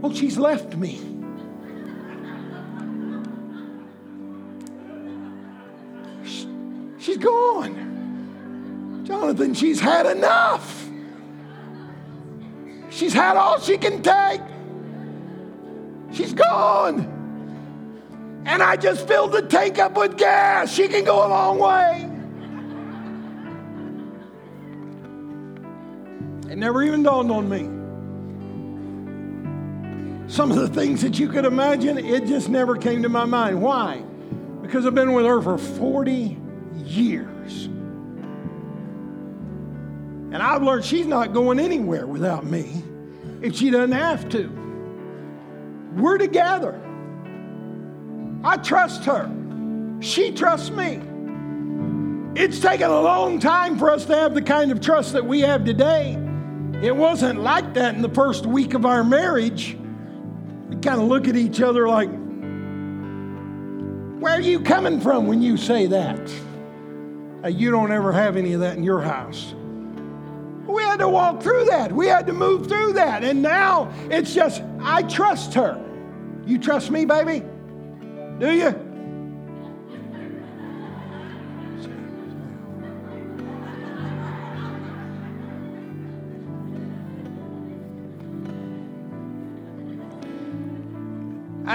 Well, 0.00 0.12
she's 0.14 0.36
left 0.36 0.76
me. 0.76 1.00
She's 6.98 7.16
gone. 7.16 9.04
Jonathan, 9.06 9.54
she's 9.54 9.80
had 9.80 10.04
enough. 10.04 10.86
She's 12.90 13.14
had 13.14 13.38
all 13.38 13.58
she 13.58 13.78
can 13.78 14.02
take. 14.02 14.42
She's 16.12 16.34
gone. 16.34 17.14
And 18.44 18.62
I 18.62 18.76
just 18.76 19.08
filled 19.08 19.32
the 19.32 19.40
tank 19.40 19.78
up 19.78 19.96
with 19.96 20.18
gas. 20.18 20.70
She 20.70 20.88
can 20.88 21.04
go 21.04 21.26
a 21.26 21.28
long 21.28 21.58
way. 21.58 22.17
It 26.50 26.56
never 26.56 26.82
even 26.82 27.02
dawned 27.02 27.30
on 27.30 27.48
me. 27.48 27.68
Some 30.28 30.50
of 30.50 30.56
the 30.56 30.68
things 30.68 31.02
that 31.02 31.18
you 31.18 31.28
could 31.28 31.44
imagine, 31.44 31.98
it 31.98 32.26
just 32.26 32.48
never 32.48 32.76
came 32.76 33.02
to 33.02 33.08
my 33.08 33.24
mind. 33.24 33.60
Why? 33.62 34.02
Because 34.62 34.84
I've 34.86 34.94
been 34.94 35.12
with 35.12 35.24
her 35.24 35.40
for 35.40 35.56
40 35.58 36.38
years. 36.76 37.64
And 40.30 40.36
I've 40.36 40.62
learned 40.62 40.84
she's 40.84 41.06
not 41.06 41.32
going 41.32 41.58
anywhere 41.58 42.06
without 42.06 42.44
me 42.44 42.82
if 43.40 43.56
she 43.56 43.70
doesn't 43.70 43.92
have 43.92 44.28
to. 44.30 44.50
We're 45.96 46.18
together. 46.18 46.78
I 48.44 48.58
trust 48.58 49.04
her. 49.04 49.30
She 50.00 50.32
trusts 50.32 50.70
me. 50.70 51.00
It's 52.40 52.60
taken 52.60 52.90
a 52.90 53.00
long 53.00 53.40
time 53.40 53.78
for 53.78 53.90
us 53.90 54.04
to 54.04 54.14
have 54.14 54.34
the 54.34 54.42
kind 54.42 54.70
of 54.70 54.80
trust 54.80 55.14
that 55.14 55.24
we 55.24 55.40
have 55.40 55.64
today. 55.64 56.22
It 56.82 56.94
wasn't 56.94 57.40
like 57.40 57.74
that 57.74 57.96
in 57.96 58.02
the 58.02 58.08
first 58.08 58.46
week 58.46 58.74
of 58.74 58.86
our 58.86 59.02
marriage. 59.02 59.76
We 60.68 60.76
kind 60.76 61.00
of 61.00 61.08
look 61.08 61.26
at 61.26 61.34
each 61.34 61.60
other 61.60 61.88
like, 61.88 62.08
Where 64.20 64.34
are 64.34 64.40
you 64.40 64.60
coming 64.60 65.00
from 65.00 65.26
when 65.26 65.42
you 65.42 65.56
say 65.56 65.86
that? 65.86 66.30
You 67.48 67.70
don't 67.70 67.90
ever 67.90 68.12
have 68.12 68.36
any 68.36 68.52
of 68.52 68.60
that 68.60 68.76
in 68.76 68.84
your 68.84 69.00
house. 69.00 69.54
We 70.66 70.82
had 70.82 70.98
to 70.98 71.08
walk 71.08 71.42
through 71.42 71.64
that. 71.66 71.90
We 71.90 72.06
had 72.06 72.26
to 72.26 72.32
move 72.32 72.68
through 72.68 72.92
that. 72.94 73.24
And 73.24 73.42
now 73.42 73.92
it's 74.10 74.34
just, 74.34 74.62
I 74.80 75.02
trust 75.02 75.54
her. 75.54 75.82
You 76.46 76.58
trust 76.58 76.90
me, 76.90 77.04
baby? 77.04 77.44
Do 78.38 78.52
you? 78.52 78.87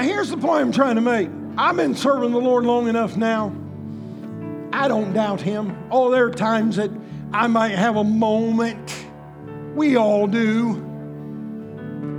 Here's 0.04 0.30
the 0.30 0.38
point 0.38 0.62
I'm 0.62 0.72
trying 0.72 0.95
to 0.95 1.01
make. 1.01 1.30
I've 1.58 1.76
been 1.76 1.95
serving 1.95 2.32
the 2.32 2.39
Lord 2.39 2.66
long 2.66 2.88
enough 2.88 3.16
now. 3.16 3.54
I 4.72 4.88
don't 4.88 5.14
doubt 5.14 5.41
Him. 5.41 5.78
Oh, 5.91 6.12
there 6.12 6.26
are 6.26 6.32
times 6.32 6.78
that 6.78 6.89
I 7.32 7.47
might 7.47 7.72
have 7.72 7.95
a 7.95 8.04
moment. 8.04 9.06
We 9.76 9.95
all 9.97 10.28
do. 10.28 10.76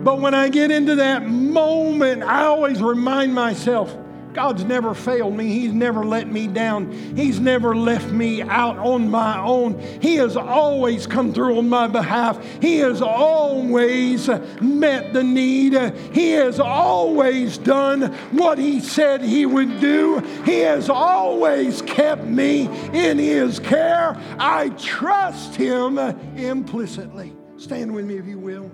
But 0.05 0.20
when 0.20 0.35
I 0.35 0.49
get 0.49 0.70
into 0.70 0.97
that 0.97 1.26
moment, 1.26 2.22
I 2.22 2.43
always 2.43 2.82
remind 2.82 3.35
myself 3.35 3.97
God's 4.35 4.64
never 4.64 4.95
failed 4.95 5.37
me. 5.37 5.47
He's 5.47 5.72
never 5.72 6.05
let 6.05 6.26
me 6.26 6.49
down. 6.49 6.91
He's 7.16 7.39
never 7.39 7.76
left 7.76 8.11
me 8.11 8.43
out 8.43 8.76
on 8.78 9.09
my 9.09 9.39
own. 9.39 9.78
He 10.03 10.16
has 10.16 10.37
always 10.37 11.07
come 11.07 11.32
through 11.32 11.59
on 11.59 11.68
my 11.68 11.87
behalf. 11.87 12.45
He 12.61 12.78
has 12.78 13.01
always 13.01 14.28
met 14.61 15.12
the 15.12 15.22
need. 15.22 15.74
He 16.12 16.32
has 16.32 16.59
always 16.59 17.59
done 17.59 18.12
what 18.32 18.59
He 18.59 18.80
said 18.80 19.22
He 19.22 19.47
would 19.47 19.80
do. 19.80 20.18
He 20.45 20.59
has 20.61 20.91
always 20.91 21.80
kept 21.82 22.24
me 22.24 22.66
in 22.93 23.18
His 23.18 23.61
care. 23.61 24.20
I 24.39 24.70
trust 24.70 25.55
Him 25.55 25.97
implicitly. 25.99 27.32
Stand 27.57 27.95
with 27.95 28.05
me 28.05 28.16
if 28.16 28.26
you 28.26 28.41
will. 28.41 28.70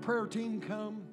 Prayer 0.00 0.26
team, 0.26 0.60
come. 0.60 1.03